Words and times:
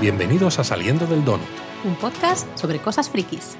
Bienvenidos 0.00 0.58
a 0.58 0.64
Saliendo 0.64 1.06
del 1.06 1.22
Donut. 1.26 1.46
Un 1.84 1.94
podcast 1.94 2.48
sobre 2.56 2.78
cosas 2.78 3.10
frikis. 3.10 3.58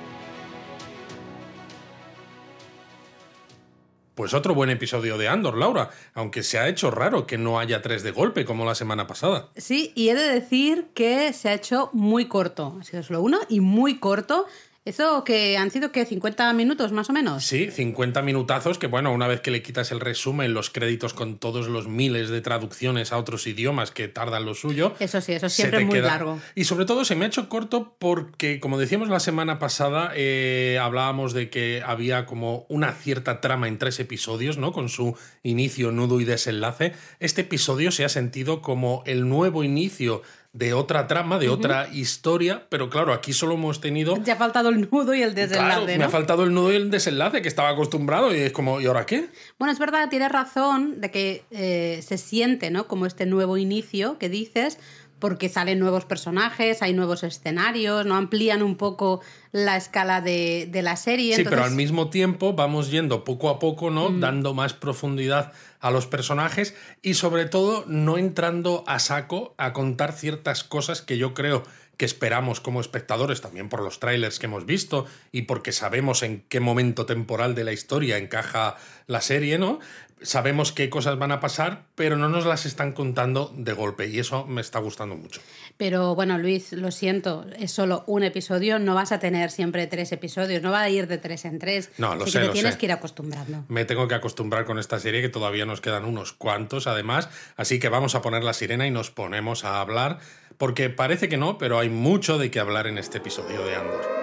Pues 4.14 4.32
otro 4.32 4.54
buen 4.54 4.70
episodio 4.70 5.18
de 5.18 5.28
Andor, 5.28 5.58
Laura, 5.58 5.90
aunque 6.14 6.42
se 6.42 6.58
ha 6.58 6.66
hecho 6.68 6.90
raro 6.90 7.26
que 7.26 7.36
no 7.36 7.58
haya 7.58 7.82
tres 7.82 8.02
de 8.02 8.12
golpe 8.12 8.46
como 8.46 8.64
la 8.64 8.74
semana 8.74 9.06
pasada. 9.06 9.50
Sí, 9.54 9.92
y 9.94 10.08
he 10.08 10.14
de 10.14 10.32
decir 10.32 10.88
que 10.94 11.34
se 11.34 11.50
ha 11.50 11.52
hecho 11.52 11.90
muy 11.92 12.24
corto. 12.24 12.74
Ha 12.80 12.84
sido 12.84 13.02
solo 13.02 13.20
uno 13.20 13.40
y 13.50 13.60
muy 13.60 13.98
corto. 13.98 14.46
¿Eso 14.90 15.22
que 15.22 15.56
han 15.56 15.70
sido 15.70 15.92
que 15.92 16.04
50 16.04 16.52
minutos 16.52 16.90
más 16.90 17.08
o 17.10 17.12
menos? 17.12 17.44
Sí, 17.44 17.70
50 17.70 18.22
minutazos 18.22 18.76
que 18.76 18.88
bueno, 18.88 19.12
una 19.12 19.28
vez 19.28 19.40
que 19.40 19.52
le 19.52 19.62
quitas 19.62 19.92
el 19.92 20.00
resumen, 20.00 20.52
los 20.52 20.68
créditos 20.70 21.14
con 21.14 21.38
todos 21.38 21.68
los 21.68 21.86
miles 21.86 22.28
de 22.28 22.40
traducciones 22.40 23.12
a 23.12 23.18
otros 23.18 23.46
idiomas 23.46 23.92
que 23.92 24.08
tardan 24.08 24.44
lo 24.44 24.54
suyo. 24.54 24.96
Eso 24.98 25.20
sí, 25.20 25.32
eso 25.32 25.46
es 25.46 25.52
siempre 25.52 25.84
muy 25.84 26.00
largo. 26.00 26.40
Y 26.56 26.64
sobre 26.64 26.86
todo 26.86 27.04
se 27.04 27.14
me 27.14 27.24
ha 27.24 27.28
hecho 27.28 27.48
corto 27.48 27.94
porque, 28.00 28.58
como 28.58 28.78
decíamos 28.78 29.08
la 29.08 29.20
semana 29.20 29.60
pasada, 29.60 30.10
eh, 30.16 30.80
hablábamos 30.82 31.34
de 31.34 31.50
que 31.50 31.84
había 31.86 32.26
como 32.26 32.66
una 32.68 32.90
cierta 32.90 33.40
trama 33.40 33.68
en 33.68 33.78
tres 33.78 34.00
episodios, 34.00 34.58
¿no? 34.58 34.72
Con 34.72 34.88
su 34.88 35.16
inicio, 35.44 35.92
nudo 35.92 36.20
y 36.20 36.24
desenlace. 36.24 36.94
Este 37.20 37.42
episodio 37.42 37.92
se 37.92 38.04
ha 38.04 38.08
sentido 38.08 38.60
como 38.60 39.04
el 39.06 39.28
nuevo 39.28 39.62
inicio 39.62 40.22
de 40.52 40.74
otra 40.74 41.06
trama, 41.06 41.38
de 41.38 41.48
otra 41.48 41.88
historia, 41.92 42.66
pero 42.70 42.90
claro, 42.90 43.12
aquí 43.12 43.32
solo 43.32 43.54
hemos 43.54 43.80
tenido... 43.80 44.20
Te 44.20 44.32
ha 44.32 44.36
faltado 44.36 44.70
el 44.70 44.90
nudo 44.90 45.14
y 45.14 45.22
el 45.22 45.34
desenlace. 45.34 45.84
Claro, 45.84 45.98
me 45.98 46.04
ha 46.04 46.08
faltado 46.08 46.42
el 46.42 46.52
nudo 46.52 46.72
y 46.72 46.76
el 46.76 46.90
desenlace, 46.90 47.40
que 47.40 47.48
estaba 47.48 47.68
acostumbrado 47.68 48.34
y 48.34 48.40
es 48.40 48.52
como, 48.52 48.80
¿y 48.80 48.86
ahora 48.86 49.06
qué? 49.06 49.28
Bueno, 49.58 49.72
es 49.72 49.78
verdad, 49.78 50.08
tienes 50.08 50.32
razón 50.32 51.00
de 51.00 51.10
que 51.12 51.44
eh, 51.52 52.00
se 52.02 52.18
siente, 52.18 52.70
¿no? 52.70 52.88
Como 52.88 53.06
este 53.06 53.26
nuevo 53.26 53.58
inicio 53.58 54.18
que 54.18 54.28
dices, 54.28 54.78
porque 55.20 55.48
salen 55.48 55.78
nuevos 55.78 56.04
personajes, 56.04 56.82
hay 56.82 56.94
nuevos 56.94 57.22
escenarios, 57.22 58.06
no 58.06 58.16
amplían 58.16 58.62
un 58.62 58.76
poco 58.76 59.20
la 59.52 59.76
escala 59.76 60.20
de, 60.20 60.68
la 60.82 60.96
serie. 60.96 61.36
Sí, 61.36 61.44
pero 61.44 61.62
al 61.62 61.72
mismo 61.72 62.10
tiempo 62.10 62.54
vamos 62.54 62.90
yendo 62.90 63.22
poco 63.24 63.50
a 63.50 63.58
poco, 63.58 63.90
¿no? 63.90 64.10
Mm. 64.10 64.20
Dando 64.20 64.54
más 64.54 64.72
profundidad 64.72 65.52
a 65.80 65.90
los 65.90 66.06
personajes 66.06 66.74
y 67.02 67.14
sobre 67.14 67.46
todo 67.46 67.84
no 67.86 68.18
entrando 68.18 68.82
a 68.86 68.98
saco 68.98 69.54
a 69.58 69.72
contar 69.72 70.12
ciertas 70.12 70.64
cosas 70.64 71.02
que 71.02 71.18
yo 71.18 71.34
creo 71.34 71.62
que 72.00 72.06
esperamos 72.06 72.60
como 72.60 72.80
espectadores, 72.80 73.42
también 73.42 73.68
por 73.68 73.82
los 73.82 74.00
trailers 74.00 74.38
que 74.38 74.46
hemos 74.46 74.64
visto 74.64 75.04
y 75.32 75.42
porque 75.42 75.70
sabemos 75.70 76.22
en 76.22 76.42
qué 76.48 76.58
momento 76.58 77.04
temporal 77.04 77.54
de 77.54 77.62
la 77.62 77.72
historia 77.72 78.16
encaja 78.16 78.76
la 79.06 79.20
serie, 79.20 79.58
¿no? 79.58 79.80
Sabemos 80.22 80.72
qué 80.72 80.90
cosas 80.90 81.18
van 81.18 81.32
a 81.32 81.40
pasar, 81.40 81.84
pero 81.94 82.16
no 82.16 82.28
nos 82.28 82.46
las 82.46 82.66
están 82.66 82.92
contando 82.92 83.52
de 83.56 83.72
golpe 83.72 84.06
y 84.08 84.18
eso 84.18 84.46
me 84.46 84.60
está 84.60 84.78
gustando 84.78 85.16
mucho. 85.16 85.40
Pero 85.76 86.14
bueno, 86.14 86.38
Luis, 86.38 86.72
lo 86.72 86.90
siento, 86.90 87.46
es 87.58 87.72
solo 87.72 88.04
un 88.06 88.22
episodio, 88.22 88.78
no 88.78 88.94
vas 88.94 89.12
a 89.12 89.18
tener 89.18 89.50
siempre 89.50 89.86
tres 89.86 90.12
episodios, 90.12 90.62
no 90.62 90.70
va 90.70 90.82
a 90.82 90.88
ir 90.90 91.06
de 91.06 91.18
tres 91.18 91.44
en 91.44 91.58
tres. 91.58 91.90
No, 91.98 92.14
lo 92.14 92.26
sé. 92.26 92.40
Que 92.40 92.46
te 92.46 92.52
tienes 92.52 92.76
que 92.76 92.86
ir 92.86 92.92
acostumbrando. 92.92 93.64
Me 93.68 93.84
tengo 93.84 94.08
que 94.08 94.14
acostumbrar 94.14 94.64
con 94.64 94.78
esta 94.78 94.98
serie 94.98 95.22
que 95.22 95.28
todavía 95.28 95.64
nos 95.66 95.80
quedan 95.80 96.04
unos 96.04 96.32
cuantos 96.32 96.86
además, 96.86 97.28
así 97.56 97.78
que 97.78 97.88
vamos 97.88 98.14
a 98.14 98.22
poner 98.22 98.44
la 98.44 98.52
sirena 98.52 98.86
y 98.86 98.90
nos 98.90 99.10
ponemos 99.10 99.64
a 99.64 99.80
hablar, 99.80 100.18
porque 100.58 100.90
parece 100.90 101.28
que 101.28 101.36
no, 101.36 101.58
pero 101.58 101.78
hay 101.78 101.88
mucho 101.88 102.38
de 102.38 102.50
qué 102.50 102.60
hablar 102.60 102.86
en 102.86 102.98
este 102.98 103.18
episodio 103.18 103.64
de 103.64 103.76
Andor. 103.76 104.19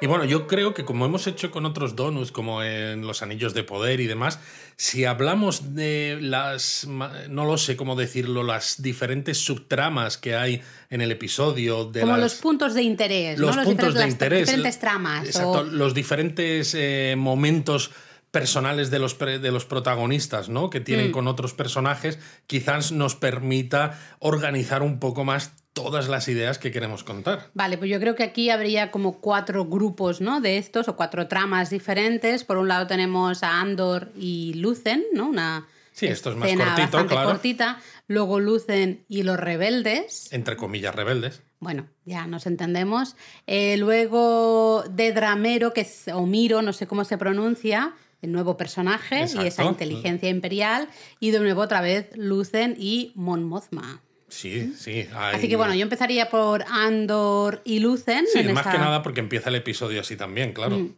Y 0.00 0.06
bueno, 0.06 0.24
yo 0.24 0.46
creo 0.46 0.72
que 0.72 0.84
como 0.84 1.04
hemos 1.04 1.26
hecho 1.26 1.50
con 1.50 1.66
otros 1.66 1.94
donuts, 1.94 2.32
como 2.32 2.62
en 2.62 3.06
los 3.06 3.22
anillos 3.22 3.52
de 3.52 3.64
poder 3.64 4.00
y 4.00 4.06
demás, 4.06 4.38
si 4.76 5.04
hablamos 5.04 5.74
de 5.74 6.18
las, 6.20 6.86
no 6.86 7.44
lo 7.44 7.58
sé 7.58 7.76
cómo 7.76 7.96
decirlo, 7.96 8.42
las 8.42 8.80
diferentes 8.80 9.38
subtramas 9.38 10.16
que 10.16 10.34
hay 10.36 10.62
en 10.88 11.02
el 11.02 11.12
episodio. 11.12 11.84
De 11.84 12.00
como 12.00 12.16
los 12.16 12.36
puntos 12.36 12.72
de 12.74 12.82
interés. 12.82 13.38
Los, 13.38 13.56
puntos 13.58 13.94
de 13.94 14.08
interés. 14.08 14.46
diferentes 14.46 14.78
tramas. 14.78 15.26
Exacto, 15.26 15.64
los 15.64 15.92
diferentes 15.92 16.74
eh, 16.74 17.14
momentos 17.18 17.90
personales 18.30 18.90
de 18.90 19.00
los, 19.00 19.18
de 19.18 19.50
los 19.50 19.64
protagonistas, 19.64 20.48
¿no? 20.48 20.70
Que 20.70 20.80
tienen 20.80 21.08
mm. 21.08 21.12
con 21.12 21.26
otros 21.26 21.52
personajes, 21.52 22.18
quizás 22.46 22.92
nos 22.92 23.16
permita 23.16 23.98
organizar 24.20 24.82
un 24.82 25.00
poco 25.00 25.24
más 25.24 25.52
todas 25.72 26.08
las 26.08 26.28
ideas 26.28 26.58
que 26.58 26.72
queremos 26.72 27.04
contar. 27.04 27.50
Vale, 27.54 27.78
pues 27.78 27.90
yo 27.90 28.00
creo 28.00 28.14
que 28.14 28.22
aquí 28.22 28.50
habría 28.50 28.90
como 28.90 29.20
cuatro 29.20 29.64
grupos, 29.64 30.20
¿no? 30.20 30.40
De 30.40 30.58
estos 30.58 30.88
o 30.88 30.96
cuatro 30.96 31.28
tramas 31.28 31.70
diferentes. 31.70 32.44
Por 32.44 32.58
un 32.58 32.68
lado 32.68 32.86
tenemos 32.86 33.42
a 33.42 33.60
Andor 33.60 34.10
y 34.16 34.54
Lucen, 34.54 35.04
¿no? 35.12 35.28
Una 35.28 35.66
sí, 35.92 36.06
esto 36.06 36.30
es 36.30 36.36
más 36.36 36.50
cortito, 36.52 37.06
claro. 37.06 37.28
cortita. 37.28 37.80
Luego 38.08 38.40
Lucen 38.40 39.04
y 39.08 39.22
los 39.22 39.38
rebeldes. 39.38 40.32
Entre 40.32 40.56
comillas, 40.56 40.94
rebeldes. 40.94 41.42
Bueno, 41.60 41.86
ya 42.04 42.26
nos 42.26 42.46
entendemos. 42.46 43.16
Eh, 43.46 43.76
luego 43.76 44.82
de 44.90 45.12
Dramero, 45.12 45.72
que 45.72 45.82
es 45.82 46.08
Omiro, 46.08 46.62
no 46.62 46.72
sé 46.72 46.86
cómo 46.86 47.04
se 47.04 47.18
pronuncia, 47.18 47.94
el 48.22 48.32
nuevo 48.32 48.56
personaje 48.56 49.26
y 49.34 49.46
esa 49.46 49.64
inteligencia 49.64 50.28
imperial. 50.28 50.88
Y 51.20 51.30
de 51.30 51.40
nuevo 51.40 51.60
otra 51.60 51.82
vez 51.82 52.10
Lucen 52.16 52.76
y 52.78 53.12
Mon 53.14 53.44
Mothma. 53.44 54.02
Sí, 54.30 54.72
sí. 54.78 55.08
Así 55.12 55.48
que 55.48 55.56
bueno, 55.56 55.74
yo 55.74 55.82
empezaría 55.82 56.30
por 56.30 56.64
Andor 56.68 57.60
y 57.64 57.80
Lucen. 57.80 58.26
Sí, 58.32 58.42
más 58.44 58.66
que 58.66 58.78
nada 58.78 59.02
porque 59.02 59.20
empieza 59.20 59.50
el 59.50 59.56
episodio 59.56 60.00
así 60.00 60.16
también, 60.16 60.52
claro. 60.52 60.78
Mm. 60.78 60.94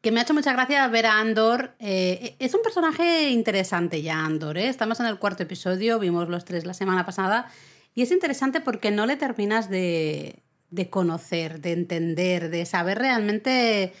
Que 0.00 0.12
me 0.12 0.20
ha 0.20 0.22
hecho 0.22 0.34
mucha 0.34 0.52
gracia 0.52 0.86
ver 0.88 1.06
a 1.06 1.18
Andor. 1.18 1.72
Eh, 1.78 2.36
es 2.38 2.54
un 2.54 2.62
personaje 2.62 3.30
interesante 3.30 4.02
ya, 4.02 4.22
Andor. 4.22 4.58
¿eh? 4.58 4.68
Estamos 4.68 5.00
en 5.00 5.06
el 5.06 5.18
cuarto 5.18 5.42
episodio, 5.42 5.98
vimos 5.98 6.28
los 6.28 6.44
tres 6.44 6.66
la 6.66 6.74
semana 6.74 7.06
pasada. 7.06 7.50
Y 7.94 8.02
es 8.02 8.10
interesante 8.10 8.60
porque 8.60 8.90
no 8.90 9.06
le 9.06 9.16
terminas 9.16 9.70
de, 9.70 10.42
conocer, 10.90 11.60
de 11.60 11.72
entender, 11.72 12.50
de 12.50 12.66
saber 12.66 12.98
realmente 12.98 13.94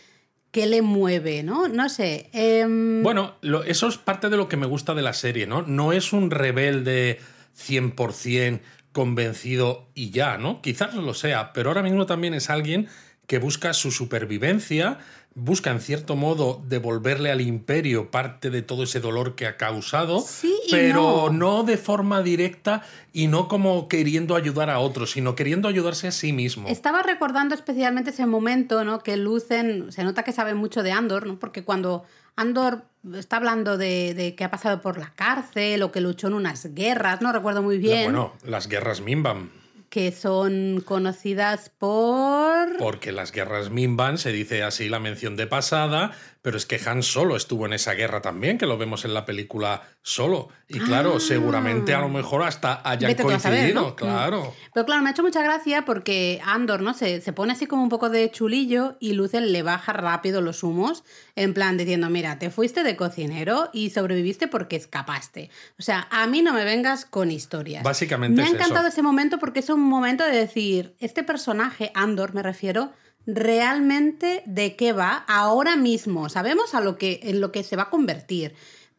qué 0.50 0.66
le 0.66 0.82
mueve, 0.82 1.42
¿no? 1.42 1.68
No 1.68 1.88
sé. 1.88 2.28
Em, 2.32 3.02
bueno, 3.02 3.36
eso 3.66 3.88
es 3.88 3.96
parte 3.96 4.28
de 4.28 4.36
lo 4.36 4.48
que 4.48 4.56
me 4.58 4.66
gusta 4.66 4.94
de 4.94 5.02
la 5.02 5.14
serie, 5.14 5.46
¿no? 5.46 5.62
No 5.62 5.92
es 5.92 6.12
un 6.12 6.30
rebelde 6.30 7.18
100% 7.56 8.60
convencido 8.92 9.88
y 9.94 10.10
ya, 10.10 10.38
¿no? 10.38 10.62
Quizás 10.62 10.94
no 10.94 11.02
lo 11.02 11.14
sea, 11.14 11.52
pero 11.52 11.70
ahora 11.70 11.82
mismo 11.82 12.06
también 12.06 12.32
es 12.32 12.48
alguien 12.48 12.88
que 13.26 13.38
busca 13.38 13.72
su 13.72 13.90
supervivencia, 13.90 14.98
busca 15.34 15.70
en 15.70 15.80
cierto 15.80 16.14
modo 16.14 16.62
devolverle 16.68 17.30
al 17.32 17.40
imperio 17.40 18.10
parte 18.10 18.50
de 18.50 18.62
todo 18.62 18.84
ese 18.84 19.00
dolor 19.00 19.34
que 19.34 19.46
ha 19.46 19.56
causado, 19.56 20.24
pero 20.70 21.30
no. 21.30 21.64
de 21.64 21.76
forma 21.76 22.22
directa 22.22 22.82
y 23.12 23.26
no 23.26 23.48
como 23.48 23.88
queriendo 23.88 24.36
ayudar 24.36 24.70
a 24.70 24.78
otros, 24.78 25.12
sino 25.12 25.34
queriendo 25.34 25.68
ayudarse 25.68 26.06
a 26.06 26.12
sí 26.12 26.32
mismo. 26.32 26.68
Estaba 26.68 27.02
recordando 27.02 27.54
especialmente 27.54 28.10
ese 28.10 28.26
momento, 28.26 28.84
¿no? 28.84 29.00
Que 29.00 29.16
Lucen 29.16 29.90
se 29.90 30.04
nota 30.04 30.22
que 30.22 30.32
sabe 30.32 30.54
mucho 30.54 30.82
de 30.82 30.92
Andor, 30.92 31.26
¿no? 31.26 31.38
Porque 31.38 31.64
cuando 31.64 32.04
Andor 32.36 32.84
está 33.14 33.36
hablando 33.36 33.76
de, 33.76 34.34
que 34.36 34.44
ha 34.44 34.50
pasado 34.50 34.80
por 34.80 34.98
la 34.98 35.12
cárcel 35.14 35.82
o 35.82 35.92
que 35.92 36.00
luchó 36.00 36.28
en 36.28 36.34
unas 36.34 36.74
guerras, 36.74 37.20
no 37.20 37.32
recuerdo 37.32 37.62
muy 37.62 37.78
bien. 37.78 38.04
Bueno, 38.04 38.34
las 38.44 38.68
guerras 38.68 39.00
Mimbam 39.00 39.50
que 39.94 40.10
son 40.10 40.82
conocidas 40.84 41.70
por... 41.70 42.78
Porque 42.78 43.12
las 43.12 43.30
guerras 43.30 43.70
Mimban 43.70 44.18
se 44.18 44.32
dice 44.32 44.64
así 44.64 44.88
la 44.88 44.98
mención 44.98 45.36
de 45.36 45.46
pasada, 45.46 46.10
pero 46.44 46.58
es 46.58 46.66
que 46.66 46.78
Han 46.84 47.02
Solo 47.02 47.36
estuvo 47.36 47.64
en 47.64 47.72
esa 47.72 47.94
guerra 47.94 48.20
también, 48.20 48.58
que 48.58 48.66
lo 48.66 48.76
vemos 48.76 49.06
en 49.06 49.14
la 49.14 49.24
película 49.24 49.80
Solo. 50.02 50.50
Y 50.68 50.78
claro, 50.78 51.14
ah. 51.16 51.20
seguramente 51.20 51.94
a 51.94 52.00
lo 52.00 52.10
mejor 52.10 52.42
hasta 52.42 52.86
hayan 52.86 53.14
coincidido, 53.14 53.96
claro. 53.96 54.42
Mm. 54.42 54.70
Pero 54.74 54.84
claro, 54.84 55.02
me 55.02 55.08
ha 55.08 55.12
hecho 55.12 55.22
mucha 55.22 55.42
gracia 55.42 55.86
porque 55.86 56.42
Andor, 56.44 56.82
¿no? 56.82 56.92
Se, 56.92 57.22
se 57.22 57.32
pone 57.32 57.54
así 57.54 57.66
como 57.66 57.82
un 57.82 57.88
poco 57.88 58.10
de 58.10 58.30
chulillo 58.30 58.98
y 59.00 59.14
Lucen 59.14 59.52
le 59.52 59.62
baja 59.62 59.94
rápido 59.94 60.42
los 60.42 60.62
humos, 60.62 61.02
en 61.34 61.54
plan 61.54 61.78
diciendo, 61.78 62.10
mira, 62.10 62.38
te 62.38 62.50
fuiste 62.50 62.82
de 62.82 62.94
cocinero 62.94 63.70
y 63.72 63.88
sobreviviste 63.88 64.46
porque 64.46 64.76
escapaste. 64.76 65.48
O 65.78 65.82
sea, 65.82 66.08
a 66.10 66.26
mí 66.26 66.42
no 66.42 66.52
me 66.52 66.66
vengas 66.66 67.06
con 67.06 67.30
historias. 67.30 67.82
Básicamente. 67.82 68.42
Me 68.42 68.46
ha 68.46 68.50
encantado 68.50 68.88
ese 68.88 69.00
momento 69.00 69.38
porque 69.38 69.60
es 69.60 69.70
un 69.70 69.80
momento 69.80 70.22
de 70.24 70.36
decir, 70.36 70.94
este 71.00 71.22
personaje, 71.22 71.90
Andor 71.94 72.34
me 72.34 72.42
refiero, 72.42 72.92
realmente 73.26 74.42
de 74.46 74.76
qué 74.76 74.92
va 74.92 75.24
ahora 75.28 75.76
mismo. 75.76 76.28
Sabemos 76.28 76.74
a 76.74 76.80
lo 76.80 76.96
que, 76.96 77.20
en 77.22 77.40
lo 77.40 77.52
que 77.52 77.64
se 77.64 77.76
va 77.76 77.84
a 77.84 77.90
convertir 77.90 78.54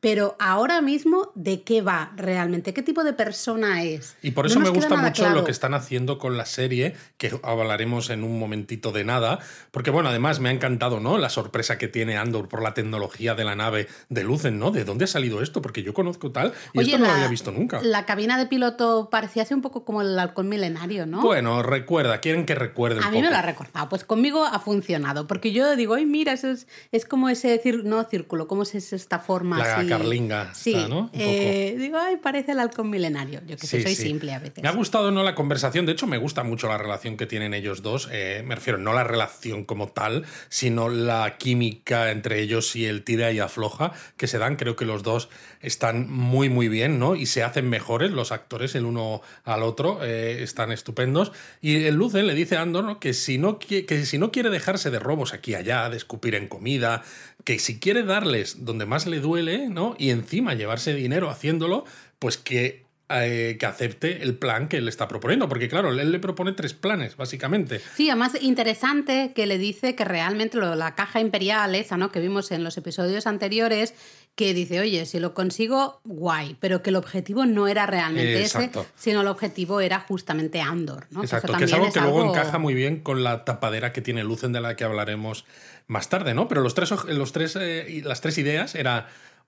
pero 0.06 0.36
ahora 0.38 0.82
mismo, 0.82 1.32
¿de 1.34 1.64
qué 1.64 1.82
va 1.82 2.12
realmente? 2.16 2.76
¿Qué 2.76 2.84
tipo 2.84 3.04
de 3.04 3.14
persona 3.14 3.82
es? 3.82 4.16
Y 4.22 4.30
por 4.30 4.46
eso 4.46 4.60
me 4.60 4.70
gusta 4.70 4.96
mucho 4.96 5.28
lo 5.32 5.44
que 5.44 5.50
están 5.50 5.74
haciendo 5.74 6.20
con 6.20 6.38
la 6.38 6.46
serie, 6.46 6.94
que 7.18 7.32
hablaremos 7.42 8.12
en 8.12 8.24
un 8.24 8.38
momentito 8.38 8.92
de 8.92 9.04
nada, 9.04 9.40
porque 9.72 9.90
bueno, 9.90 10.10
además 10.10 10.40
me 10.40 10.50
ha 10.50 10.52
encantado, 10.52 11.00
¿no? 11.00 11.18
La 11.18 11.30
sorpresa 11.30 11.80
que 11.80 11.88
tiene 11.88 12.18
Andor 12.18 12.50
por 12.50 12.62
la 12.62 12.76
tecnología 12.76 13.34
de 13.34 13.46
la 13.46 13.56
nave 13.56 13.88
de 14.10 14.24
Lucen, 14.24 14.60
¿no? 14.60 14.70
¿De 14.70 14.86
dónde 14.86 15.06
ha 15.06 15.08
salido 15.08 15.42
esto? 15.42 15.64
Porque 15.64 15.82
yo 15.82 15.96
conozco 15.96 16.32
tal 16.32 16.54
y 16.74 16.82
esto 16.82 17.00
no 17.00 17.08
lo 17.08 17.12
había 17.12 17.28
visto 17.28 17.52
nunca. 17.52 17.82
La 17.82 18.06
cabina 18.06 18.38
de 18.38 18.46
piloto 18.46 19.10
parecía 19.10 19.42
así 19.42 19.56
un 19.56 19.64
poco 19.64 19.86
como 19.86 20.04
el 20.04 20.20
halcón 20.20 20.48
milenario, 20.50 21.08
¿no? 21.08 21.24
Bueno, 21.24 21.64
recuerda, 21.64 22.22
quieren 22.22 22.46
que 22.46 22.54
recuerde. 22.54 23.02
a 23.04 23.10
mí 23.10 23.24
me 23.24 23.32
lo 23.32 23.38
ha 23.38 23.42
recordado, 23.42 23.90
pues 23.90 24.04
conmigo 24.04 24.46
ha 24.46 24.60
funcionado, 24.60 25.26
porque 25.26 25.52
yo 25.52 25.76
digo, 25.76 25.96
ay, 25.96 26.06
mira, 26.06 26.34
eso 26.34 26.50
es, 26.50 26.68
es 26.92 27.06
como 27.08 27.28
ese, 27.28 27.60
no 27.84 28.04
círculo, 28.04 28.48
¿cómo 28.48 28.62
es 28.62 28.76
esta 28.94 29.18
forma 29.18 29.58
la 29.58 29.78
así? 29.78 29.95
Carlinga, 29.98 30.54
sí, 30.54 30.76
¿no? 30.90 31.10
Eh, 31.14 31.76
digo, 31.78 31.98
ay, 31.98 32.18
parece 32.18 32.54
el 32.54 32.60
halcón 32.60 32.90
milenario. 32.90 33.42
Yo 33.48 33.58
que 33.58 33.68
sé, 33.68 33.82
soy 33.82 33.96
simple 33.96 34.34
a 34.34 34.40
veces. 34.40 34.64
Me 34.64 34.70
ha 34.70 34.74
gustado 34.74 35.12
no 35.12 35.24
la 35.24 35.36
conversación, 35.36 35.86
de 35.86 35.94
hecho 35.94 36.08
me 36.08 36.18
gusta 36.18 36.44
mucho 36.44 36.68
la 36.68 36.78
relación 36.78 37.18
que 37.18 37.26
tienen 37.26 37.54
ellos 37.54 37.82
dos. 37.82 38.10
Eh, 38.12 38.44
me 38.46 38.56
refiero, 38.56 38.78
no 38.78 38.94
la 38.94 39.04
relación 39.04 39.64
como 39.64 39.90
tal, 39.90 40.26
sino 40.50 40.90
la 40.90 41.38
química 41.38 42.12
entre 42.12 42.42
ellos 42.42 42.76
y 42.76 42.86
el 42.86 43.04
tira 43.04 43.32
y 43.32 43.40
afloja 43.40 43.94
que 44.18 44.28
se 44.28 44.38
dan. 44.38 44.56
Creo 44.56 44.76
que 44.76 44.86
los 44.86 45.04
dos 45.04 45.30
están 45.62 46.10
muy, 46.10 46.50
muy 46.50 46.70
bien, 46.70 47.00
¿no? 47.00 47.16
Y 47.16 47.26
se 47.26 47.44
hacen 47.44 47.70
mejores 47.70 48.12
los 48.12 48.32
actores 48.32 48.76
el 48.76 48.86
uno 48.86 49.22
al 49.44 49.64
otro, 49.64 50.04
eh, 50.04 50.44
están 50.44 50.72
estupendos. 50.72 51.32
Y 51.62 51.86
el 51.86 51.96
Luce 51.96 52.24
le 52.24 52.34
dice 52.36 52.58
a 52.58 52.62
Andor 52.62 53.00
que, 53.00 53.14
si 53.14 53.38
no, 53.38 53.58
que 53.60 54.06
si 54.06 54.18
no 54.18 54.32
quiere 54.32 54.50
dejarse 54.50 54.92
de 54.92 55.00
robos 55.00 55.34
aquí 55.34 55.52
y 55.52 55.56
allá, 55.56 55.90
de 55.90 55.98
escupir 55.98 56.36
en 56.36 56.48
comida, 56.48 57.04
que 57.46 57.60
si 57.60 57.80
quiere 57.80 58.04
darles 58.04 58.66
donde 58.66 58.86
más 58.86 59.06
le 59.08 59.22
duele, 59.22 59.70
¿no? 59.70 59.96
Y 59.98 60.10
encima 60.10 60.56
llevarse 60.56 60.94
dinero 60.94 61.30
haciéndolo, 61.30 61.86
pues 62.20 62.38
que 62.38 62.86
eh, 63.08 63.58
que 63.60 63.68
acepte 63.68 64.24
el 64.24 64.36
plan 64.36 64.68
que 64.68 64.78
él 64.78 64.88
está 64.88 65.08
proponiendo, 65.08 65.48
porque 65.48 65.70
claro, 65.70 65.92
él 65.92 66.12
le 66.12 66.18
propone 66.18 66.54
tres 66.54 66.74
planes, 66.74 67.16
básicamente. 67.16 67.80
Sí, 67.94 68.10
además 68.10 68.32
interesante 68.42 69.32
que 69.36 69.46
le 69.46 69.60
dice 69.60 69.94
que 69.94 70.04
realmente 70.06 70.58
la 70.58 70.96
caja 70.96 71.20
imperial, 71.20 71.76
esa, 71.76 71.98
¿no? 71.98 72.12
Que 72.12 72.20
vimos 72.20 72.52
en 72.52 72.64
los 72.64 72.78
episodios 72.78 73.28
anteriores, 73.28 73.94
que 74.36 74.54
dice, 74.54 74.82
oye, 74.82 75.06
si 75.06 75.20
lo 75.20 75.34
consigo, 75.34 76.02
guay, 76.04 76.58
pero 76.60 76.84
que 76.84 76.90
el 76.90 76.98
objetivo 76.98 77.46
no 77.46 77.68
era 77.68 77.86
realmente 77.86 78.44
ese, 78.44 78.70
sino 78.96 79.22
el 79.22 79.28
objetivo 79.28 79.80
era 79.80 80.02
justamente 80.02 80.60
Andor, 80.62 81.08
¿no? 81.10 81.24
Exacto, 81.24 81.54
que, 81.54 81.64
es 81.64 81.74
algo 81.74 81.92
que 81.92 82.02
luego 82.02 82.30
encaja 82.30 82.58
muy 82.58 82.74
bien 82.74 83.00
con 83.00 83.24
la 83.24 83.46
tapadera 83.46 83.94
que 83.94 84.02
tiene 84.02 84.26
Lucen 84.26 84.52
de 84.52 84.60
la 84.60 84.76
que 84.76 84.84
hablaremos 84.84 85.46
más 85.88 86.10
tarde, 86.10 86.34
¿no? 86.34 86.50
Pero 86.50 86.62
los 86.62 86.76
tres, 86.76 86.92
los 87.08 87.32
tres, 87.32 87.58
eh, 87.60 88.02
las 88.04 88.20
tres 88.20 88.38
ideas 88.38 88.76
era 88.76 89.08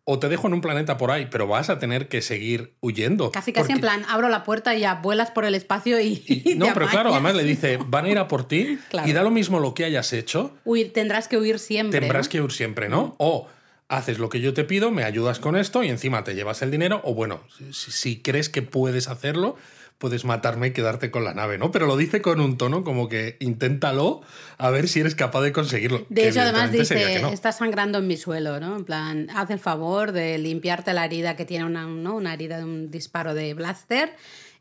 o 0.10 0.20
te 0.20 0.30
dejo 0.30 0.48
en 0.48 0.54
un 0.54 0.62
planeta 0.62 0.98
por 0.98 1.12
ahí, 1.12 1.28
pero 1.30 1.48
vas 1.48 1.70
a 1.70 1.80
tener 1.80 2.08
que 2.08 2.22
seguir 2.22 2.74
huyendo. 2.80 3.30
Casi 3.34 3.52
casi 3.52 3.74
en 3.74 3.82
plan, 3.82 4.06
abro 4.08 4.30
la 4.30 4.46
puerta 4.46 4.74
y 4.74 4.80
ya 4.80 4.96
vuelas 4.96 5.32
por 5.32 5.44
el 5.44 5.54
espacio 5.54 6.00
y... 6.00 6.54
no, 6.58 6.68
pero 6.74 6.88
claro, 6.88 7.12
además 7.12 7.36
le 7.36 7.44
dice, 7.44 7.78
van 7.86 8.06
a 8.06 8.10
ir 8.10 8.18
a 8.18 8.30
por 8.30 8.48
ti 8.48 8.80
y 9.06 9.12
da 9.12 9.22
lo 9.22 9.32
mismo 9.32 9.60
lo 9.60 9.74
que 9.74 9.84
hayas 9.84 10.14
hecho. 10.14 10.56
Huir, 10.64 10.94
tendrás 10.94 11.28
que 11.28 11.38
huir 11.38 11.60
siempre. 11.60 12.00
Tendrás 12.00 12.30
que 12.30 12.40
huir 12.40 12.54
siempre, 12.54 12.88
¿no? 12.88 13.16
O 13.18 13.50
haces 13.90 14.20
lo 14.20 14.30
que 14.30 14.42
yo 14.42 14.54
te 14.54 14.64
pido, 14.64 14.92
me 14.92 15.04
ayudas 15.04 15.40
con 15.40 15.56
esto 15.56 15.84
y 15.84 15.90
encima 15.90 16.24
te 16.24 16.36
llevas 16.36 16.62
el 16.62 16.72
dinero, 16.72 17.02
o 17.04 17.14
bueno, 17.14 17.42
si 17.72 18.22
crees 18.22 18.50
que 18.50 18.62
puedes 18.62 19.08
hacerlo, 19.08 19.56
puedes 19.98 20.26
matarme 20.26 20.68
y 20.68 20.72
quedarte 20.72 21.10
con 21.10 21.24
la 21.24 21.34
nave, 21.34 21.58
¿no? 21.58 21.72
Pero 21.72 21.88
lo 21.88 21.98
dice 21.98 22.22
con 22.22 22.40
un 22.40 22.58
tono 22.58 22.84
como 22.84 23.10
que 23.10 23.38
inténtalo 23.40 24.22
a 24.58 24.70
ver 24.70 24.88
si 24.88 25.00
eres 25.00 25.16
capaz 25.16 25.42
de 25.42 25.52
conseguirlo. 25.52 26.06
De 26.10 26.30
hecho, 26.30 26.42
además 26.42 26.72
dice, 26.72 27.22
está 27.32 27.52
sangrando 27.52 27.98
en 28.00 28.08
mi 28.08 28.18
suelo, 28.18 28.60
¿no? 28.60 28.76
En 28.76 28.86
plan, 28.86 29.30
haz 29.34 29.50
el 29.50 29.60
favor 29.60 30.12
de 30.12 30.38
limpiarte 30.38 30.94
la 30.94 31.06
herida 31.06 31.36
que 31.36 31.46
tiene 31.46 31.66
una, 31.66 31.86
¿no? 31.86 32.16
una 32.16 32.34
herida 32.34 32.58
de 32.58 32.64
un 32.64 32.92
disparo 32.92 33.34
de 33.34 33.54
blaster. 33.54 34.16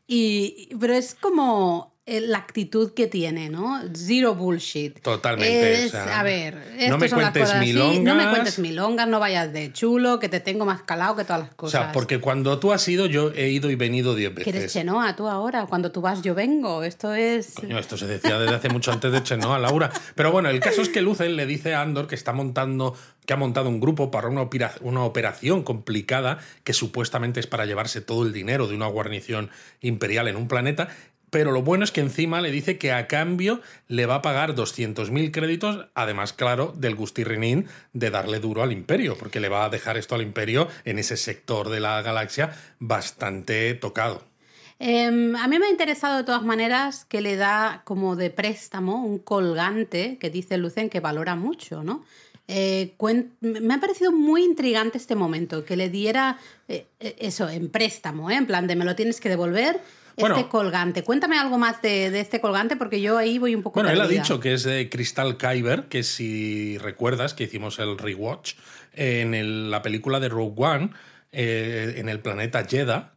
Y, 0.07 0.69
pero 0.79 0.93
es 0.93 1.15
como 1.15 1.96
la 2.07 2.37
actitud 2.37 2.93
que 2.93 3.07
tiene, 3.07 3.49
¿no? 3.49 3.81
Zero 3.93 4.33
bullshit. 4.33 5.01
Totalmente. 5.01 5.91
a 5.97 6.23
ver, 6.23 6.57
no 6.89 6.97
me 6.97 7.09
cuentes 7.09 7.53
milongas. 7.59 7.99
no 7.99 8.15
me 8.15 8.29
cuentes 8.29 8.59
milongas, 8.59 9.07
no 9.09 9.19
vayas 9.19 9.51
de 9.51 9.73
chulo, 9.73 10.17
que 10.17 10.29
te 10.29 10.39
tengo 10.39 10.65
más 10.65 10.83
calado 10.83 11.17
que 11.17 11.25
todas 11.25 11.41
las 11.41 11.53
cosas. 11.53 11.81
O 11.81 11.83
sea, 11.83 11.91
porque 11.91 12.21
cuando 12.21 12.59
tú 12.59 12.71
has 12.71 12.87
ido, 12.87 13.07
yo 13.07 13.31
he 13.33 13.49
ido 13.49 13.69
y 13.69 13.75
venido 13.75 14.15
diez 14.15 14.33
veces. 14.33 14.51
¿Quieres 14.51 14.71
Chenoa 14.71 15.17
tú 15.17 15.27
ahora? 15.27 15.65
Cuando 15.65 15.91
tú 15.91 15.99
vas, 15.99 16.21
yo 16.21 16.33
vengo. 16.33 16.83
Esto 16.83 17.13
es. 17.13 17.55
Coño, 17.55 17.77
esto 17.77 17.97
se 17.97 18.07
decía 18.07 18.39
desde 18.39 18.55
hace 18.55 18.69
mucho 18.69 18.93
antes 18.93 19.11
de 19.11 19.21
Chenoa, 19.21 19.59
Laura. 19.59 19.91
Pero 20.15 20.31
bueno, 20.31 20.49
el 20.49 20.61
caso 20.61 20.81
es 20.81 20.87
que 20.87 21.01
Lucen 21.01 21.35
le 21.35 21.45
dice 21.45 21.75
a 21.75 21.81
Andor 21.81 22.07
que 22.07 22.15
está 22.15 22.31
montando 22.31 22.95
que 23.25 23.33
ha 23.33 23.37
montado 23.37 23.67
un 23.67 23.81
grupo 23.81 24.09
para 24.09 24.29
una, 24.29 24.47
una 24.79 25.03
operación 25.03 25.63
complicada 25.63 26.39
que 26.63 26.71
supuestamente 26.71 27.41
es 27.41 27.47
para 27.47 27.65
llevarse 27.65 27.99
todo 27.99 28.23
el 28.23 28.31
dinero 28.31 28.67
de 28.67 28.75
una 28.75 28.87
guarnición 28.87 29.49
imperial 29.81 30.29
en 30.29 30.37
un 30.37 30.47
planeta 30.47 30.87
pero 31.37 31.51
lo 31.51 31.61
bueno 31.61 31.83
es 31.83 31.91
que 31.91 32.01
encima 32.01 32.41
le 32.41 32.49
dice 32.49 32.79
que 32.79 32.91
a 32.91 33.05
cambio 33.05 33.61
le 33.87 34.07
va 34.07 34.15
a 34.15 34.21
pagar 34.23 34.55
200.000 34.55 35.29
créditos, 35.29 35.85
además, 35.93 36.33
claro, 36.33 36.73
del 36.75 36.95
gustirrinín 36.95 37.67
de 37.93 38.09
darle 38.09 38.39
duro 38.39 38.63
al 38.63 38.71
imperio, 38.71 39.15
porque 39.19 39.39
le 39.39 39.47
va 39.47 39.63
a 39.63 39.69
dejar 39.69 39.97
esto 39.97 40.15
al 40.15 40.23
imperio 40.23 40.67
en 40.83 40.97
ese 40.97 41.15
sector 41.15 41.69
de 41.69 41.79
la 41.79 42.01
galaxia 42.01 42.55
bastante 42.79 43.75
tocado. 43.75 44.23
Em, 44.79 45.35
a 45.35 45.47
mí 45.47 45.59
me 45.59 45.67
ha 45.67 45.69
interesado 45.69 46.17
de 46.17 46.23
todas 46.23 46.41
maneras 46.41 47.05
que 47.05 47.21
le 47.21 47.35
da 47.35 47.83
como 47.85 48.15
de 48.15 48.31
préstamo 48.31 49.05
un 49.05 49.19
colgante 49.19 50.17
que 50.19 50.31
dice 50.31 50.57
Lucen 50.57 50.89
que 50.89 51.01
valora 51.01 51.35
mucho, 51.35 51.83
¿no? 51.83 52.03
Eh, 52.47 52.95
me 53.41 53.75
ha 53.75 53.79
parecido 53.79 54.11
muy 54.11 54.43
intrigante 54.43 54.97
este 54.97 55.13
momento, 55.13 55.65
que 55.65 55.77
le 55.77 55.89
diera 55.89 56.39
eh, 56.67 56.87
eh, 56.99 57.15
eso 57.19 57.47
en 57.47 57.69
préstamo, 57.69 58.31
en 58.31 58.47
plan 58.47 58.65
de 58.65 58.75
me 58.75 58.85
lo 58.85 58.95
tienes 58.95 59.21
que 59.21 59.29
devolver 59.29 59.81
este 60.17 60.47
colgante. 60.47 61.03
Cuéntame 61.03 61.37
algo 61.37 61.57
más 61.57 61.81
de, 61.81 62.19
este 62.19 62.41
colgante 62.41 62.75
porque 62.75 63.01
yo 63.01 63.17
ahí 63.17 63.37
voy 63.37 63.55
un 63.55 63.63
poco 63.63 63.75
Bueno, 63.79 63.89
él 63.89 64.01
ha 64.01 64.07
dicho 64.07 64.39
que 64.39 64.53
es 64.53 64.63
de 64.63 64.89
Crystal 64.89 65.37
Kyber, 65.37 65.85
que 65.85 66.03
si 66.03 66.77
recuerdas 66.79 67.33
que 67.33 67.43
hicimos 67.45 67.79
el 67.79 67.97
rewatch 67.97 68.55
en 68.93 69.69
la 69.69 69.81
película 69.81 70.19
de 70.19 70.29
Rogue 70.29 70.55
One, 70.57 70.89
eh, 71.31 71.95
en 71.97 72.09
el 72.09 72.19
planeta 72.19 72.65
Jeddah, 72.65 73.13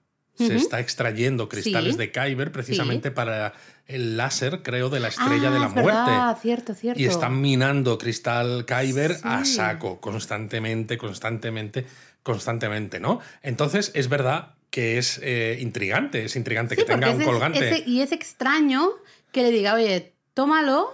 se 0.46 0.56
está 0.56 0.80
extrayendo 0.80 1.48
cristales 1.48 1.96
de 1.96 2.10
Kyber 2.12 2.50
precisamente 2.50 3.10
para 3.10 3.52
el 3.86 4.16
láser, 4.16 4.62
creo, 4.62 4.88
de 4.88 5.00
la 5.00 5.08
estrella 5.08 5.50
de 5.50 5.58
la 5.58 5.68
muerte. 5.68 6.10
Verdad, 6.10 6.38
cierto, 6.40 6.74
cierto. 6.74 7.00
Y 7.00 7.04
están 7.04 7.40
minando 7.40 7.98
cristal 7.98 8.64
Kyber 8.64 9.16
a 9.22 9.44
saco, 9.44 10.00
constantemente, 10.00 10.96
constantemente, 10.96 11.86
constantemente, 12.22 13.00
¿no? 13.00 13.20
Entonces, 13.42 13.90
es 13.94 14.08
verdad 14.08 14.54
que 14.70 14.98
es 14.98 15.20
eh, 15.22 15.58
intrigante, 15.60 16.24
es 16.24 16.36
intrigante 16.36 16.76
que 16.76 16.84
tenga 16.84 17.10
un 17.10 17.22
colgante. 17.22 17.82
y 17.86 18.00
es 18.00 18.12
extraño 18.12 18.88
que 19.32 19.42
le 19.42 19.50
diga, 19.50 19.74
oye, 19.74 20.12
tómalo, 20.34 20.90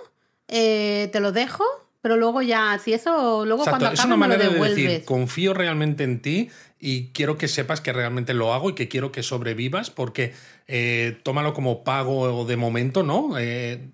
eh, 0.48 1.08
te 1.12 1.20
lo 1.20 1.32
dejo, 1.32 1.64
pero 2.00 2.16
luego 2.16 2.42
ya, 2.42 2.78
si 2.82 2.94
eso, 2.94 3.44
luego 3.44 3.64
cuando 3.64 3.86
acabe, 3.86 3.94
es 3.94 4.04
una 4.04 4.16
manera 4.16 4.48
de 4.48 4.58
decir, 4.58 5.04
confío 5.04 5.54
realmente 5.54 6.04
en 6.04 6.20
ti 6.20 6.50
y 6.78 7.08
quiero 7.08 7.36
que 7.36 7.48
sepas 7.48 7.80
que 7.80 7.92
realmente 7.92 8.34
lo 8.34 8.52
hago 8.54 8.70
y 8.70 8.74
que 8.74 8.88
quiero 8.88 9.12
que 9.12 9.22
sobrevivas 9.22 9.90
porque 9.90 10.32
eh, 10.68 11.18
tómalo 11.22 11.52
como 11.52 11.84
pago 11.84 12.44
de 12.44 12.56
momento, 12.56 13.02
¿no? 13.02 13.34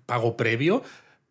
pago 0.05 0.37
previo, 0.37 0.83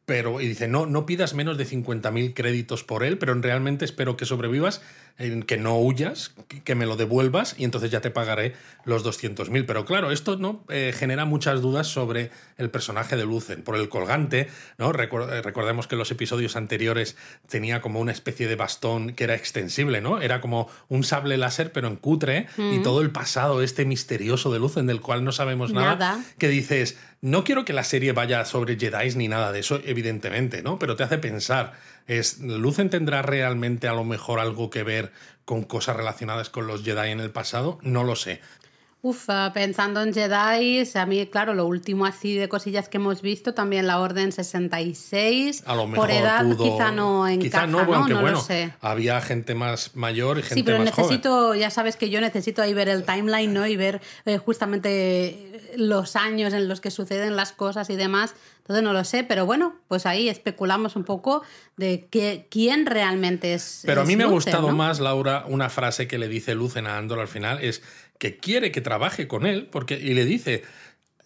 pero 0.04 0.40
y 0.40 0.48
dice, 0.48 0.66
no, 0.68 0.86
no 0.86 1.06
pidas 1.06 1.34
menos 1.34 1.56
de 1.56 1.66
50.000 1.66 2.34
créditos 2.34 2.82
por 2.82 3.04
él, 3.04 3.18
pero 3.18 3.34
realmente 3.34 3.84
espero 3.84 4.16
que 4.16 4.24
sobrevivas 4.24 4.82
en 5.18 5.42
que 5.42 5.56
no 5.56 5.78
huyas, 5.78 6.32
que 6.64 6.74
me 6.74 6.86
lo 6.86 6.96
devuelvas 6.96 7.54
y 7.58 7.64
entonces 7.64 7.90
ya 7.90 8.00
te 8.00 8.10
pagaré 8.10 8.54
los 8.84 9.04
200.000. 9.04 9.64
Pero 9.66 9.84
claro, 9.84 10.10
esto 10.10 10.36
no 10.36 10.64
eh, 10.68 10.92
genera 10.96 11.24
muchas 11.24 11.60
dudas 11.60 11.86
sobre 11.86 12.30
el 12.56 12.70
personaje 12.70 13.16
de 13.16 13.24
Lucen, 13.24 13.62
por 13.62 13.76
el 13.76 13.88
colgante, 13.88 14.48
¿no? 14.78 14.90
Eh, 14.90 15.42
recordemos 15.42 15.86
que 15.86 15.94
en 15.94 16.00
los 16.00 16.10
episodios 16.10 16.56
anteriores 16.56 17.16
tenía 17.48 17.80
como 17.80 18.00
una 18.00 18.12
especie 18.12 18.48
de 18.48 18.56
bastón 18.56 19.12
que 19.12 19.24
era 19.24 19.34
extensible, 19.34 20.00
¿no? 20.00 20.20
Era 20.20 20.40
como 20.40 20.68
un 20.88 21.04
sable 21.04 21.36
láser 21.36 21.72
pero 21.72 21.88
en 21.88 21.96
cutre 21.96 22.46
y 22.56 22.82
todo 22.82 23.02
el 23.02 23.10
pasado 23.10 23.62
este 23.62 23.84
misterioso 23.84 24.52
de 24.52 24.58
Lucen 24.58 24.86
del 24.86 25.00
cual 25.00 25.24
no 25.24 25.32
sabemos 25.32 25.72
nada, 25.72 25.96
nada. 25.96 26.24
que 26.38 26.48
dices, 26.48 26.96
no 27.22 27.44
quiero 27.44 27.64
que 27.64 27.72
la 27.72 27.84
serie 27.84 28.12
vaya 28.12 28.44
sobre 28.44 28.76
Jedi 28.76 29.14
ni 29.14 29.28
nada 29.28 29.52
de 29.52 29.60
eso, 29.60 29.80
evidentemente, 29.84 30.60
¿no? 30.60 30.78
Pero 30.78 30.96
te 30.96 31.04
hace 31.04 31.18
pensar 31.18 31.74
es, 32.08 32.40
¿Lucen 32.40 32.90
tendrá 32.90 33.22
realmente 33.22 33.86
a 33.86 33.94
lo 33.94 34.02
mejor 34.02 34.40
algo 34.40 34.70
que 34.70 34.82
ver 34.82 35.12
con 35.44 35.62
cosas 35.62 35.96
relacionadas 35.96 36.50
con 36.50 36.66
los 36.66 36.82
Jedi 36.82 37.10
en 37.10 37.20
el 37.20 37.30
pasado? 37.30 37.78
No 37.82 38.02
lo 38.02 38.16
sé. 38.16 38.40
Uf, 39.04 39.24
ah, 39.30 39.50
pensando 39.52 40.00
en 40.00 40.14
Jedi, 40.14 40.88
a 40.94 41.06
mí, 41.06 41.26
claro, 41.26 41.54
lo 41.54 41.66
último 41.66 42.06
así 42.06 42.36
de 42.36 42.48
cosillas 42.48 42.88
que 42.88 42.98
hemos 42.98 43.20
visto, 43.20 43.52
también 43.52 43.88
la 43.88 43.98
Orden 43.98 44.30
66. 44.30 45.64
A 45.66 45.74
lo 45.74 45.88
mejor 45.88 46.06
Por 46.08 46.16
edad 46.16 46.44
pudo- 46.44 46.62
quizá 46.72 46.92
no 46.92 47.26
encaja, 47.26 47.42
quizá 47.42 47.66
no, 47.66 47.84
¿no? 47.84 47.94
aunque 47.94 48.12
No 48.14 48.20
lo 48.20 48.22
bueno, 48.22 48.40
sé. 48.40 48.72
había 48.80 49.20
gente 49.20 49.56
más 49.56 49.96
mayor 49.96 50.38
y 50.38 50.42
gente 50.42 50.54
Sí, 50.54 50.62
pero 50.62 50.78
más 50.78 50.90
joven. 50.90 51.04
necesito, 51.08 51.54
ya 51.56 51.70
sabes 51.70 51.96
que 51.96 52.10
yo 52.10 52.20
necesito 52.20 52.62
ahí 52.62 52.74
ver 52.74 52.88
el 52.88 53.02
timeline, 53.04 53.52
¿no? 53.52 53.66
Y 53.66 53.76
ver 53.76 54.00
eh, 54.24 54.38
justamente 54.38 55.72
los 55.76 56.14
años 56.16 56.52
en 56.52 56.68
los 56.68 56.80
que 56.80 56.90
suceden 56.92 57.34
las 57.34 57.50
cosas 57.52 57.90
y 57.90 57.96
demás. 57.96 58.34
Entonces 58.58 58.84
no 58.84 58.92
lo 58.92 59.02
sé, 59.02 59.24
pero 59.24 59.44
bueno, 59.44 59.74
pues 59.88 60.06
ahí 60.06 60.28
especulamos 60.28 60.94
un 60.94 61.02
poco 61.02 61.42
de 61.76 62.06
que, 62.08 62.46
quién 62.48 62.86
realmente 62.86 63.54
es. 63.54 63.82
Pero 63.84 64.02
a 64.02 64.04
es 64.04 64.08
mí 64.08 64.14
me 64.14 64.22
ha 64.22 64.26
Lucen, 64.26 64.52
gustado 64.52 64.70
¿no? 64.70 64.76
más, 64.76 65.00
Laura, 65.00 65.44
una 65.48 65.68
frase 65.68 66.06
que 66.06 66.16
le 66.16 66.28
dice 66.28 66.54
Lucen 66.54 66.86
a 66.86 66.96
Andor 66.96 67.18
al 67.18 67.26
final, 67.26 67.58
es 67.60 67.82
que 68.22 68.36
quiere 68.36 68.70
que 68.70 68.80
trabaje 68.80 69.26
con 69.26 69.46
él, 69.46 69.66
porque, 69.66 69.94
y 69.94 70.14
le 70.14 70.24
dice, 70.24 70.62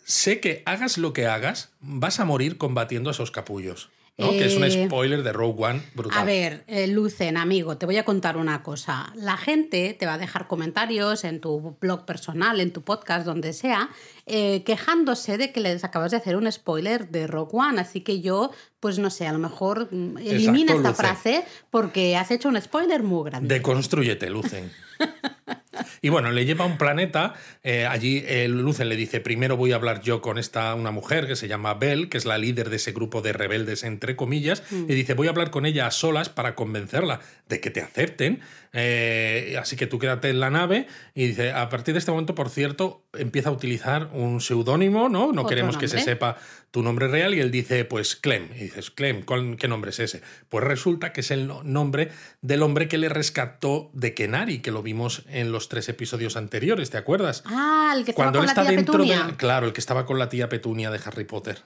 sé 0.06 0.40
que 0.40 0.62
hagas 0.64 0.96
lo 0.96 1.12
que 1.12 1.26
hagas, 1.26 1.68
vas 1.80 2.20
a 2.20 2.24
morir 2.24 2.56
combatiendo 2.56 3.10
a 3.10 3.12
esos 3.12 3.30
capullos. 3.30 3.90
¿no? 4.16 4.30
Que 4.30 4.46
es 4.46 4.56
un 4.56 4.64
Eh, 4.64 4.86
spoiler 4.86 5.22
de 5.22 5.30
Rogue 5.30 5.62
One 5.62 5.82
brutal. 5.94 6.18
A 6.18 6.24
ver, 6.24 6.64
eh, 6.68 6.86
Lucen, 6.86 7.36
amigo, 7.36 7.76
te 7.76 7.84
voy 7.84 7.98
a 7.98 8.04
contar 8.06 8.38
una 8.38 8.62
cosa. 8.62 9.12
La 9.14 9.36
gente 9.36 9.92
te 9.92 10.06
va 10.06 10.14
a 10.14 10.18
dejar 10.18 10.46
comentarios 10.46 11.24
en 11.24 11.38
tu 11.42 11.76
blog 11.82 12.06
personal, 12.06 12.60
en 12.60 12.72
tu 12.72 12.80
podcast, 12.80 13.26
donde 13.26 13.52
sea, 13.52 13.90
eh, 14.26 14.62
quejándose 14.64 15.38
de 15.38 15.52
que 15.52 15.61
les 15.61 15.85
acabas 15.85 16.11
de 16.11 16.16
hacer 16.16 16.37
un 16.37 16.50
spoiler 16.50 17.09
de 17.09 17.26
Rock 17.26 17.54
One. 17.54 17.80
Así 17.80 18.00
que 18.00 18.21
yo, 18.21 18.50
pues 18.80 18.99
no 18.99 19.09
sé, 19.11 19.26
a 19.26 19.33
lo 19.33 19.38
mejor 19.38 19.88
mm, 19.90 20.18
elimina 20.18 20.73
Exacto, 20.73 20.90
esta 20.90 20.95
frase 20.95 21.45
porque 21.71 22.16
has 22.16 22.30
hecho 22.30 22.49
un 22.49 22.61
spoiler 22.61 23.02
muy 23.02 23.30
grande. 23.30 23.54
Deconstrúyete, 23.54 24.28
Lucen. 24.30 24.71
Y 26.00 26.09
bueno, 26.09 26.30
le 26.30 26.45
lleva 26.47 26.64
a 26.64 26.68
un 26.68 26.78
planeta. 26.78 27.35
eh, 27.62 27.87
allí 27.87 28.23
eh, 28.26 28.49
Lucen 28.49 28.88
le 28.88 28.97
dice: 28.97 29.21
Primero 29.21 29.56
voy 29.56 29.73
a 29.73 29.76
hablar 29.76 30.00
yo 30.00 30.21
con 30.23 30.38
esta 30.38 30.75
una 30.75 30.90
mujer 30.90 31.26
que 31.26 31.37
se 31.37 31.49
llama 31.49 31.75
Bell, 31.75 32.09
que 32.09 32.16
es 32.16 32.25
la 32.25 32.38
líder 32.38 32.71
de 32.71 32.76
ese 32.76 32.92
grupo 32.92 33.21
de 33.21 33.33
rebeldes, 33.33 33.85
entre 33.85 34.16
comillas. 34.16 34.62
Y 34.71 34.95
dice: 34.95 35.14
Voy 35.14 35.26
a 35.26 35.30
hablar 35.30 35.50
con 35.50 35.66
ella 35.66 35.87
a 35.87 35.90
solas 35.90 36.28
para 36.28 36.54
convencerla 36.54 37.21
de 37.49 37.61
que 37.61 37.71
te 37.71 37.80
acepten. 37.83 38.40
eh, 38.73 39.56
así 39.61 39.76
que 39.76 39.87
tú 39.87 39.99
quédate 39.99 40.30
en 40.30 40.40
la 40.40 40.50
nave. 40.50 40.87
Y 41.14 41.26
dice: 41.28 41.52
A 41.52 41.68
partir 41.68 41.92
de 41.95 41.99
este 41.99 42.11
momento, 42.11 42.35
por 42.35 42.49
cierto, 42.49 43.05
empieza 43.18 43.49
a 43.49 43.52
utilizar 43.52 44.11
un 44.12 44.40
seudónimo, 44.40 45.08
¿no? 45.08 45.32
No 45.32 45.46
queremos 45.46 45.76
que 45.76 45.88
se 45.88 46.00
sepa 46.00 46.37
tu 46.70 46.82
nombre 46.82 47.08
real. 47.08 47.35
Y 47.35 47.40
él 47.40 47.50
dice: 47.50 47.85
Pues 47.85 48.16
Clem. 48.16 48.49
Y 48.54 48.64
dices: 48.64 48.90
Clem, 48.90 49.23
¿cuál- 49.23 49.56
¿qué 49.58 49.68
nombre 49.68 49.90
es 49.90 50.00
ese? 50.00 50.23
Pues 50.49 50.64
resulta 50.64 51.12
que 51.12 51.20
es 51.20 51.30
el 51.30 51.46
no- 51.46 51.62
nombre 51.62 52.11
del 52.42 52.62
hombre 52.62 52.88
que 52.88 52.99
le 52.99 53.08
rescató 53.08 53.90
de 53.92 54.14
Kenari, 54.14 54.58
que 54.61 54.70
lo 54.70 54.82
vimos 54.82 55.23
en 55.28 55.52
los 55.52 55.68
tres 55.68 55.88
episodios 55.88 56.37
anteriores, 56.37 56.90
¿te 56.90 56.96
acuerdas? 56.99 57.42
Ah, 57.46 57.92
el 57.96 58.04
que 58.04 58.11
estaba 58.12 58.26
Cuando 58.32 58.38
con 58.40 58.44
él 58.44 58.46
la 58.46 58.52
está 58.52 58.62
tía 58.62 58.76
dentro 58.76 58.92
Petunia. 58.94 59.23
de. 59.26 59.37
Claro, 59.37 59.66
el 59.66 59.73
que 59.73 59.80
estaba 59.80 60.06
con 60.06 60.18
la 60.18 60.28
tía 60.28 60.49
Petunia 60.49 60.90
de 60.90 61.00
Harry 61.04 61.25
Potter. 61.25 61.58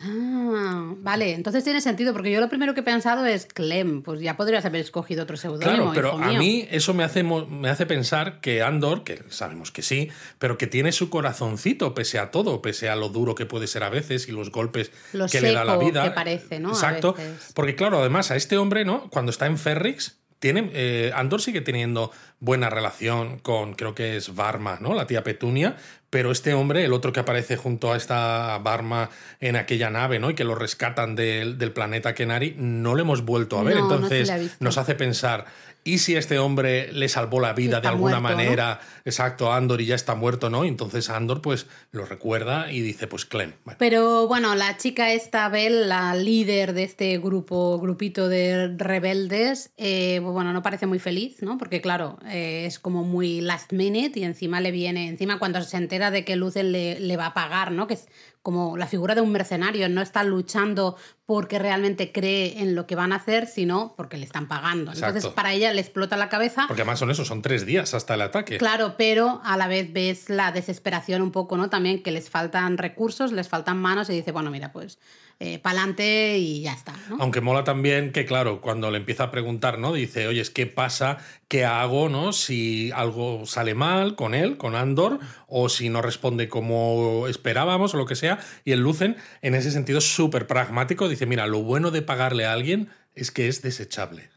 Ah, 0.00 0.92
vale, 0.98 1.32
entonces 1.32 1.64
tiene 1.64 1.80
sentido, 1.80 2.12
porque 2.12 2.30
yo 2.30 2.40
lo 2.40 2.48
primero 2.48 2.74
que 2.74 2.80
he 2.80 2.84
pensado 2.84 3.24
es 3.24 3.46
Clem, 3.46 4.02
pues 4.02 4.20
ya 4.20 4.36
podrías 4.36 4.64
haber 4.64 4.80
escogido 4.80 5.22
otro 5.22 5.36
seudónimo. 5.36 5.92
Claro, 5.92 5.92
pero 5.94 6.08
hijo 6.08 6.36
a 6.36 6.38
mí 6.38 6.66
eso 6.70 6.94
me 6.94 7.04
hace, 7.04 7.22
me 7.22 7.68
hace 7.68 7.86
pensar 7.86 8.40
que 8.40 8.62
Andor, 8.62 9.04
que 9.04 9.22
sabemos 9.28 9.70
que 9.70 9.82
sí, 9.82 10.10
pero 10.38 10.58
que 10.58 10.66
tiene 10.66 10.92
su 10.92 11.10
corazoncito 11.10 11.94
pese 11.94 12.18
a 12.18 12.30
todo, 12.30 12.60
pese 12.60 12.88
a 12.88 12.96
lo 12.96 13.08
duro 13.08 13.34
que 13.34 13.46
puede 13.46 13.66
ser 13.66 13.84
a 13.84 13.88
veces 13.88 14.28
y 14.28 14.32
los 14.32 14.50
golpes 14.50 14.90
Lo 15.12 15.26
que 15.26 15.40
le 15.40 15.52
da 15.52 15.64
la 15.64 15.76
vida. 15.76 16.04
que 16.04 16.10
parece, 16.10 16.60
¿no? 16.60 16.70
Exacto. 16.70 17.14
Porque 17.54 17.76
claro, 17.76 18.00
además 18.00 18.30
a 18.30 18.36
este 18.36 18.58
hombre, 18.58 18.84
¿no? 18.84 19.08
Cuando 19.10 19.30
está 19.30 19.46
en 19.46 19.58
Ferrix, 19.58 20.18
tiene, 20.44 20.70
eh, 20.74 21.10
Andor 21.14 21.40
sigue 21.40 21.62
teniendo 21.62 22.10
buena 22.38 22.68
relación 22.68 23.38
con, 23.38 23.74
creo 23.74 23.94
que 23.94 24.16
es 24.16 24.34
Barma, 24.34 24.76
¿no? 24.80 24.92
La 24.92 25.06
tía 25.06 25.24
Petunia. 25.24 25.76
Pero 26.14 26.30
este 26.30 26.54
hombre, 26.54 26.84
el 26.84 26.92
otro 26.92 27.12
que 27.12 27.18
aparece 27.18 27.56
junto 27.56 27.92
a 27.92 27.96
esta 27.96 28.56
Barma 28.58 29.10
en 29.40 29.56
aquella 29.56 29.90
nave, 29.90 30.20
¿no? 30.20 30.30
Y 30.30 30.36
que 30.36 30.44
lo 30.44 30.54
rescatan 30.54 31.16
del, 31.16 31.58
del 31.58 31.72
planeta 31.72 32.14
Kenari, 32.14 32.54
no 32.56 32.94
lo 32.94 33.00
hemos 33.00 33.24
vuelto 33.24 33.58
a 33.58 33.64
ver. 33.64 33.74
No, 33.74 33.92
Entonces 33.92 34.32
nos 34.60 34.78
hace 34.78 34.94
pensar, 34.94 35.46
¿y 35.84 35.98
si 35.98 36.16
este 36.16 36.38
hombre 36.38 36.92
le 36.92 37.08
salvó 37.08 37.40
la 37.40 37.52
vida 37.52 37.80
de 37.80 37.88
alguna 37.88 38.18
muerto, 38.18 38.38
¿no? 38.38 38.44
manera? 38.44 38.80
Exacto, 39.04 39.52
Andor 39.52 39.82
y 39.82 39.86
ya 39.86 39.94
está 39.94 40.14
muerto, 40.14 40.48
¿no? 40.48 40.64
Y 40.64 40.68
entonces 40.68 41.10
Andor 41.10 41.42
pues 41.42 41.66
lo 41.92 42.06
recuerda 42.06 42.72
y 42.72 42.80
dice, 42.80 43.06
pues 43.06 43.26
Clem. 43.26 43.52
Bueno, 43.64 43.76
Pero 43.78 44.26
bueno, 44.26 44.54
la 44.54 44.76
chica 44.78 45.12
esta, 45.12 45.48
Bell, 45.50 45.88
la 45.88 46.14
líder 46.14 46.72
de 46.72 46.84
este 46.84 47.18
grupo, 47.18 47.78
grupito 47.78 48.28
de 48.28 48.74
rebeldes, 48.76 49.70
eh, 49.76 50.20
bueno, 50.20 50.52
no 50.52 50.62
parece 50.62 50.86
muy 50.86 50.98
feliz, 50.98 51.42
¿no? 51.42 51.58
Porque 51.58 51.80
claro, 51.80 52.18
eh, 52.26 52.64
es 52.66 52.78
como 52.78 53.04
muy 53.04 53.42
last 53.42 53.72
minute 53.72 54.18
y 54.18 54.24
encima 54.24 54.60
le 54.60 54.70
viene, 54.70 55.08
encima 55.08 55.38
cuando 55.38 55.62
se 55.62 55.76
entera 55.76 56.10
de 56.10 56.24
que 56.24 56.36
Lucen 56.36 56.72
le, 56.72 56.98
le 56.98 57.16
va 57.16 57.26
a 57.26 57.34
pagar, 57.34 57.72
¿no? 57.72 57.86
Que 57.86 57.94
es 57.94 58.08
como 58.44 58.76
la 58.76 58.86
figura 58.86 59.14
de 59.14 59.22
un 59.22 59.32
mercenario, 59.32 59.88
no 59.88 60.02
está 60.02 60.22
luchando 60.22 60.98
porque 61.24 61.58
realmente 61.58 62.12
cree 62.12 62.60
en 62.60 62.74
lo 62.74 62.86
que 62.86 62.94
van 62.94 63.14
a 63.14 63.16
hacer, 63.16 63.46
sino 63.46 63.94
porque 63.96 64.18
le 64.18 64.26
están 64.26 64.48
pagando. 64.48 64.92
Entonces 64.92 65.26
para 65.28 65.54
ella 65.54 65.72
le 65.72 65.80
explota 65.80 66.18
la 66.18 66.28
cabeza. 66.28 66.66
porque 66.68 66.82
además 66.82 66.98
son 66.98 67.10
eso, 67.10 67.24
son 67.24 67.40
tres 67.40 67.64
días 67.64 67.94
hasta 67.94 68.12
el 68.12 68.20
ataque. 68.20 68.58
Claro, 68.58 68.96
pero 68.98 69.40
a 69.44 69.56
la 69.56 69.66
vez 69.66 69.90
ves 69.94 70.28
la 70.28 70.52
desesperación 70.52 71.22
un 71.22 71.32
poco, 71.32 71.56
¿no? 71.56 71.70
También 71.70 72.02
que 72.02 72.10
les 72.10 72.28
faltan 72.28 72.76
recursos, 72.76 73.32
les 73.32 73.48
faltan 73.48 73.78
manos 73.78 74.10
y 74.10 74.12
dice, 74.12 74.30
bueno, 74.30 74.50
mira, 74.50 74.72
pues 74.72 74.98
eh, 75.40 75.58
pa'lante 75.58 76.38
y 76.38 76.62
ya 76.62 76.72
está, 76.72 76.94
¿no? 77.08 77.16
Aunque 77.20 77.40
mola 77.40 77.64
también 77.64 78.12
que, 78.12 78.24
claro, 78.24 78.60
cuando 78.60 78.90
le 78.90 78.98
empieza 78.98 79.24
a 79.24 79.30
preguntar, 79.30 79.78
¿no? 79.78 79.92
Dice, 79.92 80.26
oye, 80.26 80.42
¿qué 80.54 80.66
pasa? 80.66 81.18
¿Qué 81.48 81.64
hago, 81.64 82.08
no? 82.08 82.32
Si 82.32 82.90
algo 82.94 83.46
sale 83.46 83.74
mal 83.74 84.14
con 84.16 84.34
él, 84.34 84.56
con 84.56 84.74
Andor, 84.76 85.18
o 85.46 85.68
si 85.68 85.88
no 85.88 86.02
responde 86.02 86.48
como 86.48 87.26
esperábamos 87.28 87.94
o 87.94 87.96
lo 87.96 88.06
que 88.06 88.16
sea. 88.16 88.38
Y 88.64 88.72
el 88.72 88.80
Lucen, 88.80 89.16
en 89.42 89.54
ese 89.54 89.70
sentido, 89.70 89.98
es 89.98 90.04
súper 90.14 90.46
pragmático. 90.46 91.08
Dice, 91.08 91.26
mira, 91.26 91.46
lo 91.46 91.62
bueno 91.62 91.90
de 91.90 92.02
pagarle 92.02 92.46
a 92.46 92.52
alguien 92.52 92.88
es 93.14 93.30
que 93.30 93.48
es 93.48 93.62
desechable. 93.62 94.30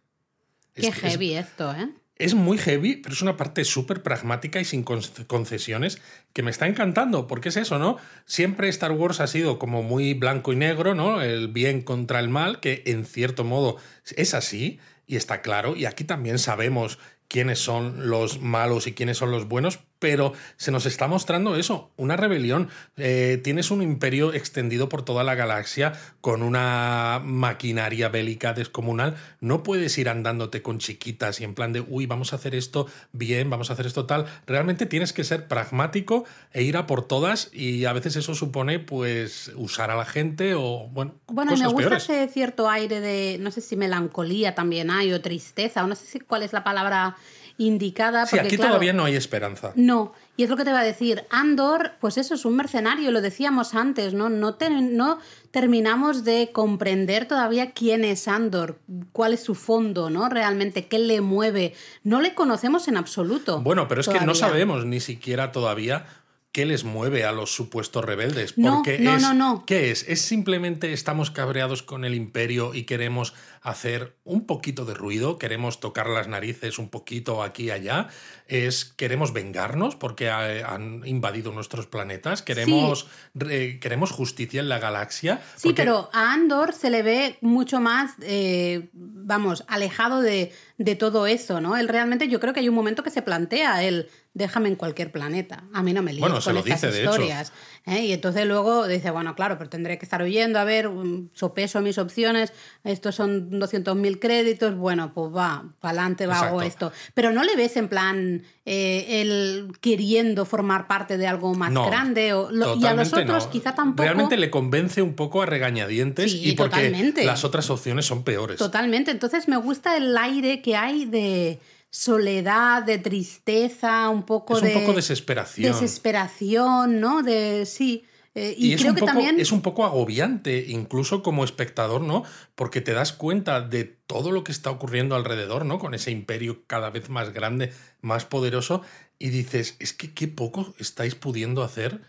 Qué 0.73 0.87
Es- 0.87 0.95
es- 0.95 1.01
heavy 1.01 1.33
esto, 1.35 1.73
¿eh? 1.73 1.89
Es 2.19 2.33
muy 2.33 2.57
heavy, 2.57 2.95
pero 2.97 3.13
es 3.13 3.21
una 3.21 3.37
parte 3.37 3.63
súper 3.63 4.01
pragmática 4.01 4.59
y 4.59 4.65
sin 4.65 4.83
con- 4.83 5.01
concesiones 5.27 6.01
que 6.33 6.41
me 6.41 6.49
está 6.51 6.65
encantando, 6.67 7.27
porque 7.27 7.49
es 7.49 7.57
eso, 7.57 7.77
¿no? 7.77 7.97
Siempre 8.25 8.69
Star 8.69 8.91
Wars 8.91 9.19
ha 9.19 9.27
sido 9.27 9.59
como 9.59 9.83
muy 9.83 10.13
blanco 10.15 10.51
y 10.51 10.55
negro, 10.55 10.95
¿no? 10.95 11.21
El 11.21 11.47
bien 11.47 11.81
contra 11.81 12.19
el 12.19 12.29
mal, 12.29 12.59
que 12.59 12.81
en 12.87 13.05
cierto 13.05 13.43
modo 13.43 13.77
es 14.15 14.33
así 14.33 14.79
y 15.05 15.15
está 15.15 15.41
claro, 15.41 15.75
y 15.75 15.85
aquí 15.85 16.03
también 16.03 16.39
sabemos 16.39 16.97
quiénes 17.27 17.59
son 17.59 18.09
los 18.09 18.41
malos 18.41 18.87
y 18.87 18.93
quiénes 18.93 19.17
son 19.17 19.31
los 19.31 19.47
buenos, 19.47 19.79
pero 19.99 20.33
se 20.57 20.71
nos 20.71 20.85
está 20.85 21.07
mostrando 21.07 21.55
eso, 21.55 21.91
una 21.97 22.15
rebelión. 22.15 22.69
Eh, 22.97 23.39
tienes 23.43 23.71
un 23.71 23.81
imperio 23.81 24.33
extendido 24.33 24.89
por 24.89 25.03
toda 25.03 25.23
la 25.23 25.35
galaxia 25.35 25.93
con 26.21 26.41
una 26.43 27.21
maquinaria 27.23 28.09
bélica 28.09 28.53
descomunal. 28.53 29.15
No 29.39 29.63
puedes 29.63 29.97
ir 29.97 30.09
andándote 30.09 30.61
con 30.61 30.79
chiquitas 30.79 31.41
y 31.41 31.43
en 31.43 31.53
plan 31.55 31.73
de, 31.73 31.81
uy, 31.81 32.05
vamos 32.05 32.33
a 32.33 32.37
hacer 32.37 32.55
esto 32.55 32.87
bien, 33.11 33.49
vamos 33.49 33.69
a 33.69 33.73
hacer 33.73 33.85
esto 33.85 34.05
tal. 34.05 34.25
Realmente 34.45 34.85
tienes 34.85 35.13
que 35.13 35.23
ser 35.23 35.47
pragmático 35.47 36.25
e 36.53 36.63
ir 36.63 36.77
a 36.77 36.87
por 36.87 37.07
todas 37.07 37.49
y 37.53 37.85
a 37.85 37.93
veces 37.93 38.15
eso 38.15 38.35
supone 38.35 38.79
pues 38.79 39.51
usar 39.55 39.91
a 39.91 39.95
la 39.95 40.05
gente 40.05 40.53
o, 40.55 40.87
bueno, 40.91 41.15
Bueno, 41.27 41.55
me 41.55 41.65
gusta 41.67 41.77
peores. 41.77 42.03
ese 42.03 42.27
cierto 42.27 42.69
aire 42.69 42.99
de, 43.01 43.37
no 43.39 43.51
sé 43.51 43.61
si 43.61 43.75
melancolía 43.75 44.55
también 44.55 44.91
hay, 44.91 45.13
o 45.13 45.21
tristeza, 45.21 45.83
o 45.83 45.87
no 45.87 45.95
sé 45.95 46.05
si 46.05 46.19
cuál 46.19 46.43
es 46.43 46.53
la 46.53 46.63
palabra 46.63 47.15
indicada. 47.57 48.25
Sí, 48.25 48.31
porque, 48.35 48.47
aquí 48.47 48.55
claro, 48.57 48.71
todavía 48.71 48.93
no 48.93 49.05
hay 49.05 49.15
esperanza. 49.15 49.71
No, 49.75 50.13
y 50.35 50.43
es 50.43 50.49
lo 50.49 50.57
que 50.57 50.63
te 50.63 50.71
va 50.71 50.81
a 50.81 50.83
decir. 50.83 51.23
Andor, 51.29 51.93
pues 51.99 52.17
eso 52.17 52.35
es 52.35 52.45
un 52.45 52.55
mercenario, 52.55 53.11
lo 53.11 53.21
decíamos 53.21 53.73
antes, 53.73 54.13
¿no? 54.13 54.29
No, 54.29 54.55
te- 54.55 54.69
no 54.69 55.19
terminamos 55.51 56.23
de 56.23 56.51
comprender 56.51 57.27
todavía 57.27 57.71
quién 57.71 58.05
es 58.05 58.27
Andor, 58.27 58.79
cuál 59.11 59.33
es 59.33 59.41
su 59.43 59.55
fondo, 59.55 60.09
¿no? 60.09 60.29
Realmente, 60.29 60.87
qué 60.87 60.99
le 60.99 61.21
mueve. 61.21 61.73
No 62.03 62.21
le 62.21 62.35
conocemos 62.35 62.87
en 62.87 62.97
absoluto. 62.97 63.61
Bueno, 63.61 63.87
pero 63.87 64.01
es 64.01 64.07
que 64.07 64.21
no 64.21 64.35
sabemos 64.35 64.85
ni 64.85 64.99
siquiera 64.99 65.51
todavía 65.51 66.05
qué 66.51 66.65
les 66.65 66.83
mueve 66.85 67.23
a 67.23 67.31
los 67.31 67.51
supuestos 67.53 68.03
rebeldes. 68.03 68.57
No, 68.57 68.75
Porque 68.77 68.97
no, 68.99 69.15
es, 69.15 69.21
no, 69.21 69.33
no. 69.35 69.63
¿Qué 69.67 69.91
es? 69.91 70.07
¿Es 70.07 70.21
simplemente 70.21 70.91
estamos 70.93 71.29
cabreados 71.29 71.83
con 71.83 72.03
el 72.03 72.15
imperio 72.15 72.73
y 72.73 72.83
queremos 72.83 73.33
hacer 73.69 74.15
un 74.23 74.45
poquito 74.45 74.85
de 74.85 74.93
ruido? 74.93 75.37
¿Queremos 75.37 75.79
tocar 75.79 76.07
las 76.07 76.27
narices 76.27 76.79
un 76.79 76.89
poquito 76.89 77.43
aquí 77.43 77.65
y 77.65 77.71
allá? 77.71 78.07
¿Es 78.47 78.85
queremos 78.85 79.33
vengarnos 79.33 79.95
porque 79.95 80.29
ha- 80.29 80.73
han 80.73 81.01
invadido 81.05 81.51
nuestros 81.51 81.85
planetas? 81.87 82.41
¿Queremos, 82.41 83.07
re- 83.33 83.79
¿Queremos 83.79 84.11
justicia 84.11 84.61
en 84.61 84.69
la 84.69 84.79
galaxia? 84.79 85.41
Sí, 85.55 85.69
Porque- 85.69 85.81
pero 85.81 86.09
a 86.13 86.33
Andor 86.33 86.73
se 86.73 86.89
le 86.89 87.03
ve 87.03 87.37
mucho 87.41 87.81
más, 87.81 88.11
eh, 88.21 88.89
vamos, 88.93 89.65
alejado 89.67 90.21
de, 90.21 90.53
de 90.77 90.95
todo 90.95 91.27
eso, 91.27 91.59
¿no? 91.59 91.75
Él 91.75 91.87
realmente, 91.89 92.27
yo 92.29 92.39
creo 92.39 92.53
que 92.53 92.61
hay 92.61 92.69
un 92.69 92.75
momento 92.75 93.03
que 93.03 93.09
se 93.09 93.21
plantea 93.21 93.83
él 93.83 94.09
déjame 94.33 94.69
en 94.69 94.75
cualquier 94.75 95.11
planeta. 95.11 95.63
A 95.73 95.81
mí 95.81 95.93
no 95.93 96.03
me 96.03 96.11
líes 96.13 96.21
Bueno, 96.21 96.39
se 96.41 96.45
con 96.51 96.53
lo 96.53 96.59
estas 96.59 96.93
dice, 96.93 97.03
historias. 97.05 97.51
¿eh? 97.87 98.01
Y 98.05 98.13
entonces 98.13 98.45
luego 98.45 98.85
dice, 98.87 99.09
bueno, 99.09 99.33
claro, 99.33 99.57
pero 99.57 99.67
tendré 99.67 99.97
que 99.97 100.05
estar 100.05 100.21
oyendo, 100.21 100.59
a 100.59 100.63
ver, 100.63 100.87
um, 100.89 101.29
sopeso 101.33 101.81
mis 101.81 101.97
opciones, 101.97 102.53
estos 102.83 103.15
son 103.15 103.56
200.000 103.59 104.19
créditos, 104.19 104.75
bueno, 104.75 105.13
pues 105.13 105.35
va, 105.35 105.65
para 105.79 105.91
adelante 105.99 106.27
va, 106.27 106.39
hago 106.39 106.61
esto. 106.61 106.91
Pero 107.13 107.31
no 107.31 107.43
le 107.43 107.55
ves 107.55 107.77
en 107.77 107.87
plan 107.87 108.43
eh, 108.65 109.21
él 109.21 109.67
queriendo 109.81 110.45
formar 110.45 110.87
parte 110.87 111.17
de 111.17 111.27
algo 111.27 111.53
más 111.55 111.71
No, 111.71 111.87
grande. 111.87 112.33
O, 112.33 112.49
lo- 112.51 112.75
y 112.75 112.85
a 112.85 112.93
los 112.93 113.09
totalmente 113.09 113.31
otros 113.33 113.45
no. 113.45 113.51
quizá 113.51 113.75
tampoco. 113.75 114.03
Realmente 114.03 114.37
le 114.37 114.49
convence 114.49 115.01
un 115.01 115.13
poco 115.15 115.41
a 115.41 115.45
regañadientes 115.45 116.31
Sí, 116.31 116.49
y 116.49 116.53
porque 116.53 116.75
totalmente. 116.75 117.23
las 117.25 117.43
otras 117.43 117.69
opciones 117.69 118.05
son 118.05 118.23
peores. 118.23 118.57
Totalmente. 118.57 119.11
Entonces 119.11 119.47
me 119.47 119.57
gusta 119.57 119.97
el 119.97 120.17
aire 120.17 120.61
que 120.61 120.75
hay 120.75 121.05
de 121.05 121.59
soledad, 121.89 122.83
de 122.83 122.97
tristeza, 122.97 124.09
un 124.09 124.23
poco 124.23 124.57
Es 124.57 124.61
un 124.63 124.67
de. 124.69 124.73
poco 124.75 124.93
desesperación. 124.93 125.71
Desesperación, 125.71 126.99
¿no? 126.99 127.23
De. 127.23 127.65
Sí. 127.65 128.03
Eh, 128.37 128.53
y, 128.55 128.67
Y, 128.67 128.73
es, 128.73 128.81
creo 128.81 128.91
un 128.91 128.95
que 128.95 128.99
poco, 128.99 129.11
también. 129.13 129.39
es 129.39 129.51
un 129.51 129.61
poco 129.61 129.83
agobiante, 129.83 130.65
incluso 130.67 131.23
como 131.23 131.43
espectador, 131.43 132.01
¿no? 132.01 132.23
Porque 132.53 132.81
te 132.81 132.93
das 132.93 133.11
cuenta 133.11 133.61
de 133.61 133.83
todo 133.85 134.31
lo 134.31 134.43
que 134.43 134.51
está 134.51 134.69
ocurriendo 134.69 135.15
alrededor, 135.15 135.65
¿no? 135.65 135.79
Con 135.79 135.95
ese 135.95 136.11
imperio 136.11 136.61
cada 136.67 136.91
vez 136.91 137.09
más 137.09 137.33
grande, 137.33 137.73
más 138.01 138.25
poderoso, 138.25 138.83
y 139.17 139.29
dices, 139.29 139.75
es 139.79 139.93
que 139.93 140.13
qué 140.13 140.27
poco 140.27 140.75
estáis 140.77 141.15
pudiendo 141.15 141.63
hacer. 141.63 141.99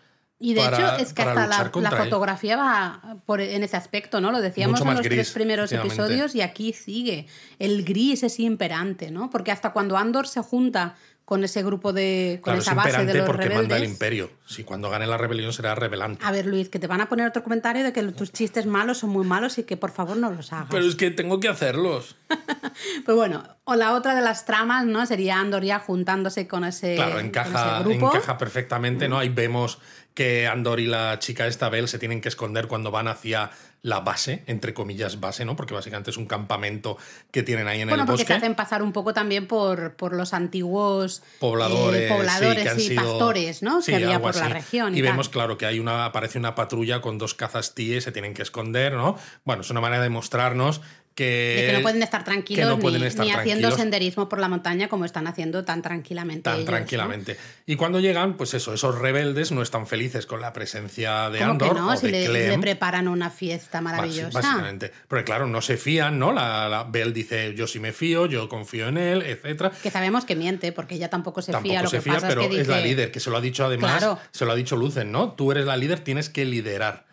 Y 0.40 0.54
de 0.54 0.61
para- 0.61 0.76
hecho 0.94 1.02
es 1.02 1.12
que 1.14 1.23
hasta 1.23 1.35
la, 1.49 1.70
la 1.80 1.88
él. 1.97 2.04
fotografía 2.04 2.56
va 2.56 3.16
por, 3.26 3.40
en 3.40 3.64
ese 3.64 3.76
aspecto, 3.76 4.20
¿no? 4.20 4.30
Lo 4.30 4.40
decíamos 4.40 4.80
en 4.80 4.87
los 4.94 5.00
tres 5.00 5.30
primeros 5.32 5.73
episodios 5.73 6.35
y 6.37 6.42
aquí 6.42 6.73
sigue. 6.75 7.26
El 7.58 7.85
gris 7.85 8.23
es 8.23 8.38
imperante, 8.38 9.11
¿no? 9.11 9.30
Porque 9.30 9.50
hasta 9.50 9.73
cuando 9.73 9.97
Andor 9.97 10.28
se 10.28 10.40
junta 10.40 10.94
con 11.28 11.44
ese 11.44 11.62
grupo 11.62 11.92
de. 11.92 12.38
con 12.40 12.54
Claro, 12.54 12.61
esa 12.61 12.70
es 12.70 12.76
base 12.78 13.04
de 13.04 13.12
los 13.12 13.26
porque 13.26 13.42
rebeldes. 13.42 13.68
manda 13.68 13.76
el 13.76 13.85
imperio. 13.85 14.30
Si 14.47 14.64
cuando 14.64 14.88
gane 14.88 15.06
la 15.06 15.18
rebelión 15.18 15.52
será 15.52 15.75
rebelante. 15.75 16.25
A 16.25 16.30
ver, 16.32 16.47
Luis, 16.47 16.70
que 16.70 16.78
te 16.78 16.87
van 16.87 17.02
a 17.02 17.08
poner 17.11 17.28
otro 17.28 17.42
comentario 17.42 17.85
de 17.85 17.92
que 17.92 18.02
tus 18.12 18.32
chistes 18.32 18.64
malos 18.64 18.97
son 18.97 19.11
muy 19.11 19.26
malos 19.26 19.58
y 19.58 19.64
que 19.64 19.76
por 19.76 19.90
favor 19.90 20.16
no 20.16 20.30
los 20.32 20.54
hagas. 20.54 20.68
Pero 20.70 20.87
es 20.87 20.97
que 20.97 21.11
tengo 21.11 21.38
que 21.38 21.49
hacerlos. 21.49 22.16
Pues 23.04 23.16
bueno, 23.16 23.42
o 23.64 23.75
la 23.75 23.94
otra 23.94 24.14
de 24.14 24.20
las 24.20 24.44
tramas, 24.44 24.85
¿no? 24.87 25.04
Sería 25.06 25.38
Andor 25.40 25.64
ya 25.64 25.78
juntándose 25.80 26.47
con 26.47 26.64
ese, 26.64 26.94
Claro, 26.94 27.18
encaja, 27.20 27.80
ese 27.80 27.88
grupo. 27.88 28.08
encaja 28.14 28.38
perfectamente, 28.38 29.08
¿no? 29.08 29.18
Ahí 29.18 29.28
vemos 29.28 29.78
que 30.14 30.47
Andor 30.47 30.80
y 30.80 30.87
la 30.87 31.18
chica 31.18 31.47
esta 31.47 31.68
Bell 31.68 31.88
se 31.88 31.99
tienen 31.99 32.20
que 32.20 32.28
esconder 32.28 32.66
cuando 32.68 32.90
van 32.90 33.08
hacia 33.08 33.50
la 33.82 34.00
base, 34.00 34.42
entre 34.47 34.75
comillas 34.75 35.20
base, 35.20 35.44
¿no? 35.44 35.54
Porque 35.54 35.73
básicamente 35.73 36.11
es 36.11 36.16
un 36.16 36.26
campamento 36.26 36.99
que 37.30 37.42
tienen 37.44 37.68
ahí 37.68 37.80
en 37.80 37.88
Bueno, 37.88 38.02
el 38.02 38.06
porque 38.08 38.23
bosque. 38.23 38.32
se 38.35 38.37
hacen 38.38 38.54
pasar 38.56 38.82
un 38.82 38.92
poco 38.92 39.14
también 39.14 39.47
por, 39.47 39.94
por 39.94 40.12
los 40.14 40.35
antiguos 40.35 41.23
pobladores, 41.38 42.00
eh, 42.02 42.08
sí, 42.08 42.14
pobladores 42.14 42.62
que 42.64 42.68
han 42.70 42.78
y 42.80 42.82
sido- 42.82 43.02
pastores, 43.02 43.62
¿no? 43.62 43.80
Sí, 43.80 43.92
que 43.92 43.97
había 44.04 44.20
por 44.20 44.35
la 44.35 44.49
región. 44.49 44.97
Y, 44.97 45.00
vemos, 45.02 45.28
claro, 45.28 45.56
que 45.58 45.66
hay 45.66 45.78
una, 45.78 46.04
aparece 46.06 46.38
una 46.38 46.54
patrulla 46.54 47.00
con 47.00 47.18
dos 47.18 47.35
cazas 47.35 47.75
TIE, 47.75 48.00
se 48.00 48.11
tienen 48.12 48.35
que 48.35 48.42
esconder, 48.42 48.94
¿no? 48.94 49.16
Bueno, 49.44 49.62
es 49.62 49.70
una 49.70 49.80
manera 49.80 50.02
de 50.02 50.11
mostrarnos 50.11 50.80
que, 51.18 51.54
de 51.56 51.66
que 51.66 51.72
no 51.72 51.82
pueden 51.82 52.00
estar 52.02 52.22
tranquilos 52.22 52.76
ni, 52.76 52.80
pueden 52.80 53.02
estar 53.02 53.26
ni 53.26 53.32
haciendo 53.32 53.72
senderismo 53.72 54.28
por 54.28 54.38
la 54.38 54.46
montaña 54.48 54.88
como 54.88 55.04
están 55.04 55.26
haciendo 55.26 55.64
tan 55.64 55.82
tranquilamente. 55.82 56.42
tan 56.42 56.54
ellos, 56.54 56.66
¿no? 56.66 56.70
tranquilamente. 56.76 57.37
Y 57.66 57.75
cuando 57.75 57.98
llegan, 57.98 58.37
pues 58.37 58.54
eso, 58.54 58.72
esos 58.72 58.96
rebeldes 58.98 59.50
no 59.50 59.62
están 59.62 59.88
felices 59.88 60.26
con 60.26 60.40
la 60.40 60.52
presencia 60.52 61.28
de 61.30 61.40
¿Cómo 61.40 61.50
Andor 61.50 61.68
que 61.75 61.80
no? 61.80 61.88
o 61.88 61.96
Si 61.96 62.06
de 62.06 62.12
le, 62.12 62.26
Clem. 62.26 62.50
le 62.50 62.58
preparan 62.60 63.08
una 63.08 63.30
fiesta 63.30 63.80
maravillosa. 63.80 64.40
Básicamente. 64.40 64.92
Porque 65.08 65.25
claro, 65.25 65.48
no 65.48 65.60
se 65.60 65.76
fían, 65.76 66.20
¿no? 66.20 66.32
La, 66.32 66.68
la 66.68 66.84
Bell 66.84 67.12
dice, 67.12 67.54
yo 67.56 67.66
sí 67.66 67.80
me 67.80 67.92
fío, 67.92 68.26
yo 68.26 68.48
confío 68.48 68.87
en 68.88 68.98
él, 68.98 69.22
etcétera. 69.22 69.72
Que 69.82 69.90
sabemos 69.90 70.25
que 70.25 70.37
miente, 70.37 70.70
porque 70.70 70.94
ella 70.94 71.10
tampoco 71.10 71.42
se 71.42 71.50
Tampoco 71.50 71.70
fía. 71.72 71.82
Lo 71.82 71.88
se 71.90 71.96
que 71.96 72.02
fía, 72.02 72.12
pasa 72.14 72.28
pero 72.28 72.42
es 72.42 72.48
que 72.48 72.60
es 72.60 72.68
la 72.68 72.80
líder, 72.80 73.10
que 73.10 73.18
se 73.18 73.30
lo 73.30 73.37
ha 73.37 73.40
dicho 73.40 73.64
además, 73.64 73.98
Claro. 73.98 74.18
se 74.30 74.44
lo 74.44 74.52
ha 74.52 74.54
dicho 74.54 74.76
Lucen, 74.76 75.10
¿no? 75.10 75.32
Tú 75.32 75.50
eres 75.50 75.64
la 75.66 75.76
líder, 75.76 75.98
tienes 76.00 76.28
que 76.30 76.44
liderar. 76.44 77.07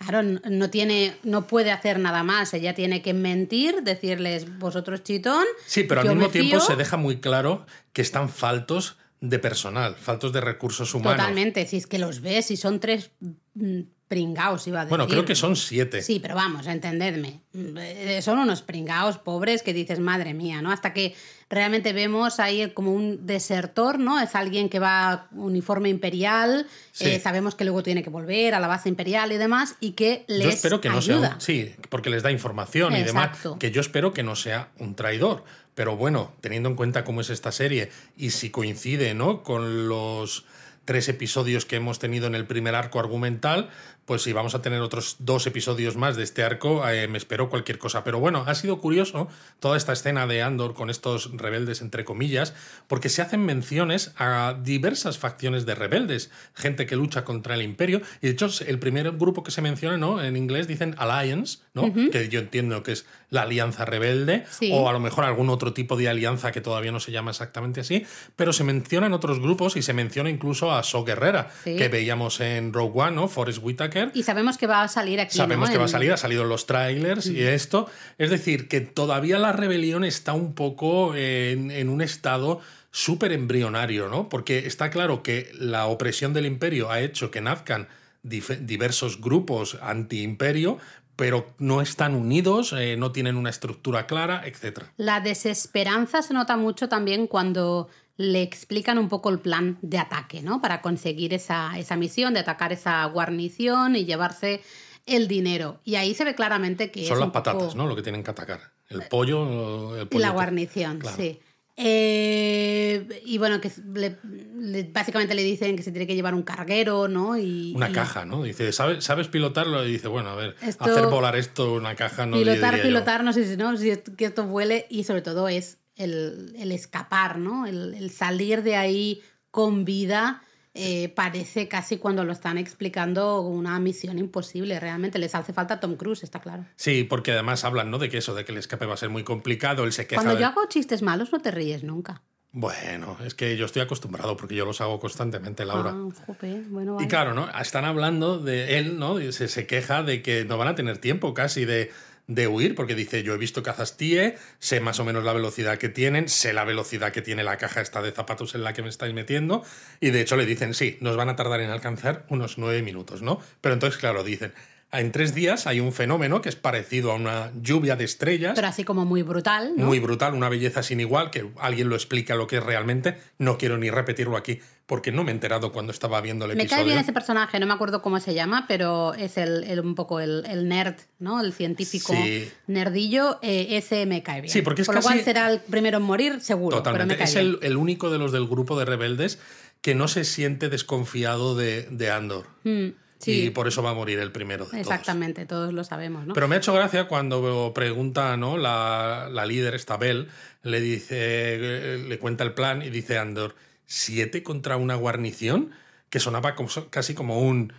Claro, 0.00 0.22
no 0.22 0.70
tiene, 0.70 1.14
no 1.24 1.46
puede 1.46 1.70
hacer 1.70 1.98
nada 1.98 2.22
más. 2.22 2.54
Ella 2.54 2.74
tiene 2.74 3.02
que 3.02 3.12
mentir, 3.12 3.82
decirles 3.82 4.58
vosotros 4.58 5.02
chitón. 5.02 5.44
Sí, 5.66 5.84
pero 5.84 6.00
al 6.00 6.08
mismo 6.08 6.30
tiempo 6.30 6.56
fío". 6.56 6.60
se 6.60 6.74
deja 6.74 6.96
muy 6.96 7.20
claro 7.20 7.66
que 7.92 8.00
están 8.00 8.30
faltos 8.30 8.96
de 9.20 9.38
personal, 9.38 9.96
faltos 9.96 10.32
de 10.32 10.40
recursos 10.40 10.94
humanos. 10.94 11.18
Totalmente, 11.18 11.66
si 11.66 11.76
es 11.76 11.86
que 11.86 11.98
los 11.98 12.22
ves, 12.22 12.46
si 12.46 12.56
son 12.56 12.80
tres 12.80 13.10
mm, 13.54 13.80
pringaos, 14.08 14.66
iba 14.66 14.80
a 14.80 14.84
decir. 14.84 14.96
Bueno, 14.96 15.06
creo 15.06 15.26
que 15.26 15.34
son 15.34 15.54
siete. 15.54 16.00
Sí, 16.00 16.18
pero 16.18 16.34
vamos, 16.34 16.66
entendedme. 16.66 17.42
Mm, 17.52 17.76
eh, 17.78 18.22
Son 18.22 18.38
unos 18.38 18.62
pringaos 18.62 19.18
pobres 19.18 19.62
que 19.62 19.74
dices, 19.74 20.00
madre 20.00 20.32
mía, 20.32 20.62
¿no? 20.62 20.72
Hasta 20.72 20.94
que 20.94 21.14
realmente 21.50 21.92
vemos 21.92 22.38
ahí 22.38 22.70
como 22.70 22.92
un 22.94 23.26
desertor, 23.26 23.98
¿no? 23.98 24.20
Es 24.20 24.34
alguien 24.36 24.68
que 24.68 24.78
va 24.78 25.26
uniforme 25.32 25.88
imperial, 25.88 26.66
Sí. 26.92 27.06
eh, 27.06 27.20
sabemos 27.20 27.56
que 27.56 27.64
luego 27.64 27.82
tiene 27.82 28.02
que 28.04 28.10
volver 28.10 28.54
a 28.54 28.60
la 28.60 28.68
base 28.68 28.88
imperial 28.88 29.32
y 29.32 29.36
demás, 29.36 29.74
y 29.80 29.92
que 29.92 30.24
les 30.28 30.44
Yo 30.44 30.48
espero 30.50 30.80
que 30.80 30.88
no 30.88 30.98
ayuda. 30.98 31.26
sea 31.26 31.34
un, 31.34 31.40
sí, 31.40 31.74
porque 31.88 32.08
les 32.08 32.22
da 32.22 32.30
información 32.30 32.94
y 32.96 33.02
demás, 33.02 33.36
que 33.58 33.70
yo 33.72 33.80
espero 33.80 34.12
que 34.12 34.22
no 34.22 34.36
sea 34.36 34.68
un 34.78 34.94
traidor. 34.94 35.44
Pero 35.74 35.96
bueno, 35.96 36.32
teniendo 36.40 36.68
en 36.68 36.76
cuenta 36.76 37.04
cómo 37.04 37.20
es 37.20 37.30
esta 37.30 37.52
serie 37.52 37.90
y 38.16 38.30
si 38.30 38.50
coincide, 38.50 39.14
¿no? 39.14 39.42
con 39.42 39.88
los 39.88 40.44
tres 40.84 41.08
episodios 41.08 41.66
que 41.66 41.76
hemos 41.76 41.98
tenido 41.98 42.26
en 42.26 42.34
el 42.34 42.46
primer 42.46 42.74
arco 42.74 42.98
argumental, 43.00 43.70
pues 44.04 44.22
si 44.22 44.32
vamos 44.32 44.54
a 44.56 44.62
tener 44.62 44.80
otros 44.80 45.16
dos 45.20 45.46
episodios 45.46 45.96
más 45.96 46.16
de 46.16 46.24
este 46.24 46.42
arco, 46.42 46.86
eh, 46.88 47.06
me 47.06 47.16
espero 47.18 47.48
cualquier 47.48 47.78
cosa. 47.78 48.02
Pero 48.02 48.18
bueno, 48.18 48.42
ha 48.46 48.54
sido 48.56 48.80
curioso 48.80 49.28
toda 49.60 49.76
esta 49.76 49.92
escena 49.92 50.26
de 50.26 50.42
Andor 50.42 50.74
con 50.74 50.90
estos 50.90 51.30
rebeldes, 51.36 51.80
entre 51.80 52.04
comillas, 52.04 52.54
porque 52.88 53.08
se 53.08 53.22
hacen 53.22 53.44
menciones 53.46 54.12
a 54.16 54.56
diversas 54.60 55.18
facciones 55.18 55.64
de 55.64 55.74
rebeldes, 55.76 56.30
gente 56.54 56.86
que 56.86 56.96
lucha 56.96 57.24
contra 57.24 57.54
el 57.54 57.62
imperio. 57.62 58.00
Y 58.20 58.26
de 58.26 58.32
hecho, 58.32 58.48
el 58.66 58.78
primer 58.80 59.10
grupo 59.12 59.44
que 59.44 59.50
se 59.52 59.62
menciona, 59.62 59.96
¿no? 59.96 60.22
En 60.22 60.36
inglés 60.36 60.66
dicen 60.66 60.94
Alliance, 60.98 61.58
¿no? 61.74 61.92
Que 62.10 62.28
yo 62.28 62.40
entiendo 62.40 62.82
que 62.82 62.92
es 62.92 63.06
la 63.28 63.42
alianza 63.42 63.84
rebelde, 63.84 64.44
Sí. 64.50 64.70
o 64.72 64.88
a 64.88 64.92
lo 64.92 64.98
mejor 64.98 65.24
algún 65.24 65.50
otro 65.50 65.72
tipo 65.72 65.96
de 65.96 66.08
alianza 66.08 66.50
que 66.50 66.60
todavía 66.60 66.90
no 66.90 66.98
se 66.98 67.12
llama 67.12 67.30
exactamente 67.30 67.80
así, 67.80 68.04
pero 68.34 68.52
se 68.52 68.64
mencionan 68.64 69.12
otros 69.12 69.38
grupos 69.38 69.76
y 69.76 69.82
se 69.82 69.92
menciona 69.92 70.30
incluso 70.30 70.72
a 70.72 70.82
So 70.82 71.04
Guerrera, 71.04 71.50
Sí. 71.62 71.76
que 71.76 71.88
veíamos 71.88 72.40
en 72.40 72.72
Rogue 72.72 73.00
One, 73.02 73.12
¿no? 73.12 73.28
Forrest 73.28 73.60
Whitaker. 73.62 73.89
Y 74.14 74.22
sabemos 74.22 74.58
que 74.58 74.66
va 74.66 74.82
a 74.82 74.88
salir 74.88 75.20
aquí. 75.20 75.36
Sabemos 75.36 75.68
¿no? 75.68 75.72
que 75.72 75.78
va 75.78 75.84
a 75.84 75.88
salir, 75.88 76.12
ha 76.12 76.16
salido 76.16 76.44
los 76.44 76.66
trailers 76.66 77.26
y 77.26 77.42
esto. 77.42 77.88
Es 78.18 78.30
decir, 78.30 78.68
que 78.68 78.80
todavía 78.80 79.38
la 79.38 79.52
rebelión 79.52 80.04
está 80.04 80.32
un 80.32 80.54
poco 80.54 81.14
en, 81.14 81.70
en 81.70 81.88
un 81.88 82.02
estado 82.02 82.60
súper 82.90 83.32
embrionario, 83.32 84.08
¿no? 84.08 84.28
Porque 84.28 84.66
está 84.66 84.90
claro 84.90 85.22
que 85.22 85.50
la 85.54 85.86
opresión 85.86 86.32
del 86.32 86.46
imperio 86.46 86.90
ha 86.90 87.00
hecho 87.00 87.30
que 87.30 87.40
nazcan 87.40 87.88
diversos 88.22 89.20
grupos 89.20 89.78
anti-imperio, 89.80 90.78
pero 91.16 91.54
no 91.58 91.80
están 91.80 92.14
unidos, 92.14 92.72
eh, 92.72 92.96
no 92.96 93.12
tienen 93.12 93.36
una 93.36 93.50
estructura 93.50 94.06
clara, 94.06 94.42
etc. 94.46 94.84
La 94.96 95.20
desesperanza 95.20 96.22
se 96.22 96.34
nota 96.34 96.56
mucho 96.56 96.88
también 96.88 97.26
cuando 97.26 97.88
le 98.22 98.42
explican 98.42 98.98
un 98.98 99.08
poco 99.08 99.30
el 99.30 99.38
plan 99.38 99.78
de 99.80 99.96
ataque, 99.96 100.42
¿no? 100.42 100.60
Para 100.60 100.82
conseguir 100.82 101.32
esa, 101.32 101.78
esa 101.78 101.96
misión 101.96 102.34
de 102.34 102.40
atacar 102.40 102.70
esa 102.70 103.02
guarnición 103.06 103.96
y 103.96 104.04
llevarse 104.04 104.60
el 105.06 105.26
dinero. 105.26 105.80
Y 105.86 105.94
ahí 105.94 106.12
se 106.14 106.24
ve 106.24 106.34
claramente 106.34 106.90
que 106.90 107.06
Son 107.06 107.14
es 107.14 107.20
las 107.20 107.28
poco- 107.30 107.32
patatas, 107.42 107.74
¿no? 107.74 107.86
Lo 107.86 107.96
que 107.96 108.02
tienen 108.02 108.22
que 108.22 108.30
atacar. 108.30 108.60
El 108.90 109.02
pollo, 109.08 109.96
el 109.96 110.06
pollo 110.08 110.20
la 110.20 110.30
guarnición, 110.32 110.98
Claro. 110.98 111.16
sí. 111.16 111.40
Eh, 111.76 113.22
y 113.24 113.38
bueno, 113.38 113.60
que 113.60 113.70
le- 113.94 114.18
le- 114.58 114.82
básicamente 114.84 115.34
le 115.34 115.42
dicen 115.42 115.76
que 115.76 115.82
se 115.82 115.90
tiene 115.90 116.06
que 116.06 116.14
llevar 116.14 116.34
un 116.34 116.42
carguero, 116.42 117.08
¿no? 117.08 117.38
Y, 117.38 117.72
Una 117.74 117.88
y 117.88 117.92
caja, 117.92 118.24
¿no? 118.24 118.42
Dice, 118.42 118.70
¿sabes, 118.72 119.02
¿sabes 119.02 119.28
pilotarlo? 119.28 119.84
Y 119.86 119.92
dice, 119.92 120.08
bueno, 120.08 120.28
a 120.30 120.34
ver, 120.34 120.56
Esto- 120.62 120.84
hacer 120.84 121.06
volar 121.06 121.36
esto, 121.36 121.72
una 121.74 121.94
caja, 121.96 122.26
no 122.26 122.36
pilotar, 122.36 122.72
diría 122.74 122.76
yo. 122.76 122.82
pilotar, 122.82 123.24
no 123.24 123.32
sé 123.32 123.46
si 123.48 123.56
no, 123.56 123.76
si 123.76 123.90
es- 123.90 124.02
que 124.16 124.26
esto 124.26 124.44
vuele 124.44 124.86
y 124.90 125.04
sobre 125.04 125.22
todo 125.22 125.48
es 125.48 125.78
el, 126.00 126.54
el 126.58 126.72
escapar, 126.72 127.38
¿no? 127.38 127.66
El, 127.66 127.94
el 127.94 128.10
salir 128.10 128.62
de 128.62 128.76
ahí 128.76 129.22
con 129.50 129.84
vida. 129.84 130.42
eh, 130.72 131.08
parece 131.08 131.66
casi 131.66 131.98
cuando 131.98 132.22
lo 132.24 132.30
están 132.32 132.56
explicando 132.56 133.40
una 133.40 133.78
misión 133.80 134.18
imposible. 134.18 134.78
Realmente 134.78 135.18
les 135.18 135.34
hace 135.34 135.52
falta 135.52 135.80
Tom 135.80 135.96
Cruise, 135.96 136.22
está 136.22 136.38
claro. 136.40 136.64
Sí, 136.76 137.02
porque 137.02 137.32
además 137.32 137.64
hablan, 137.64 137.90
¿no? 137.90 137.98
De 137.98 138.08
que 138.08 138.18
eso, 138.18 138.34
de 138.36 138.44
que 138.44 138.52
el 138.52 138.58
escape 138.58 138.86
va 138.86 138.94
a 138.94 138.96
ser 138.96 139.08
muy 139.10 139.24
complicado, 139.24 139.82
él 139.84 139.92
se 139.92 140.06
queja. 140.06 140.22
Cuando 140.22 140.36
de- 140.36 140.42
yo 140.42 140.46
hago 140.46 140.64
chistes 140.68 141.02
malos 141.02 141.32
no 141.32 141.40
te 141.40 141.50
ríes 141.50 141.82
nunca. 141.82 142.22
Bueno, 142.52 143.16
es 143.24 143.34
que 143.34 143.56
yo 143.56 143.66
estoy 143.66 143.82
acostumbrado 143.82 144.36
porque 144.36 144.56
yo 144.56 144.64
los 144.64 144.80
hago 144.80 144.98
constantemente, 144.98 145.64
Laura. 145.64 145.92
Ah, 145.94 146.08
jope, 146.26 146.62
bueno, 146.68 146.96
Y 147.00 147.06
claro, 147.06 147.32
¿no? 147.32 147.48
Están 147.60 147.84
hablando 147.84 148.38
de 148.38 148.78
él, 148.78 148.98
¿no? 148.98 149.20
Y 149.20 149.32
Se, 149.32 149.46
se 149.48 149.66
queja 149.68 150.02
de 150.02 150.20
que 150.20 150.44
no 150.44 150.58
van 150.58 150.66
a 150.68 150.74
tener 150.74 150.98
tiempo 150.98 151.32
casi 151.32 151.64
de, 151.64 151.90
de 152.30 152.46
huir, 152.46 152.76
porque 152.76 152.94
dice, 152.94 153.24
yo 153.24 153.34
he 153.34 153.38
visto 153.38 153.62
cazas 153.62 153.96
TIE, 153.96 154.36
sé 154.60 154.80
más 154.80 155.00
o 155.00 155.04
menos 155.04 155.24
la 155.24 155.32
velocidad 155.32 155.78
que 155.78 155.88
tienen, 155.88 156.28
sé 156.28 156.52
la 156.52 156.64
velocidad 156.64 157.12
que 157.12 157.22
tiene 157.22 157.42
la 157.42 157.58
caja 157.58 157.80
esta 157.80 158.00
de 158.02 158.12
zapatos 158.12 158.54
en 158.54 158.62
la 158.62 158.72
que 158.72 158.82
me 158.82 158.88
estáis 158.88 159.12
metiendo, 159.12 159.64
y 160.00 160.10
de 160.10 160.20
hecho 160.20 160.36
le 160.36 160.46
dicen, 160.46 160.72
sí, 160.72 160.96
nos 161.00 161.16
van 161.16 161.28
a 161.28 161.34
tardar 161.34 161.60
en 161.60 161.70
alcanzar 161.70 162.24
unos 162.28 162.56
nueve 162.56 162.82
minutos, 162.82 163.20
¿no? 163.20 163.40
Pero 163.60 163.72
entonces, 163.72 163.98
claro, 163.98 164.22
dicen, 164.22 164.52
en 164.92 165.12
tres 165.12 165.34
días 165.34 165.66
hay 165.66 165.78
un 165.80 165.92
fenómeno 165.92 166.42
que 166.42 166.48
es 166.48 166.56
parecido 166.56 167.12
a 167.12 167.14
una 167.14 167.52
lluvia 167.60 167.94
de 167.96 168.04
estrellas. 168.04 168.52
Pero 168.56 168.66
así 168.66 168.84
como 168.84 169.04
muy 169.04 169.22
brutal. 169.22 169.72
¿no? 169.76 169.86
Muy 169.86 170.00
brutal, 170.00 170.34
una 170.34 170.48
belleza 170.48 170.82
sin 170.82 171.00
igual, 171.00 171.30
que 171.30 171.48
alguien 171.60 171.88
lo 171.88 171.94
explica 171.94 172.34
lo 172.34 172.46
que 172.46 172.56
es 172.58 172.62
realmente. 172.62 173.16
No 173.38 173.56
quiero 173.58 173.78
ni 173.78 173.90
repetirlo 173.90 174.36
aquí 174.36 174.60
porque 174.86 175.12
no 175.12 175.22
me 175.22 175.30
he 175.30 175.34
enterado 175.34 175.70
cuando 175.70 175.92
estaba 175.92 176.20
viendo 176.20 176.44
el 176.46 176.56
me 176.56 176.64
episodio. 176.64 176.78
cae 176.82 176.84
bien 176.86 176.98
ese 176.98 177.12
personaje, 177.12 177.60
no 177.60 177.66
me 177.66 177.74
acuerdo 177.74 178.02
cómo 178.02 178.18
se 178.18 178.34
llama, 178.34 178.64
pero 178.66 179.14
es 179.14 179.36
el, 179.38 179.62
el- 179.62 179.78
un 179.78 179.94
poco 179.94 180.18
el, 180.18 180.44
el 180.46 180.66
nerd, 180.68 180.96
¿no? 181.20 181.40
El 181.40 181.52
científico 181.52 182.12
Sí. 182.12 182.50
nerdillo. 182.66 183.38
eh, 183.42 183.76
ese 183.76 184.04
me 184.06 184.24
cae 184.24 184.40
bien. 184.40 184.52
Sí, 184.52 184.62
porque 184.62 184.82
es 184.82 184.86
Por 184.86 184.96
lo 184.96 185.00
casi- 185.02 185.12
cual 185.14 185.24
será 185.24 185.48
el 185.52 185.60
primero 185.60 185.98
en 185.98 186.02
morir, 186.02 186.40
seguro. 186.40 186.78
Totalmente. 186.78 187.04
Pero 187.14 187.14
me 187.14 187.24
cae 187.24 187.28
Es 187.28 187.34
bien. 187.34 187.58
el, 187.62 187.70
el 187.70 187.76
único 187.76 188.10
de 188.10 188.18
los 188.18 188.32
del 188.32 188.48
grupo 188.48 188.76
de 188.76 188.84
rebeldes 188.84 189.38
que 189.80 189.94
no 189.94 190.08
se 190.08 190.24
siente 190.24 190.68
desconfiado 190.68 191.54
de, 191.54 191.82
de 191.90 192.10
Andor. 192.10 192.46
Mm, 192.64 192.88
sí, 193.20 193.44
Y 193.46 193.50
por 193.50 193.68
eso 193.68 193.82
va 193.82 193.90
a 193.90 193.94
morir 193.94 194.18
el 194.18 194.32
primero 194.32 194.66
de 194.66 194.80
exactamente, 194.80 195.46
todos 195.46 195.72
lo 195.72 195.84
sabemos, 195.84 196.26
¿no? 196.26 196.34
Pero 196.34 196.48
me 196.48 196.56
ha 196.56 196.58
hecho 196.58 196.74
gracia 196.74 197.06
cuando 197.06 197.72
pregunta, 197.74 198.36
¿no? 198.36 198.56
La, 198.58 199.28
la 199.30 199.46
líder, 199.46 199.74
esta 199.76 199.96
Bell, 199.96 200.28
le 200.62 200.80
dice, 200.80 201.98
le 202.08 202.18
cuenta 202.18 202.42
el 202.44 202.54
plan 202.54 202.82
y 202.82 202.90
dice 202.90 203.18
Andor, 203.18 203.54
¿siete 203.86 204.42
contra 204.42 204.76
una 204.76 204.94
guarnición? 204.96 205.70
Que 206.08 206.18
sonaba 206.18 206.54
como- 206.56 206.68
casi 206.90 207.14
como 207.14 207.40
un 207.40 207.72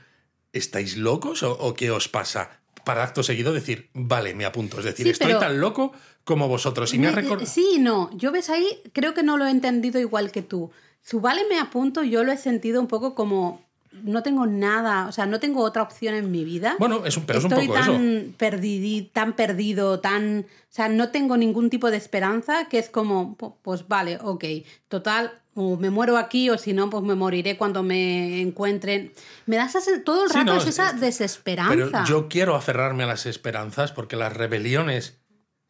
¿estáis 0.54 0.98
locos 0.98 1.44
o, 1.44 1.52
o 1.52 1.74
qué 1.74 1.92
os 1.92 2.08
pasa? 2.08 2.60
Para 2.86 3.04
acto 3.04 3.22
seguido 3.24 3.54
decir, 3.54 3.90
vale, 3.94 4.34
me 4.34 4.46
apunto. 4.46 4.80
Es 4.80 4.86
decir, 4.86 5.06
Sí, 5.06 5.12
estoy 5.12 5.34
tan 5.34 5.60
loco 5.60 5.92
como 6.24 6.48
vosotros. 6.48 6.94
Y 6.94 6.98
me. 7.00 7.12
Sí, 7.46 7.78
no. 7.80 8.10
Yo 8.18 8.32
ves 8.32 8.50
ahí, 8.50 8.66
creo 8.94 9.14
que 9.14 9.22
no 9.24 9.38
lo 9.38 9.46
he 9.46 9.52
entendido 9.52 10.00
igual 10.00 10.32
que 10.32 10.42
tú. 10.42 10.72
Su 11.04 11.20
vale 11.22 11.44
me 11.50 11.60
apunto, 11.60 12.04
yo 12.04 12.24
lo 12.24 12.32
he 12.32 12.38
sentido 12.38 12.80
un 12.82 12.88
poco 12.88 13.14
como 13.16 13.64
no 14.04 14.24
tengo 14.24 14.46
nada, 14.48 15.08
o 15.08 15.12
sea, 15.12 15.26
no 15.26 15.40
tengo 15.40 15.62
otra 15.64 15.82
opción 15.82 16.16
en 16.16 16.32
mi 16.32 16.44
vida. 16.46 16.76
Bueno, 16.80 17.06
es 17.06 17.18
un, 17.18 17.26
pero 17.26 17.40
Estoy 17.40 17.52
es 17.54 17.62
un 17.62 17.68
poco 17.68 17.80
tan 17.80 17.90
eso. 18.26 19.10
tan 19.14 19.34
perdido, 19.34 20.00
tan, 20.00 20.46
o 20.50 20.74
sea, 20.74 20.88
no 20.90 21.10
tengo 21.10 21.36
ningún 21.38 21.70
tipo 21.70 21.92
de 21.92 21.98
esperanza 21.98 22.66
que 22.70 22.80
es 22.80 22.90
como, 22.90 23.38
pu- 23.38 23.56
pues 23.62 23.88
vale, 23.88 24.18
ok, 24.22 24.46
total, 24.88 25.34
o 25.54 25.76
me 25.76 25.90
muero 25.90 26.18
aquí 26.18 26.50
o 26.50 26.58
si 26.58 26.72
no, 26.72 26.90
pues 26.90 27.04
me 27.04 27.16
moriré 27.16 27.58
cuando 27.58 27.84
me 27.84 28.40
encuentren. 28.42 29.12
Me 29.46 29.58
das 29.58 29.76
todo 30.06 30.24
el 30.24 30.30
Sí, 30.32 30.38
rato 30.38 30.54
no, 30.54 30.60
es 30.62 30.68
esa 30.68 30.92
es- 30.92 31.02
desesperanza. 31.02 31.76
Pero 31.76 32.06
yo 32.06 32.30
quiero 32.30 32.56
aferrarme 32.56 33.04
a 33.04 33.08
las 33.08 33.26
esperanzas 33.26 33.92
porque 33.92 34.16
las 34.16 34.32
rebeliones 34.32 35.20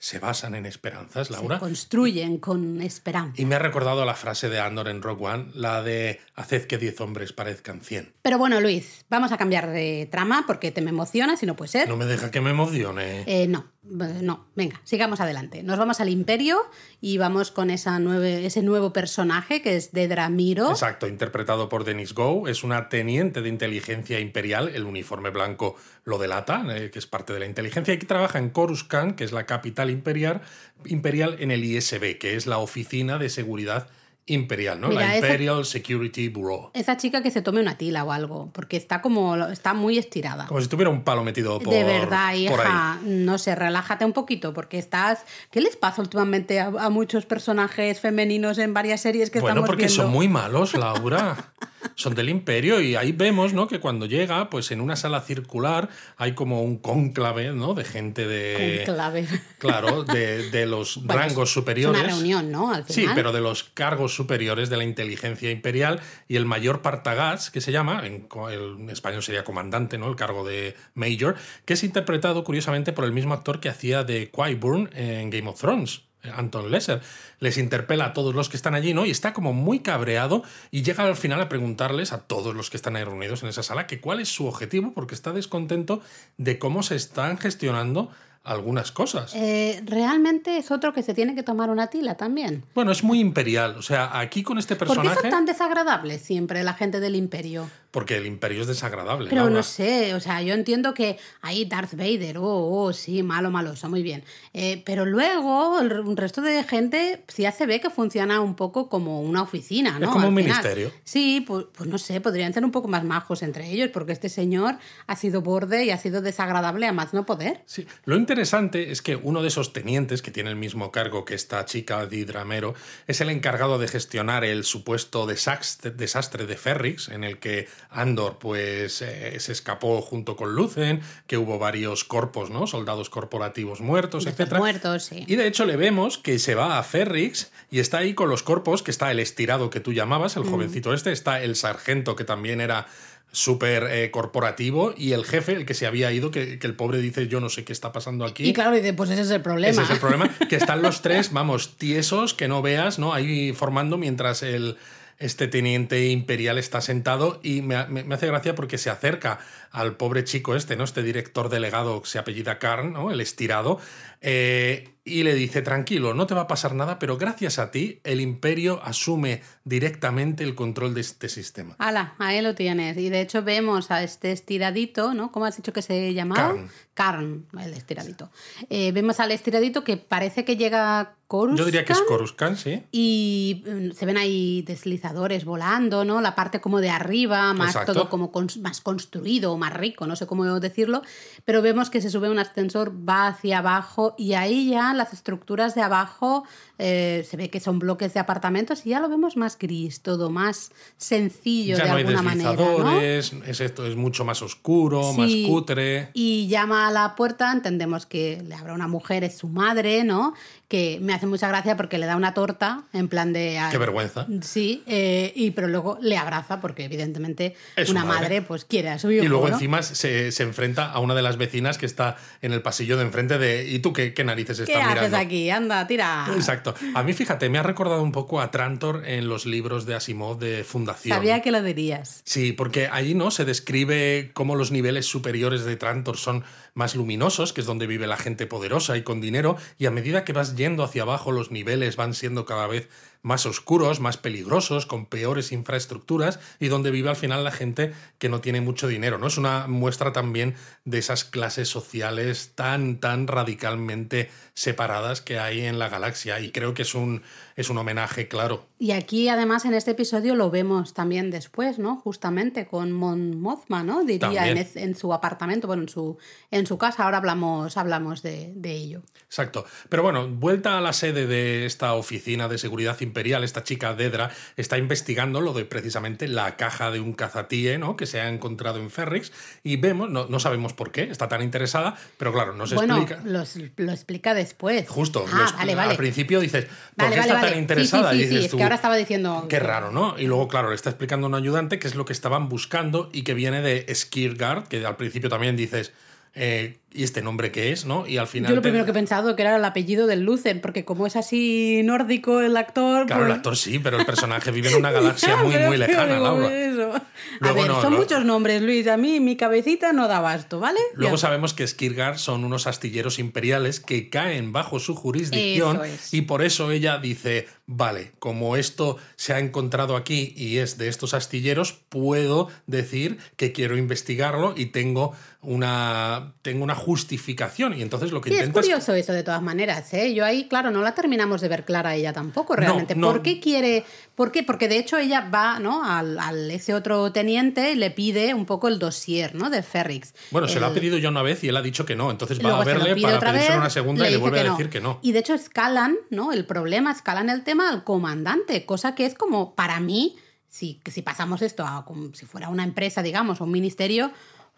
se 0.01 0.17
basan 0.17 0.55
en 0.55 0.65
esperanzas, 0.65 1.27
Se 1.27 1.33
Laura. 1.33 1.59
construyen 1.59 2.39
con 2.39 2.81
esperanza. 2.81 3.39
Y 3.39 3.45
me 3.45 3.53
ha 3.53 3.59
recordado 3.59 4.03
la 4.03 4.15
frase 4.15 4.49
de 4.49 4.59
Andor 4.59 4.87
en 4.87 5.03
Rogue 5.03 5.23
One, 5.27 5.51
la 5.53 5.83
de 5.83 6.19
haced 6.33 6.65
que 6.65 6.79
diez 6.79 6.99
hombres 7.01 7.33
parezcan 7.33 7.81
cien. 7.81 8.11
Pero 8.23 8.39
bueno, 8.39 8.59
Luis, 8.59 9.05
vamos 9.11 9.31
a 9.31 9.37
cambiar 9.37 9.69
de 9.69 10.09
trama 10.11 10.45
porque 10.47 10.71
te 10.71 10.81
me 10.81 10.89
emocionas 10.89 11.43
y 11.43 11.45
no 11.45 11.55
puede 11.55 11.69
ser. 11.69 11.87
No 11.87 11.97
me 11.97 12.05
deja 12.05 12.31
que 12.31 12.41
me 12.41 12.49
emocione. 12.49 13.25
Eh, 13.27 13.45
no, 13.47 13.63
no, 13.83 14.45
venga, 14.55 14.79
sigamos 14.83 15.21
adelante. 15.21 15.63
Nos 15.63 15.79
vamos 15.79 15.99
al 15.99 16.09
Imperio 16.09 16.59
y 16.99 17.17
vamos 17.17 17.49
con 17.49 17.71
esa 17.71 17.97
nueve, 17.97 18.45
ese 18.45 18.61
nuevo 18.61 18.93
personaje 18.93 19.63
que 19.63 19.75
es 19.75 19.91
Dedra 19.91 20.29
Miro. 20.29 20.69
Exacto, 20.69 21.07
interpretado 21.07 21.67
por 21.67 21.83
Dennis 21.83 22.13
Go. 22.13 22.47
Es 22.47 22.63
una 22.63 22.89
teniente 22.89 23.41
de 23.41 23.49
inteligencia 23.49 24.19
imperial. 24.19 24.69
El 24.69 24.85
uniforme 24.85 25.31
blanco 25.31 25.75
lo 26.03 26.19
delata, 26.19 26.63
eh, 26.75 26.91
que 26.91 26.99
es 26.99 27.07
parte 27.07 27.33
de 27.33 27.39
la 27.39 27.47
inteligencia, 27.47 27.93
y 27.93 27.97
que 27.97 28.05
trabaja 28.05 28.37
en 28.37 28.51
Coruscant, 28.51 29.15
que 29.15 29.23
es 29.23 29.31
la 29.31 29.47
capital 29.47 29.89
imperial, 29.89 30.41
imperial 30.85 31.37
en 31.39 31.49
el 31.49 31.63
ISB, 31.63 32.19
que 32.19 32.35
es 32.35 32.45
la 32.45 32.59
oficina 32.59 33.17
de 33.17 33.29
seguridad 33.29 33.87
imperial, 34.27 34.79
¿no? 34.79 34.87
Mira, 34.89 35.01
la 35.01 35.15
esa- 35.17 35.27
Imperial 35.27 35.65
Security 35.65 36.29
Bureau. 36.29 36.69
Esa 36.73 36.95
chica 36.97 37.21
que 37.23 37.31
se 37.31 37.41
tome 37.41 37.59
una 37.59 37.77
tila 37.77 38.03
o 38.03 38.11
algo, 38.11 38.49
porque 38.53 38.77
está 38.77 39.01
como, 39.01 39.35
está 39.47 39.73
muy 39.73 39.97
estirada. 39.97 40.45
Como 40.47 40.61
si 40.61 40.67
tuviera 40.67 40.89
un 40.89 41.03
palo 41.03 41.23
metido 41.23 41.59
por, 41.59 41.73
de 41.73 41.83
verdad, 41.83 42.31
por 42.47 42.59
ahí. 42.61 42.67
hija, 42.67 42.99
no 43.03 43.37
sé, 43.37 43.55
relájate 43.55 44.05
un 44.05 44.13
poquito, 44.13 44.53
porque 44.53 44.77
estás... 44.77 45.25
¿Qué 45.49 45.59
les 45.59 45.75
pasa 45.75 46.01
últimamente 46.01 46.59
a, 46.59 46.67
a 46.67 46.89
muchos 46.89 47.25
personajes 47.25 47.99
femeninos 47.99 48.57
en 48.57 48.73
varias 48.73 49.01
series 49.01 49.29
que 49.29 49.39
Bueno, 49.39 49.55
estamos 49.55 49.67
porque 49.69 49.85
viendo? 49.87 50.03
son 50.03 50.11
muy 50.11 50.27
malos, 50.27 50.73
Laura. 50.75 51.37
son 51.95 52.15
del 52.15 52.29
imperio 52.29 52.79
y 52.81 52.95
ahí 52.95 53.11
vemos, 53.11 53.53
¿no? 53.53 53.67
Que 53.67 53.79
cuando 53.79 54.05
llega, 54.05 54.49
pues 54.49 54.71
en 54.71 54.81
una 54.81 54.95
sala 54.95 55.21
circular 55.21 55.89
hay 56.17 56.33
como 56.33 56.61
un 56.61 56.77
cónclave, 56.77 57.51
¿no? 57.53 57.73
De 57.73 57.83
gente 57.83 58.27
de... 58.27 58.83
Conclave. 58.85 59.27
Claro, 59.57 60.03
de, 60.03 60.49
de 60.49 60.65
los 60.67 61.03
Bueno, 61.03 61.21
rangos 61.21 61.49
es 61.49 61.53
superiores. 61.53 62.01
una 62.03 62.11
reunión, 62.13 62.51
¿no? 62.51 62.71
Al 62.73 62.85
Sí, 62.87 63.05
pero 63.15 63.31
de 63.31 63.41
los 63.41 63.63
cargos 63.63 64.15
superiores 64.15 64.69
de 64.69 64.77
la 64.77 64.83
inteligencia 64.83 65.51
imperial 65.51 65.99
y 66.27 66.35
el 66.35 66.45
mayor 66.45 66.81
Partagás, 66.81 67.51
que 67.51 67.61
se 67.61 67.71
llama, 67.71 68.05
en, 68.05 68.27
en 68.51 68.89
español 68.89 69.23
sería 69.23 69.43
comandante, 69.43 69.97
¿no? 69.97 70.07
El 70.09 70.15
cargo 70.15 70.45
de 70.45 70.75
Major, 70.93 71.35
que 71.65 71.73
es 71.73 71.83
interpretado 71.83 72.43
curiosamente 72.43 72.93
por 72.93 73.05
el 73.05 73.11
mismo 73.11 73.33
actor 73.33 73.59
que 73.59 73.69
hacía 73.69 74.03
de 74.03 74.31
Qyburn 74.31 74.89
en 74.93 75.29
Game 75.29 75.49
of 75.49 75.59
Thrones. 75.59 76.03
Anton 76.35 76.71
Lesser 76.71 77.01
les 77.39 77.57
interpela 77.57 78.05
a 78.05 78.13
todos 78.13 78.35
los 78.35 78.49
que 78.49 78.57
están 78.57 78.75
allí, 78.75 78.93
¿no? 78.93 79.05
Y 79.05 79.11
está 79.11 79.33
como 79.33 79.53
muy 79.53 79.79
cabreado 79.79 80.43
y 80.69 80.83
llega 80.83 81.03
al 81.03 81.15
final 81.15 81.41
a 81.41 81.49
preguntarles 81.49 82.13
a 82.13 82.19
todos 82.21 82.55
los 82.55 82.69
que 82.69 82.77
están 82.77 82.95
ahí 82.95 83.03
reunidos 83.03 83.43
en 83.43 83.49
esa 83.49 83.63
sala 83.63 83.87
que 83.87 83.99
cuál 83.99 84.19
es 84.19 84.29
su 84.29 84.47
objetivo 84.47 84.93
porque 84.93 85.15
está 85.15 85.31
descontento 85.31 86.01
de 86.37 86.59
cómo 86.59 86.83
se 86.83 86.95
están 86.95 87.37
gestionando 87.37 88.11
algunas 88.43 88.91
cosas. 88.91 89.33
Eh, 89.35 89.83
realmente 89.85 90.57
es 90.57 90.71
otro 90.71 90.93
que 90.93 91.03
se 91.03 91.13
tiene 91.13 91.35
que 91.35 91.43
tomar 91.43 91.69
una 91.69 91.87
tila 91.87 92.15
también. 92.15 92.63
Bueno, 92.73 92.91
es 92.91 93.03
muy 93.03 93.19
imperial. 93.19 93.75
O 93.77 93.81
sea, 93.81 94.17
aquí 94.19 94.41
con 94.41 94.57
este 94.57 94.75
¿Por 94.75 94.87
qué 94.87 94.93
personaje. 94.95 95.21
son 95.21 95.29
tan 95.29 95.45
desagradables 95.45 96.21
siempre 96.21 96.63
la 96.63 96.73
gente 96.73 96.99
del 96.99 97.15
imperio? 97.15 97.69
Porque 97.91 98.17
el 98.17 98.25
imperio 98.25 98.61
es 98.61 98.67
desagradable. 98.67 99.29
Pero 99.29 99.41
Laura. 99.43 99.55
no 99.57 99.63
sé, 99.63 100.13
o 100.13 100.19
sea, 100.19 100.41
yo 100.41 100.53
entiendo 100.53 100.93
que 100.93 101.19
ahí 101.41 101.65
Darth 101.65 101.93
Vader, 101.93 102.37
oh, 102.37 102.43
oh, 102.83 102.93
sí, 102.93 103.21
malo, 103.21 103.51
maloso, 103.51 103.89
muy 103.89 104.01
bien. 104.01 104.23
Eh, 104.53 104.81
pero 104.85 105.05
luego 105.05 105.79
el 105.79 106.17
resto 106.17 106.41
de 106.41 106.63
gente 106.63 107.23
sí 107.27 107.43
ya 107.43 107.51
se 107.51 107.65
ve 107.65 107.81
que 107.81 107.89
funciona 107.89 108.39
un 108.39 108.55
poco 108.55 108.87
como 108.87 109.21
una 109.21 109.41
oficina, 109.41 109.99
¿no? 109.99 110.05
Es 110.05 110.11
como 110.11 110.27
Al 110.27 110.29
un 110.29 110.37
final. 110.37 110.51
ministerio. 110.53 110.91
Sí, 111.03 111.43
pues, 111.45 111.65
pues 111.73 111.89
no 111.89 111.97
sé, 111.97 112.21
podrían 112.21 112.53
ser 112.53 112.63
un 112.63 112.71
poco 112.71 112.87
más 112.87 113.03
majos 113.03 113.43
entre 113.43 113.69
ellos, 113.69 113.89
porque 113.91 114.13
este 114.13 114.29
señor 114.29 114.77
ha 115.07 115.15
sido 115.15 115.41
borde 115.41 115.85
y 115.85 115.89
ha 115.89 115.97
sido 115.97 116.21
desagradable 116.21 116.87
a 116.87 116.93
más 116.93 117.13
no 117.13 117.25
poder. 117.25 117.61
Sí. 117.65 117.85
Lo 118.05 118.15
interesante 118.15 118.91
es 118.91 119.01
que 119.01 119.15
uno 119.15 119.41
de 119.41 119.49
esos 119.49 119.73
tenientes, 119.73 120.21
que 120.21 120.31
tiene 120.31 120.49
el 120.49 120.55
mismo 120.55 120.91
cargo 120.91 121.25
que 121.25 121.35
esta 121.35 121.65
chica 121.65 122.05
Didramero, 122.05 122.73
es 123.07 123.19
el 123.21 123.29
encargado 123.29 123.79
de 123.79 123.87
gestionar 123.87 124.45
el 124.45 124.63
supuesto 124.63 125.25
desastre, 125.25 125.91
desastre 125.91 126.45
de 126.45 126.55
Ferrix, 126.55 127.09
en 127.09 127.23
el 127.23 127.39
que 127.39 127.67
Andor 127.91 128.37
pues, 128.39 129.01
eh, 129.01 129.37
se 129.39 129.51
escapó 129.51 130.01
junto 130.01 130.37
con 130.37 130.55
Lucen, 130.55 131.01
que 131.27 131.37
hubo 131.37 131.59
varios 131.59 132.05
corpos, 132.05 132.49
¿no? 132.49 132.65
soldados 132.65 133.09
corporativos 133.09 133.81
muertos, 133.81 134.25
etc. 134.25 134.57
muertos, 134.57 135.03
sí. 135.03 135.25
Y 135.27 135.35
de 135.35 135.45
hecho 135.45 135.65
le 135.65 135.75
vemos 135.75 136.17
que 136.17 136.39
se 136.39 136.55
va 136.55 136.79
a 136.79 136.83
Ferrix 136.83 137.51
y 137.69 137.79
está 137.79 137.97
ahí 137.99 138.13
con 138.13 138.29
los 138.29 138.43
corpos, 138.43 138.81
que 138.81 138.91
está 138.91 139.11
el 139.11 139.19
estirado 139.19 139.69
que 139.69 139.81
tú 139.81 139.91
llamabas, 139.93 140.37
Mm. 140.37 140.39
el 140.43 140.49
jovencito 140.49 140.93
este, 140.93 141.11
está 141.11 141.41
el 141.43 141.55
sargento 141.57 142.15
que 142.15 142.23
también 142.23 142.61
era 142.61 142.87
súper 143.33 143.83
eh, 143.89 144.11
corporativo 144.11 144.93
y 144.97 145.13
el 145.13 145.23
jefe, 145.25 145.53
el 145.53 145.65
que 145.65 145.73
se 145.73 145.85
había 145.87 146.11
ido, 146.11 146.31
que, 146.31 146.59
que 146.59 146.67
el 146.67 146.75
pobre 146.75 146.99
dice 146.99 147.27
yo 147.27 147.39
no 147.39 147.49
sé 147.49 147.63
qué 147.63 147.71
está 147.73 147.91
pasando 147.91 148.25
aquí. 148.25 148.47
Y 148.47 148.53
claro, 148.53 148.75
dice, 148.75 148.93
pues 148.93 149.09
ese 149.09 149.21
es 149.21 149.31
el 149.31 149.41
problema. 149.41 149.71
Ese 149.71 149.83
es 149.83 149.89
el 149.89 149.99
problema, 149.99 150.29
que 150.49 150.55
están 150.55 150.81
los 150.81 151.01
tres, 151.03 151.31
vamos, 151.31 151.77
tiesos, 151.77 152.33
que 152.33 152.47
no 152.47 152.61
veas, 152.61 152.99
¿no? 152.99 153.13
Ahí 153.13 153.53
formando 153.53 153.97
mientras 153.97 154.43
el, 154.43 154.77
este 155.21 155.47
teniente 155.47 156.07
imperial 156.07 156.57
está 156.57 156.81
sentado 156.81 157.39
y 157.43 157.61
me, 157.61 157.85
me- 157.87 158.13
hace 158.13 158.27
gracia 158.27 158.55
porque 158.55 158.77
se 158.77 158.89
acerca 158.89 159.39
al 159.71 159.95
pobre 159.95 160.23
chico 160.23 160.55
este, 160.55 160.75
¿no? 160.75 160.83
Este 160.83 161.03
director 161.03 161.49
delegado 161.49 162.01
que 162.01 162.09
se 162.09 162.19
apellida 162.19 162.59
Karn, 162.59 162.93
¿no? 162.93 163.11
El 163.11 163.21
estirado, 163.21 163.79
eh, 164.21 164.91
y 165.03 165.23
le 165.23 165.33
dice, 165.33 165.63
tranquilo, 165.63 166.13
no 166.13 166.27
te 166.27 166.35
va 166.35 166.41
a 166.41 166.47
pasar 166.47 166.75
nada, 166.75 166.99
pero 166.99 167.17
gracias 167.17 167.57
a 167.57 167.71
ti 167.71 167.99
el 168.03 168.21
imperio 168.21 168.81
asume 168.83 169.41
directamente 169.63 170.43
el 170.43 170.53
control 170.53 170.93
de 170.93 171.01
este 171.01 171.27
sistema. 171.27 171.75
Ala, 171.79 172.13
ahí 172.19 172.39
lo 172.41 172.53
tienes. 172.53 172.97
Y 172.97 173.09
de 173.09 173.21
hecho 173.21 173.41
vemos 173.41 173.89
a 173.89 174.03
este 174.03 174.31
estiradito, 174.31 175.15
¿no? 175.15 175.31
¿Cómo 175.31 175.45
has 175.45 175.57
dicho 175.57 175.73
que 175.73 175.81
se 175.81 176.13
llamaba? 176.13 176.49
Karn. 176.49 176.69
Karn, 176.93 177.47
el 177.59 177.73
estiradito. 177.73 178.29
Eh, 178.69 178.91
vemos 178.91 179.19
al 179.19 179.31
estiradito 179.31 179.83
que 179.83 179.97
parece 179.97 180.45
que 180.45 180.55
llega 180.55 180.99
a 180.99 181.15
Coruscant. 181.25 181.59
Yo 181.59 181.65
diría 181.65 181.85
que 181.85 181.93
es 181.93 182.01
Coruscant, 182.01 182.57
sí. 182.57 182.83
Y 182.91 183.63
mm, 183.65 183.91
se 183.91 184.05
ven 184.05 184.17
ahí 184.17 184.63
deslizadores 184.63 185.45
volando, 185.45 186.03
¿no? 186.03 186.19
La 186.19 186.35
parte 186.35 186.59
como 186.59 186.81
de 186.81 186.89
arriba, 186.89 187.53
más 187.53 187.69
Exacto. 187.69 187.93
todo 187.93 188.09
como 188.09 188.31
más 188.59 188.81
construido, 188.81 189.57
más 189.57 189.73
rico, 189.73 190.05
no 190.05 190.17
sé 190.17 190.27
cómo 190.27 190.59
decirlo. 190.59 191.01
Pero 191.45 191.61
vemos 191.61 191.89
que 191.89 192.01
se 192.01 192.09
sube 192.09 192.29
un 192.29 192.37
ascensor, 192.37 192.93
va 193.07 193.27
hacia 193.27 193.59
abajo 193.59 194.10
y 194.17 194.33
ahí 194.33 194.69
ya 194.69 194.93
las 194.93 195.13
estructuras 195.13 195.75
de 195.75 195.81
abajo 195.81 196.43
eh, 196.83 197.23
se 197.29 197.37
ve 197.37 197.51
que 197.51 197.59
son 197.59 197.77
bloques 197.77 198.15
de 198.15 198.19
apartamentos 198.19 198.87
y 198.87 198.89
ya 198.89 198.99
lo 198.99 199.07
vemos 199.07 199.37
más 199.37 199.55
gris, 199.55 200.01
todo 200.01 200.31
más 200.31 200.71
sencillo 200.97 201.77
Ya 201.77 201.83
de 201.83 201.89
no 201.89 201.95
hay 201.95 202.01
alguna 202.01 202.21
manera. 202.23 202.53
¿no? 202.53 202.57
deslizadores, 202.57 203.33
es 203.45 203.61
esto 203.61 203.85
es 203.85 203.95
mucho 203.95 204.25
más 204.25 204.41
oscuro, 204.41 205.13
Sí. 205.13 205.19
más 205.19 205.31
cutre. 205.47 206.09
Y 206.13 206.47
llama 206.47 206.87
a 206.87 206.91
la 206.91 207.15
puerta, 207.15 207.51
entendemos 207.51 208.07
que 208.07 208.41
le 208.47 208.55
abre 208.55 208.73
una 208.73 208.87
mujer, 208.87 209.23
es 209.23 209.37
su 209.37 209.47
madre, 209.47 210.03
¿no? 210.03 210.33
que 210.71 210.99
me 211.01 211.13
hace 211.13 211.27
mucha 211.27 211.49
gracia 211.49 211.75
porque 211.75 211.97
le 211.97 212.05
da 212.05 212.15
una 212.15 212.33
torta 212.33 212.85
en 212.93 213.09
plan 213.09 213.33
de... 213.33 213.59
Qué 213.71 213.77
vergüenza. 213.77 214.25
Sí, 214.41 214.83
eh, 214.87 215.33
y 215.35 215.51
pero 215.51 215.67
luego 215.67 215.97
le 216.01 216.15
abraza 216.15 216.61
porque 216.61 216.85
evidentemente 216.85 217.57
una 217.89 218.05
madre. 218.05 218.41
pues 218.41 218.63
quiere 218.63 218.87
a 218.87 218.97
su 218.97 219.11
hijo. 219.11 219.25
Y 219.25 219.27
luego 219.27 219.49
encima 219.49 219.83
se, 219.83 220.31
se, 220.31 220.43
enfrenta 220.43 220.89
a 220.89 220.99
una 220.99 221.13
de 221.13 221.23
las 221.23 221.35
vecinas 221.35 221.77
que 221.77 221.85
está 221.85 222.15
en 222.41 222.53
el 222.53 222.61
pasillo 222.61 222.95
de 222.95 223.03
enfrente 223.03 223.37
de 223.37 223.67
¿y 223.69 223.79
tú 223.79 223.91
qué, 223.91 224.13
qué 224.13 224.23
narices 224.23 224.59
estás 224.59 224.73
mirando? 224.77 224.93
¿Qué 224.93 225.07
haces 225.07 225.13
aquí? 225.13 225.49
Anda, 225.49 225.85
tira. 225.87 226.27
Exacto. 226.33 226.70
A 226.93 227.03
mí 227.03 227.13
fíjate, 227.13 227.49
me 227.49 227.57
ha 227.57 227.63
recordado 227.63 228.01
un 228.01 228.11
poco 228.11 228.41
a 228.41 228.51
Trantor 228.51 229.03
en 229.05 229.27
los 229.27 229.45
libros 229.45 229.85
de 229.85 229.95
Asimov 229.95 230.39
de 230.39 230.63
Fundación. 230.63 231.15
Sabía 231.15 231.41
que 231.41 231.51
lo 231.51 231.61
dirías. 231.61 232.21
Sí, 232.25 232.51
porque 232.51 232.87
allí 232.91 233.13
no 233.13 233.31
se 233.31 233.45
describe 233.45 234.31
cómo 234.33 234.55
los 234.55 234.71
niveles 234.71 235.05
superiores 235.05 235.63
de 235.65 235.75
Trantor 235.75 236.17
son 236.17 236.43
más 236.73 236.95
luminosos, 236.95 237.53
que 237.53 237.61
es 237.61 237.67
donde 237.67 237.87
vive 237.87 238.07
la 238.07 238.17
gente 238.17 238.47
poderosa 238.47 238.97
y 238.97 239.03
con 239.03 239.21
dinero, 239.21 239.57
y 239.77 239.85
a 239.85 239.91
medida 239.91 240.23
que 240.23 240.33
vas 240.33 240.55
yendo 240.55 240.83
hacia 240.83 241.03
abajo 241.03 241.31
los 241.31 241.51
niveles 241.51 241.95
van 241.95 242.13
siendo 242.13 242.45
cada 242.45 242.67
vez 242.67 242.89
más 243.21 243.45
oscuros, 243.45 243.99
más 243.99 244.17
peligrosos, 244.17 244.85
con 244.85 245.05
peores 245.05 245.51
infraestructuras 245.51 246.39
y 246.59 246.67
donde 246.67 246.91
vive 246.91 247.09
al 247.09 247.15
final 247.15 247.43
la 247.43 247.51
gente 247.51 247.93
que 248.17 248.29
no 248.29 248.41
tiene 248.41 248.61
mucho 248.61 248.87
dinero. 248.87 249.17
¿no? 249.17 249.27
Es 249.27 249.37
una 249.37 249.67
muestra 249.67 250.11
también 250.13 250.55
de 250.85 250.97
esas 250.97 251.23
clases 251.23 251.69
sociales 251.69 252.53
tan, 252.55 252.99
tan 252.99 253.27
radicalmente 253.27 254.29
separadas 254.53 255.21
que 255.21 255.39
hay 255.39 255.61
en 255.61 255.79
la 255.79 255.89
galaxia 255.89 256.39
y 256.39 256.51
creo 256.51 256.73
que 256.73 256.81
es 256.81 256.95
un, 256.95 257.23
es 257.55 257.69
un 257.69 257.77
homenaje 257.77 258.27
claro. 258.27 258.65
Y 258.79 258.91
aquí 258.91 259.29
además 259.29 259.65
en 259.65 259.73
este 259.73 259.91
episodio 259.91 260.35
lo 260.35 260.49
vemos 260.49 260.93
también 260.93 261.29
después, 261.29 261.79
¿no? 261.79 261.97
Justamente 261.97 262.65
con 262.65 262.91
Mon 262.91 263.39
Mothma, 263.39 263.83
¿no? 263.83 264.03
Diría 264.03 264.49
en, 264.49 264.95
su 264.95 265.13
apartamento, 265.13 265.67
bueno, 265.67 265.83
en 265.83 265.89
su, 265.89 266.17
en 266.49 266.65
su 266.65 266.77
casa, 266.77 267.03
ahora 267.03 267.17
hablamos, 267.17 267.77
hablamos 267.77 268.23
de, 268.23 268.51
de, 268.55 268.71
ello. 268.71 269.01
Exacto. 269.25 269.65
Pero 269.89 270.03
bueno, 270.03 270.27
vuelta 270.27 270.77
a 270.77 270.81
la 270.81 270.93
sede 270.93 271.27
de 271.27 271.65
esta 271.65 271.93
oficina 271.93 272.47
de 272.47 272.57
seguridad 272.57 272.97
imperial, 273.11 273.43
esta 273.43 273.63
chica 273.63 273.93
Dedra 273.93 274.31
está 274.55 274.77
investigando 274.77 275.41
lo 275.41 275.51
de 275.51 275.65
precisamente 275.65 276.29
la 276.29 276.55
caja 276.55 276.91
de 276.91 277.01
un 277.01 277.11
cazatíe, 277.11 277.77
¿no? 277.77 277.97
Que 277.97 278.05
se 278.05 278.21
ha 278.21 278.29
encontrado 278.29 278.79
en 278.79 278.89
Ferrix 278.89 279.33
y 279.63 279.75
vemos, 279.75 280.09
no, 280.09 280.27
no 280.27 280.39
sabemos 280.39 280.73
por 280.73 280.91
qué, 280.91 281.03
está 281.03 281.27
tan 281.27 281.41
interesada, 281.41 281.97
pero 282.17 282.31
claro, 282.31 282.53
no 282.53 282.65
se 282.67 282.75
bueno, 282.75 282.97
explica. 282.97 283.21
Lo, 283.25 283.43
lo 283.85 283.91
explica 283.91 284.33
después. 284.33 284.87
Justo, 284.87 285.25
ah, 285.29 285.53
al 285.59 285.97
principio 285.97 286.39
dices, 286.39 286.67
¿por 286.95 287.11
qué 287.11 287.19
está 287.19 287.41
tan 287.41 287.59
interesada? 287.59 288.13
Sí, 288.13 288.23
sí, 288.23 288.29
sí, 288.29 288.45
es 288.45 288.55
que 288.55 288.63
ahora 288.63 288.75
estaba 288.75 288.95
diciendo... 288.95 289.47
Qué 289.49 289.59
raro, 289.59 289.91
¿no? 289.91 290.17
Y 290.17 290.27
luego, 290.27 290.47
claro, 290.47 290.69
le 290.69 290.75
está 290.75 290.89
explicando 290.89 291.27
a 291.27 291.29
un 291.29 291.35
ayudante 291.35 291.79
qué 291.79 291.87
es 291.87 291.95
lo 291.95 292.05
que 292.05 292.13
estaban 292.13 292.47
buscando 292.47 293.09
y 293.11 293.23
que 293.23 293.33
viene 293.33 293.61
de 293.61 293.93
Skirgard, 293.93 294.67
que 294.67 294.85
al 294.85 294.95
principio 294.95 295.29
también 295.29 295.57
dices... 295.57 295.91
Eh, 296.33 296.80
¿y 296.93 297.03
este 297.03 297.21
nombre 297.21 297.51
qué 297.51 297.71
es? 297.71 297.85
¿no? 297.85 298.07
Y 298.07 298.17
al 298.17 298.27
final. 298.27 298.49
Yo 298.49 298.55
lo 298.55 298.61
primero 298.61 298.85
que 298.85 298.91
he 298.91 298.93
pensado 298.93 299.35
que 299.35 299.41
era 299.41 299.55
el 299.55 299.65
apellido 299.65 300.07
del 300.07 300.21
Lucen, 300.21 300.61
porque 300.61 300.85
como 300.85 301.07
es 301.07 301.15
así 301.15 301.81
nórdico 301.83 302.41
el 302.41 302.57
actor. 302.57 303.05
Claro, 303.07 303.23
el 303.23 303.27
pues 303.27 303.37
actor 303.37 303.57
sí, 303.57 303.79
pero 303.79 303.99
el 303.99 304.05
personaje 304.05 304.51
vive 304.51 304.69
en 304.69 304.77
una 304.77 304.91
galaxia 304.91 305.37
muy, 305.37 305.57
muy 305.57 305.77
lejana, 305.77 306.19
Laura. 306.19 306.47
a 306.47 307.53
ver, 307.53 307.71
son 307.81 307.93
muchos 307.93 308.25
nombres, 308.25 308.61
Luis. 308.61 308.87
A 308.87 308.97
mí 308.97 309.19
mi 309.19 309.35
cabecita 309.35 309.93
no 309.93 310.07
da 310.07 310.19
basto, 310.19 310.59
¿vale? 310.59 310.79
Luego 310.95 311.17
sabemos 311.17 311.53
que 311.53 311.67
Skirgar 311.67 312.19
son 312.19 312.43
unos 312.43 312.67
astilleros 312.67 313.19
imperiales 313.19 313.79
que 313.79 314.09
caen 314.09 314.51
bajo 314.51 314.79
su 314.79 314.95
jurisdicción 314.95 315.81
y 316.11 316.21
por 316.21 316.41
eso 316.41 316.71
ella 316.71 316.97
dice: 316.97 317.47
Vale, 317.65 318.11
como 318.19 318.57
esto 318.57 318.97
se 319.15 319.33
ha 319.33 319.39
encontrado 319.39 319.95
aquí 319.95 320.33
y 320.35 320.57
es 320.57 320.77
de 320.77 320.87
estos 320.87 321.13
astilleros, 321.13 321.73
puedo 321.89 322.49
decir 322.67 323.17
que 323.37 323.51
quiero 323.51 323.77
investigarlo 323.77 324.53
y 324.57 324.67
tengo 324.67 325.13
una, 325.41 326.33
tengo 326.41 326.63
una 326.63 326.75
justificación. 326.81 327.77
Y 327.77 327.81
entonces 327.81 328.11
lo 328.11 328.21
que 328.21 328.31
sí, 328.31 328.35
Es 328.37 328.49
curioso 328.49 328.93
eso 328.93 329.13
de 329.13 329.23
todas 329.23 329.41
maneras. 329.41 329.93
¿eh? 329.93 330.13
Yo 330.13 330.25
ahí, 330.25 330.47
claro, 330.47 330.71
no 330.71 330.81
la 330.81 330.93
terminamos 330.93 331.41
de 331.41 331.47
ver 331.47 331.63
clara 331.63 331.95
ella 331.95 332.11
tampoco 332.11 332.55
realmente. 332.55 332.95
¿Por 332.95 333.21
qué 333.21 333.39
quiere.? 333.39 333.85
¿Por 334.15 334.31
qué? 334.31 334.43
Porque 334.43 334.67
de 334.67 334.77
hecho 334.77 334.97
ella 334.97 335.29
va 335.33 335.59
¿no? 335.59 335.83
al, 335.83 336.51
ese 336.51 336.73
otro 336.73 337.11
teniente 337.11 337.71
y 337.71 337.75
le 337.75 337.91
pide 337.91 338.33
un 338.33 338.45
poco 338.45 338.67
el 338.67 338.77
dossier 338.77 339.35
¿no? 339.35 339.49
de 339.49 339.63
Ferrix. 339.63 340.13
Bueno, 340.31 340.47
se 340.47 340.59
lo 340.59 340.67
ha 340.67 340.73
pedido 340.73 340.97
ya 340.97 341.09
una 341.09 341.21
vez 341.21 341.43
y 341.43 341.49
él 341.49 341.57
ha 341.57 341.61
dicho 341.61 341.85
que 341.85 341.95
no. 341.95 342.11
Entonces 342.11 342.43
va 342.43 342.61
a 342.61 342.63
verle 342.63 342.99
para 343.01 343.19
pedirse 343.19 343.57
una 343.57 343.69
segunda 343.69 344.07
y 344.07 344.11
le 344.11 344.17
vuelve 344.17 344.39
a 344.41 344.51
decir 344.51 344.69
que 344.69 344.81
no. 344.81 344.99
Y 345.01 345.11
de 345.11 345.19
hecho 345.19 345.33
escalan, 345.33 345.97
¿no? 346.09 346.33
El 346.33 346.45
problema, 346.45 346.91
escalan 346.91 347.29
el 347.29 347.43
tema 347.43 347.69
al 347.69 347.83
comandante, 347.83 348.65
cosa 348.65 348.95
que 348.95 349.05
es 349.05 349.15
como 349.15 349.55
para 349.55 349.79
mí. 349.79 350.17
Si, 350.47 350.81
si 350.91 351.01
pasamos 351.01 351.41
esto 351.41 351.65
a 351.65 351.85
como 351.85 352.13
si 352.13 352.25
fuera 352.25 352.49
una 352.49 352.65
empresa, 352.65 353.01
digamos, 353.01 353.39
o 353.39 353.45
un 353.45 353.51
ministerio, 353.51 354.11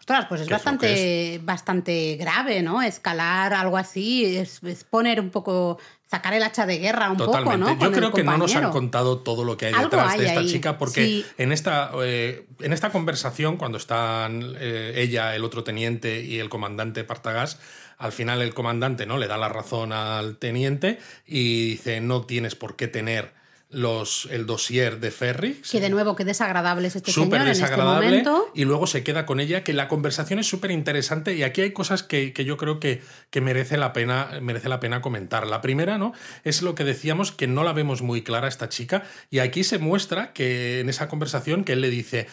Ostras, 0.04 0.26
pues 0.28 0.42
es 0.42 0.50
bastante, 0.50 1.40
bastante 1.42 2.16
grave, 2.16 2.60
¿no? 2.60 2.82
Escalar 2.82 3.54
algo 3.54 3.78
así, 3.78 4.36
es, 4.36 4.60
poner 4.90 5.18
un 5.18 5.30
poco, 5.30 5.78
sacar 6.04 6.34
el 6.34 6.42
hacha 6.42 6.66
de 6.66 6.76
guerra 6.76 7.10
un 7.10 7.16
poco, 7.16 7.56
¿no? 7.56 7.78
Yo 7.78 7.90
creo 7.90 8.12
que 8.12 8.22
no 8.22 8.36
nos 8.36 8.54
han 8.54 8.70
contado 8.70 9.20
todo 9.20 9.44
lo 9.44 9.56
que 9.56 9.68
hay 9.68 9.72
detrás 9.72 10.18
de 10.18 10.26
esta 10.26 10.44
chica, 10.44 10.76
porque 10.76 11.24
en, 11.38 11.52
esta, 11.52 11.90
eh, 12.02 12.46
en 12.60 12.74
esta 12.74 12.92
conversación, 12.92 13.56
cuando 13.56 13.78
están 13.78 14.54
eh, 14.58 14.92
ella, 14.96 15.34
el 15.34 15.42
otro 15.42 15.64
teniente 15.64 16.20
y 16.20 16.38
el 16.38 16.50
comandante 16.50 17.02
Partagás, 17.04 17.58
al 17.96 18.12
final 18.12 18.42
el 18.42 18.52
comandante 18.52 19.06
no 19.06 19.16
le 19.16 19.26
da 19.26 19.38
la 19.38 19.48
razón 19.48 19.94
al 19.94 20.36
teniente 20.36 20.98
y 21.26 21.70
dice, 21.70 22.02
no 22.02 22.26
tienes 22.26 22.54
por 22.56 22.76
qué 22.76 22.88
tener 22.88 23.32
los, 23.74 24.28
el 24.30 24.46
dossier 24.46 25.00
de 25.00 25.10
Ferry. 25.10 25.60
Que 25.70 25.80
de 25.80 25.90
nuevo, 25.90 26.16
qué 26.16 26.24
desagradable 26.24 26.88
es 26.88 26.96
este 26.96 27.12
señor 27.12 27.34
en 27.34 27.48
este 27.48 27.76
momento. 27.76 28.50
Y 28.54 28.64
luego 28.64 28.86
se 28.86 29.02
queda 29.02 29.26
con 29.26 29.40
ella, 29.40 29.64
que 29.64 29.72
la 29.72 29.88
conversación 29.88 30.38
es 30.38 30.46
súper 30.46 30.70
interesante 30.70 31.34
y 31.34 31.42
aquí 31.42 31.60
hay 31.60 31.72
cosas 31.72 32.02
que, 32.02 32.32
yo 32.32 32.56
creo 32.56 32.80
que, 32.80 33.02
que, 33.30 33.40
merece, 33.40 33.76
la 33.76 33.92
pena, 33.92 34.30
merece 34.40 34.68
la 34.68 34.80
pena 34.80 35.00
comentar. 35.00 35.46
La 35.46 35.60
primera, 35.60 35.98
¿no? 35.98 36.12
Es 36.44 36.62
lo 36.62 36.74
que 36.74 36.84
decíamos, 36.84 37.32
que 37.32 37.46
no 37.46 37.64
la 37.64 37.72
vemos 37.72 38.02
muy 38.02 38.22
clara 38.22 38.48
esta 38.48 38.68
chica 38.68 39.04
y 39.30 39.40
aquí 39.40 39.64
se 39.64 39.78
muestra 39.78 40.32
que 40.32 40.80
en 40.80 40.88
esa 40.88 41.08
conversación 41.08 41.64
que 41.64 41.72
él 41.72 41.80
le 41.80 41.90
dice 41.90 42.26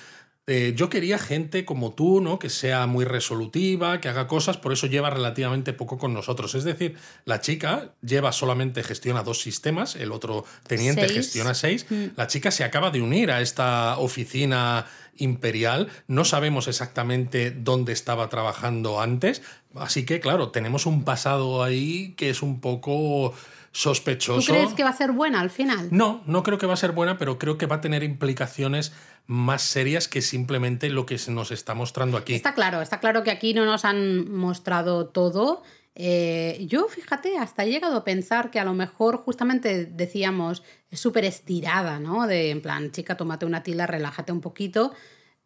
eh, 0.47 0.73
yo 0.75 0.89
quería 0.89 1.19
gente 1.19 1.65
como 1.65 1.93
tú, 1.93 2.19
¿no? 2.19 2.39
Que 2.39 2.49
sea 2.49 2.87
muy 2.87 3.05
resolutiva, 3.05 4.01
que 4.01 4.09
haga 4.09 4.27
cosas, 4.27 4.57
por 4.57 4.73
eso 4.73 4.87
lleva 4.87 5.11
relativamente 5.11 5.71
poco 5.71 5.99
con 5.99 6.13
nosotros. 6.13 6.55
Es 6.55 6.63
decir, 6.63 6.97
la 7.25 7.41
chica 7.41 7.93
lleva 8.01 8.31
solamente 8.31 8.81
gestiona 8.81 9.21
dos 9.21 9.39
sistemas, 9.41 9.95
el 9.95 10.11
otro 10.11 10.43
teniente 10.65 11.07
gestiona 11.09 11.53
seis. 11.53 11.85
Mm. 11.89 12.05
La 12.17 12.25
chica 12.27 12.49
se 12.49 12.63
acaba 12.63 12.89
de 12.89 13.01
unir 13.01 13.29
a 13.29 13.41
esta 13.41 13.97
oficina 13.99 14.87
imperial. 15.17 15.89
No 16.07 16.25
sabemos 16.25 16.67
exactamente 16.67 17.51
dónde 17.51 17.93
estaba 17.93 18.29
trabajando 18.29 18.99
antes. 18.99 19.43
Así 19.75 20.05
que, 20.05 20.19
claro, 20.19 20.49
tenemos 20.49 20.87
un 20.87 21.03
pasado 21.03 21.63
ahí 21.63 22.13
que 22.17 22.31
es 22.31 22.41
un 22.41 22.59
poco 22.61 23.33
sospechoso. 23.71 24.47
¿Tú 24.47 24.53
crees 24.53 24.73
que 24.73 24.83
va 24.83 24.89
a 24.89 24.95
ser 24.95 25.11
buena 25.11 25.39
al 25.39 25.49
final? 25.49 25.89
No, 25.91 26.21
no 26.25 26.43
creo 26.43 26.57
que 26.57 26.65
va 26.65 26.73
a 26.73 26.77
ser 26.77 26.91
buena, 26.91 27.17
pero 27.17 27.39
creo 27.39 27.57
que 27.57 27.65
va 27.65 27.77
a 27.77 27.81
tener 27.81 28.03
implicaciones 28.03 28.93
más 29.27 29.61
serias 29.61 30.07
que 30.07 30.21
simplemente 30.21 30.89
lo 30.89 31.05
que 31.05 31.17
se 31.17 31.31
nos 31.31 31.51
está 31.51 31.73
mostrando 31.73 32.17
aquí. 32.17 32.33
Está 32.33 32.53
claro, 32.53 32.81
está 32.81 32.99
claro 32.99 33.23
que 33.23 33.31
aquí 33.31 33.53
no 33.53 33.65
nos 33.65 33.85
han 33.85 34.29
mostrado 34.31 35.07
todo. 35.07 35.63
Eh, 35.95 36.65
yo, 36.69 36.87
fíjate, 36.87 37.37
hasta 37.37 37.63
he 37.63 37.69
llegado 37.69 37.97
a 37.97 38.03
pensar 38.03 38.49
que 38.49 38.59
a 38.59 38.65
lo 38.65 38.73
mejor 38.73 39.17
justamente 39.17 39.85
decíamos, 39.85 40.63
es 40.89 40.99
súper 40.99 41.25
estirada, 41.25 41.99
¿no? 41.99 42.27
De 42.27 42.49
en 42.49 42.61
plan, 42.61 42.91
chica, 42.91 43.15
tómate 43.15 43.45
una 43.45 43.63
tila, 43.63 43.87
relájate 43.87 44.31
un 44.31 44.41
poquito. 44.41 44.93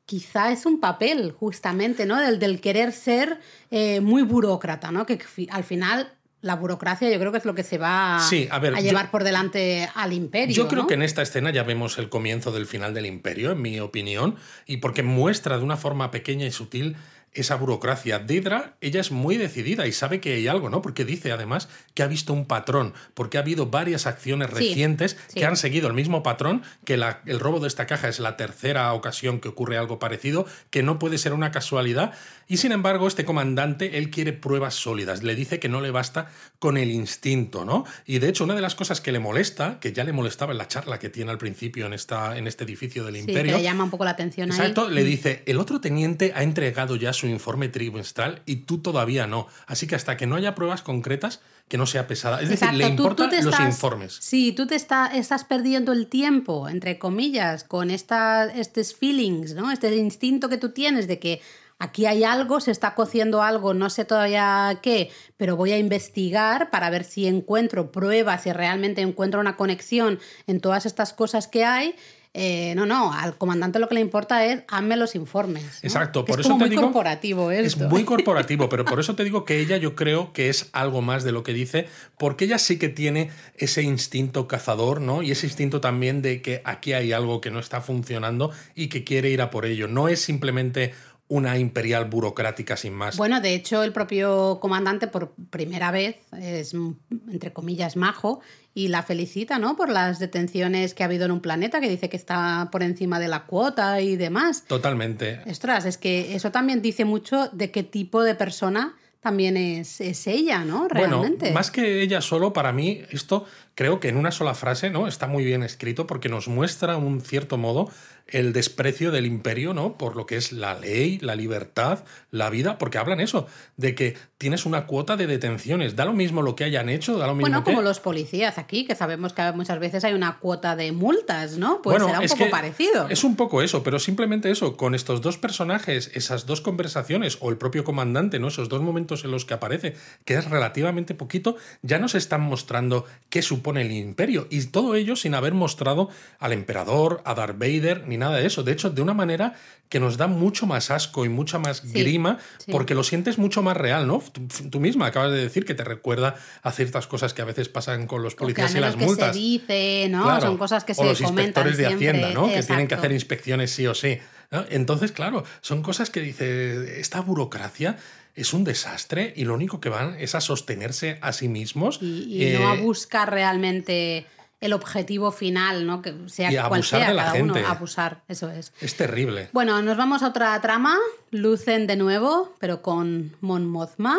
Quizá 0.05 0.51
es 0.51 0.67
un 0.67 0.79
papel, 0.79 1.31
justamente, 1.31 2.05
¿no? 2.05 2.19
Del, 2.19 2.37
del 2.37 2.61
querer 2.61 2.91
ser 2.91 3.39
eh, 3.71 4.01
muy 4.01 4.21
burócrata, 4.21 4.91
¿no? 4.91 5.05
Que 5.07 5.19
al 5.49 5.63
final 5.63 6.14
la 6.45 6.55
burocracia 6.55 7.09
yo 7.09 7.17
creo 7.17 7.31
que 7.31 7.39
es 7.39 7.45
lo 7.45 7.55
que 7.55 7.63
se 7.63 7.79
va 7.79 8.17
a, 8.17 8.79
llevar 8.79 9.09
por 9.09 9.23
delante 9.23 9.89
al 9.95 10.13
imperio. 10.13 10.55
Yo 10.55 10.67
creo 10.67 10.85
que 10.85 10.93
en 10.93 11.01
esta 11.01 11.23
escena 11.23 11.49
ya 11.49 11.63
vemos 11.63 11.97
el 11.97 12.07
comienzo 12.07 12.51
del 12.51 12.67
final 12.67 12.93
del 12.93 13.07
imperio, 13.07 13.53
en 13.53 13.63
mi 13.63 13.79
opinión, 13.79 14.35
y 14.67 14.77
porque 14.77 15.01
muestra 15.01 15.57
de 15.57 15.63
una 15.63 15.75
forma 15.75 16.11
pequeña 16.11 16.45
y 16.45 16.51
sutil 16.51 16.97
esa 17.35 17.55
burocracia. 17.55 18.19
Didra, 18.19 18.75
ella 18.81 19.01
es 19.01 19.11
muy 19.11 19.37
decidida 19.37 19.85
y 19.87 19.91
sabe 19.91 20.19
que 20.19 20.33
hay 20.33 20.47
algo, 20.47 20.69
¿no? 20.69 20.81
Porque 20.81 21.05
dice 21.05 21.31
además 21.31 21.69
que 21.93 22.03
ha 22.03 22.07
visto 22.07 22.33
un 22.33 22.45
patrón, 22.45 22.93
porque 23.13 23.37
ha 23.37 23.41
habido 23.41 23.67
varias 23.67 24.07
acciones 24.07 24.49
recientes 24.49 25.17
que 25.33 25.45
han 25.45 25.57
seguido 25.57 25.87
el 25.87 25.93
mismo 25.93 26.23
patrón, 26.23 26.63
que 26.83 26.93
el 26.93 27.39
robo 27.39 27.59
de 27.59 27.67
esta 27.67 27.85
caja 27.85 28.07
es 28.07 28.19
la 28.19 28.37
tercera 28.37 28.91
ocasión 28.93 29.39
que 29.39 29.49
ocurre 29.49 29.77
algo 29.77 29.99
parecido, 29.99 30.45
que 30.69 30.83
no 30.83 30.97
puede 30.97 31.17
ser 31.17 31.33
una 31.33 31.51
casualidad. 31.51 32.13
Y 32.47 32.57
sin 32.57 32.71
embargo, 32.71 33.07
este 33.07 33.25
comandante, 33.25 33.97
él 33.97 34.09
quiere 34.09 34.33
pruebas 34.33 34.75
sólidas, 34.75 35.23
le 35.23 35.35
dice 35.35 35.59
que 35.59 35.69
no 35.69 35.81
le 35.81 35.91
basta 35.91 36.29
con 36.59 36.77
el 36.77 36.91
instinto, 36.91 37.65
¿no? 37.65 37.85
Y 38.05 38.19
de 38.19 38.29
hecho, 38.29 38.43
una 38.43 38.55
de 38.55 38.61
las 38.61 38.75
cosas 38.75 39.01
que 39.01 39.11
le 39.11 39.19
molesta, 39.19 39.79
que 39.79 39.93
ya 39.93 40.03
le 40.03 40.13
molestaba 40.13 40.51
en 40.51 40.59
la 40.59 40.67
charla 40.67 40.99
que 40.99 41.09
tiene 41.09 41.31
al 41.31 41.37
principio 41.37 41.85
en, 41.85 41.93
esta, 41.93 42.37
en 42.37 42.47
este 42.47 42.63
edificio 42.63 43.03
del 43.03 43.17
imperio. 43.17 43.53
Que 43.53 43.57
le 43.57 43.63
llama 43.63 43.83
un 43.83 43.89
poco 43.89 44.05
la 44.05 44.11
atención 44.11 44.49
exacto, 44.49 44.89
le 44.89 45.03
dice, 45.03 45.43
el 45.45 45.59
otro 45.59 45.81
teniente 45.81 46.33
ha 46.35 46.43
entregado 46.43 46.95
ya 46.95 47.13
su 47.13 47.24
informe 47.29 47.69
trimestral 47.69 48.41
y 48.45 48.57
tú 48.57 48.79
todavía 48.79 49.27
no. 49.27 49.47
Así 49.67 49.87
que 49.87 49.95
hasta 49.95 50.17
que 50.17 50.27
no 50.27 50.35
haya 50.35 50.55
pruebas 50.55 50.81
concretas, 50.81 51.41
que 51.67 51.77
no 51.77 51.85
sea 51.85 52.07
pesada. 52.07 52.41
Es 52.41 52.49
decir, 52.49 52.73
le 52.73 52.87
importan 52.87 53.29
los 53.43 53.59
informes. 53.59 54.17
Sí, 54.21 54.51
tú 54.51 54.67
te 54.67 54.75
estás 54.75 55.43
perdiendo 55.45 55.91
el 55.93 56.07
tiempo, 56.07 56.69
entre 56.69 56.99
comillas, 56.99 57.63
con 57.63 57.89
estas, 57.89 58.55
estos 58.55 58.93
feelings, 58.93 59.55
¿no? 59.55 59.71
Este 59.71 59.95
instinto 59.95 60.49
que 60.49 60.57
tú 60.57 60.69
tienes 60.69 61.07
de 61.07 61.19
que 61.19 61.41
aquí 61.79 62.05
hay 62.05 62.23
algo, 62.23 62.59
se 62.59 62.71
está 62.71 62.95
cociendo 62.95 63.41
algo, 63.41 63.73
no 63.73 63.89
sé 63.89 64.05
todavía 64.05 64.79
qué, 64.81 65.11
pero 65.37 65.55
voy 65.55 65.71
a 65.71 65.77
investigar 65.77 66.69
para 66.69 66.89
ver 66.89 67.03
si 67.03 67.27
encuentro 67.27 67.91
pruebas, 67.91 68.43
si 68.43 68.53
realmente 68.53 69.01
encuentro 69.01 69.39
una 69.39 69.57
conexión 69.57 70.19
en 70.47 70.61
todas 70.61 70.85
estas 70.85 71.13
cosas 71.13 71.47
que 71.47 71.65
hay 71.65 71.95
eh, 72.37 72.75
no, 72.75 72.85
no, 72.85 73.13
al 73.13 73.37
comandante 73.37 73.79
lo 73.79 73.87
que 73.87 73.95
le 73.95 74.01
importa 74.01 74.45
es 74.45 74.63
hazme 74.67 74.97
los 74.97 75.15
informes. 75.15 75.79
Exacto, 75.83 76.25
por 76.25 76.37
es 76.37 76.45
eso 76.45 76.49
como 76.49 76.65
te 76.65 76.65
muy 76.65 76.69
digo. 76.71 76.81
corporativo 76.81 77.49
Es 77.49 77.77
muy 77.77 78.03
corporativo, 78.05 78.67
pero 78.67 78.83
por 78.83 78.99
eso 78.99 79.15
te 79.15 79.23
digo 79.23 79.45
que 79.45 79.61
ella 79.61 79.77
yo 79.77 79.95
creo 79.95 80.33
que 80.33 80.49
es 80.49 80.67
algo 80.73 81.01
más 81.01 81.23
de 81.23 81.31
lo 81.31 81.43
que 81.43 81.53
dice, 81.53 81.87
porque 82.17 82.43
ella 82.43 82.57
sí 82.57 82.77
que 82.77 82.89
tiene 82.89 83.31
ese 83.55 83.83
instinto 83.83 84.49
cazador, 84.49 84.99
¿no? 84.99 85.23
Y 85.23 85.31
ese 85.31 85.47
instinto 85.47 85.79
también 85.79 86.21
de 86.21 86.41
que 86.41 86.61
aquí 86.65 86.91
hay 86.91 87.13
algo 87.13 87.39
que 87.39 87.51
no 87.51 87.59
está 87.59 87.79
funcionando 87.79 88.51
y 88.75 88.89
que 88.89 89.05
quiere 89.05 89.29
ir 89.29 89.41
a 89.41 89.49
por 89.49 89.65
ello. 89.65 89.87
No 89.87 90.09
es 90.09 90.19
simplemente 90.19 90.93
una 91.29 91.57
imperial 91.57 92.05
burocrática 92.05 92.75
sin 92.75 92.93
más. 92.93 93.15
Bueno, 93.15 93.39
de 93.39 93.55
hecho, 93.55 93.81
el 93.81 93.93
propio 93.93 94.59
comandante 94.59 95.07
por 95.07 95.33
primera 95.49 95.89
vez 95.91 96.17
es, 96.37 96.73
entre 96.73 97.53
comillas, 97.53 97.95
majo 97.95 98.41
y 98.77 98.89
la 98.89 99.03
felicita, 99.03 99.57
¿no? 99.57 99.77
Por 99.77 99.89
las 99.89 100.19
detenciones 100.19 100.93
que 100.93 101.01
ha 101.01 101.05
habido 101.05 101.25
en 101.25 101.31
un 101.31 101.39
planeta, 101.39 101.79
que 101.79 101.89
dice 101.89 102.09
que 102.09 102.17
está 102.17 102.67
por 102.73 102.83
encima 102.83 103.19
de 103.19 103.29
la 103.29 103.45
cuota 103.45 104.01
y 104.01 104.17
demás. 104.17 104.65
Totalmente. 104.67 105.39
Ostras, 105.49 105.85
es 105.85 105.97
que 105.97 106.35
eso 106.35 106.51
también 106.51 106.81
dice 106.81 107.05
mucho 107.05 107.47
de 107.53 107.71
qué 107.71 107.83
tipo 107.83 108.21
de 108.21 108.35
persona 108.35 108.95
también 109.21 109.57
es, 109.57 110.01
es 110.01 110.27
ella, 110.27 110.63
¿no? 110.65 110.87
Realmente. 110.87 111.45
Bueno, 111.45 111.55
más 111.55 111.71
que 111.71 112.03
ella 112.03 112.21
solo, 112.21 112.53
para 112.53 112.71
mí, 112.71 113.01
esto 113.09 113.45
creo 113.75 113.99
que 113.99 114.09
en 114.09 114.17
una 114.17 114.31
sola 114.31 114.55
frase, 114.55 114.89
¿no? 114.89 115.07
Está 115.07 115.27
muy 115.27 115.43
bien 115.43 115.61
escrito 115.61 116.07
porque 116.07 116.29
nos 116.29 116.47
muestra 116.47 116.97
un 116.97 117.21
cierto 117.21 117.57
modo 117.57 117.89
el 118.27 118.53
desprecio 118.53 119.11
del 119.11 119.27
imperio, 119.27 119.73
¿no? 119.73 119.97
Por 119.97 120.15
lo 120.15 120.25
que 120.25 120.35
es 120.35 120.51
la 120.51 120.73
ley, 120.73 121.19
la 121.19 121.35
libertad, 121.35 121.99
la 122.31 122.49
vida, 122.49 122.79
porque 122.79 122.97
hablan 122.97 123.19
eso, 123.19 123.45
de 123.77 123.93
que 123.93 124.17
tienes 124.39 124.65
una 124.65 124.87
cuota 124.87 125.15
de 125.15 125.27
detenciones. 125.27 125.95
Da 125.95 126.05
lo 126.05 126.13
mismo 126.13 126.41
lo 126.41 126.55
que 126.55 126.63
hayan 126.63 126.89
hecho, 126.89 127.17
da 127.19 127.27
lo 127.27 127.35
mismo 127.35 127.49
Bueno, 127.49 127.63
que... 127.63 127.71
como 127.71 127.83
los 127.83 127.99
policías 127.99 128.57
aquí, 128.57 128.85
que 128.85 128.95
sabemos 128.95 129.33
que 129.33 129.51
muchas 129.51 129.77
veces 129.79 130.03
hay 130.05 130.13
una 130.13 130.39
cuota 130.39 130.75
de 130.75 130.91
multas, 130.91 131.57
¿no? 131.57 131.83
Pues 131.83 131.99
bueno, 131.99 132.07
será 132.07 132.19
un 132.19 132.27
poco 132.27 132.49
parecido. 132.49 133.07
Es 133.09 133.23
un 133.23 133.35
poco 133.35 133.61
eso, 133.61 133.83
pero 133.83 133.99
simplemente 133.99 134.49
eso, 134.49 134.75
con 134.75 134.95
estos 134.95 135.21
dos 135.21 135.37
personajes, 135.37 136.09
esas 136.15 136.47
dos 136.47 136.61
conversaciones, 136.61 137.37
o 137.41 137.51
el 137.51 137.57
propio 137.57 137.83
comandante, 137.83 138.39
¿no? 138.39 138.47
Esos 138.47 138.69
dos 138.69 138.81
momentos 138.81 139.23
en 139.23 139.31
los 139.31 139.45
que 139.45 139.53
aparece, 139.53 139.95
que 140.25 140.33
es 140.33 140.49
relativamente 140.49 141.13
poquito, 141.13 141.57
ya 141.83 141.99
nos 141.99 142.15
están 142.15 142.41
mostrando 142.41 143.05
qué 143.29 143.43
supone 143.43 143.64
el 143.77 143.91
imperio. 143.91 144.47
Y 144.49 144.63
todo 144.65 144.95
ello 144.95 145.15
sin 145.15 145.33
haber 145.33 145.53
mostrado 145.53 146.09
al 146.39 146.53
emperador, 146.53 147.21
a 147.25 147.33
Darth 147.33 147.57
Vader, 147.57 148.07
ni 148.07 148.17
nada 148.17 148.37
de 148.37 148.45
eso. 148.45 148.63
De 148.63 148.71
hecho, 148.71 148.89
de 148.89 149.01
una 149.01 149.13
manera 149.13 149.55
que 149.89 149.99
nos 149.99 150.17
da 150.17 150.27
mucho 150.27 150.65
más 150.65 150.89
asco 150.91 151.25
y 151.25 151.29
mucha 151.29 151.59
más 151.59 151.77
Sí, 151.77 151.99
grima, 151.99 152.39
sí. 152.57 152.71
porque 152.71 152.95
lo 152.95 153.03
sientes 153.03 153.37
mucho 153.37 153.61
más 153.61 153.77
real, 153.77 154.07
¿no? 154.07 154.21
Tú, 154.31 154.47
tú 154.69 154.79
misma 154.79 155.07
acabas 155.07 155.31
de 155.31 155.37
decir 155.37 155.65
que 155.65 155.75
te 155.75 155.83
recuerda 155.83 156.35
a 156.63 156.71
ciertas 156.71 157.07
cosas 157.07 157.33
que 157.33 157.41
a 157.41 157.45
veces 157.45 157.69
pasan 157.69 158.07
con 158.07 158.23
los 158.23 158.33
que 158.35 158.39
policías 158.39 158.73
y 158.75 158.79
las 158.79 158.95
menos 158.95 159.09
multas. 159.11 159.27
que 159.29 159.33
se 159.33 159.39
dice, 159.39 160.07
¿no? 160.09 160.23
Claro. 160.23 160.41
Son 160.47 160.57
cosas 160.57 160.83
que 160.83 160.93
o 160.93 160.95
se 160.95 161.03
los 161.03 161.21
inspectores 161.21 161.77
de 161.77 161.85
siempre. 161.87 162.09
Hacienda, 162.09 162.31
¿no? 162.39 162.47
Que 162.47 162.63
tienen 162.63 162.87
que 162.87 162.95
hacer 162.95 163.11
inspecciones 163.11 163.71
sí 163.71 163.85
o 163.87 163.93
sí. 163.93 164.17
¿no? 164.51 164.65
Entonces, 164.69 165.11
claro, 165.11 165.43
son 165.61 165.81
cosas 165.81 166.09
que 166.09 166.19
dice, 166.21 166.99
esta 166.99 167.21
burocracia 167.21 167.97
es 168.35 168.53
un 168.53 168.63
desastre 168.63 169.33
y 169.35 169.45
lo 169.45 169.53
único 169.53 169.79
que 169.79 169.89
van 169.89 170.15
es 170.19 170.35
a 170.35 170.41
sostenerse 170.41 171.17
a 171.21 171.33
sí 171.33 171.47
mismos. 171.47 171.99
y, 172.01 172.43
y 172.45 172.57
no 172.57 172.69
a 172.69 172.75
eh, 172.75 172.81
buscar 172.81 173.31
realmente 173.31 174.27
el 174.61 174.73
objetivo 174.73 175.31
final, 175.31 175.85
¿no? 175.85 176.01
Que 176.01 176.13
sea 176.27 176.51
Y 176.51 176.55
cual 176.55 176.65
abusar 176.65 176.99
sea 176.99 177.09
de 177.09 177.13
la 177.13 177.23
cada 177.23 177.35
gente. 177.35 177.59
uno, 177.59 177.67
abusar, 177.67 178.23
eso 178.27 178.49
es. 178.49 178.73
Es 178.81 178.95
terrible. 178.95 179.49
Bueno, 179.53 179.81
nos 179.81 179.97
vamos 179.97 180.23
a 180.23 180.29
otra 180.29 180.59
trama, 180.61 180.97
Lucen 181.31 181.87
de 181.87 181.95
nuevo, 181.95 182.53
pero 182.59 182.81
con 182.81 183.35
Mon 183.41 183.67
Mothma. 183.67 184.17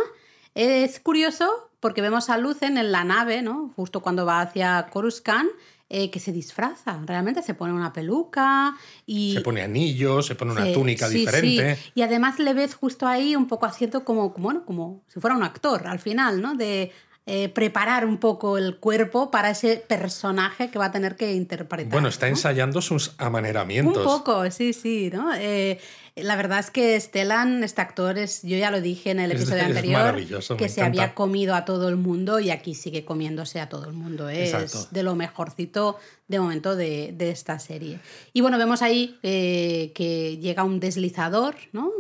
Es 0.55 1.01
curioso 1.01 1.71
porque 1.81 2.01
vemos 2.01 2.31
a 2.31 2.39
Lucen 2.39 2.79
en 2.79 2.93
la 2.93 3.05
nave, 3.05 3.43
¿no? 3.43 3.73
Justo 3.77 4.01
cuando 4.01 4.25
va 4.25 4.41
hacia 4.41 4.87
Coruscant, 4.91 5.51
eh, 5.89 6.11
que 6.11 6.19
se 6.19 6.33
disfraza. 6.33 7.01
Realmente 7.07 7.43
se 7.43 7.55
pone 7.55 7.73
una 7.73 7.93
peluca 7.93 8.77
y 9.07 9.35
Se 9.35 9.41
pone 9.41 9.63
anillos, 9.63 10.27
se 10.27 10.35
pone 10.35 10.53
una 10.53 10.65
Sí, 10.65 10.73
túnica 10.73 11.09
sí, 11.09 11.19
diferente. 11.19 11.77
sí. 11.77 11.93
Y 11.95 12.03
además 12.03 12.39
le 12.39 12.55
ves 12.55 12.75
justo 12.75 13.07
ahí 13.07 13.37
un 13.37 13.47
poco 13.47 13.67
haciendo 13.67 14.05
como, 14.05 14.33
como, 14.33 14.45
bueno, 14.49 14.65
como 14.65 15.03
si 15.09 15.21
fuera 15.21 15.37
un 15.37 15.43
actor 15.45 15.87
al 15.87 15.99
final, 16.01 16.43
¿no? 16.43 16.55
De 16.55 16.93
eh, 17.29 17.49
preparar 17.49 18.07
un 18.07 18.19
poco 18.19 18.57
el 18.57 18.77
cuerpo 18.77 19.33
para 19.33 19.51
ese 19.51 19.79
personaje 19.79 20.71
que 20.71 20.79
va 20.79 20.87
a 20.87 20.93
tener 20.93 21.17
que 21.17 21.35
interpretar. 21.35 21.91
Bueno, 21.91 22.07
está 22.07 22.27
¿no? 22.27 22.31
ensayando 22.31 22.81
sus 22.81 23.15
amaneramientos. 23.19 23.99
Un 23.99 24.05
poco, 24.05 24.49
sí, 24.53 24.73
sí, 24.73 25.11
¿no? 25.13 25.35
Eh, 25.35 25.81
la 26.17 26.35
verdad 26.37 26.61
es 26.61 26.71
que 26.71 26.99
Stellan, 26.99 27.63
este 27.63 27.83
actor, 27.83 28.17
es, 28.17 28.43
yo 28.43 28.57
ya 28.57 28.71
lo 28.71 28.81
dije 28.81 29.11
en 29.11 29.21
el 29.21 29.33
episodio 29.33 29.63
es 29.63 29.67
anterior, 29.67 30.17
que 30.57 30.69
se 30.71 30.81
encanta. 30.81 30.85
había 30.85 31.15
comido 31.15 31.55
a 31.55 31.67
todo 31.67 31.91
el 31.91 31.97
mundo 31.97 32.41
y 32.41 32.51
aquí 32.51 32.75
sigue 32.75 33.05
comiéndose 33.05 33.61
a 33.61 33.69
todo 33.69 33.87
el 33.87 33.93
mundo. 33.93 34.31
¿eh? 34.31 34.45
Es 34.45 34.91
de 34.93 35.03
lo 35.03 35.15
mejorcito 35.15 35.99
de 36.29 36.41
momento 36.41 36.75
de, 36.75 37.13
de 37.13 37.31
esta 37.31 37.59
serie. 37.59 38.01
Y 38.33 38.41
bueno, 38.41 38.57
vemos 38.57 38.81
ahí 38.81 39.19
eh, 39.23 39.93
que 39.95 40.39
llega 40.39 40.65
un 40.65 40.81
deslizador, 40.81 41.55
¿no? 41.73 41.93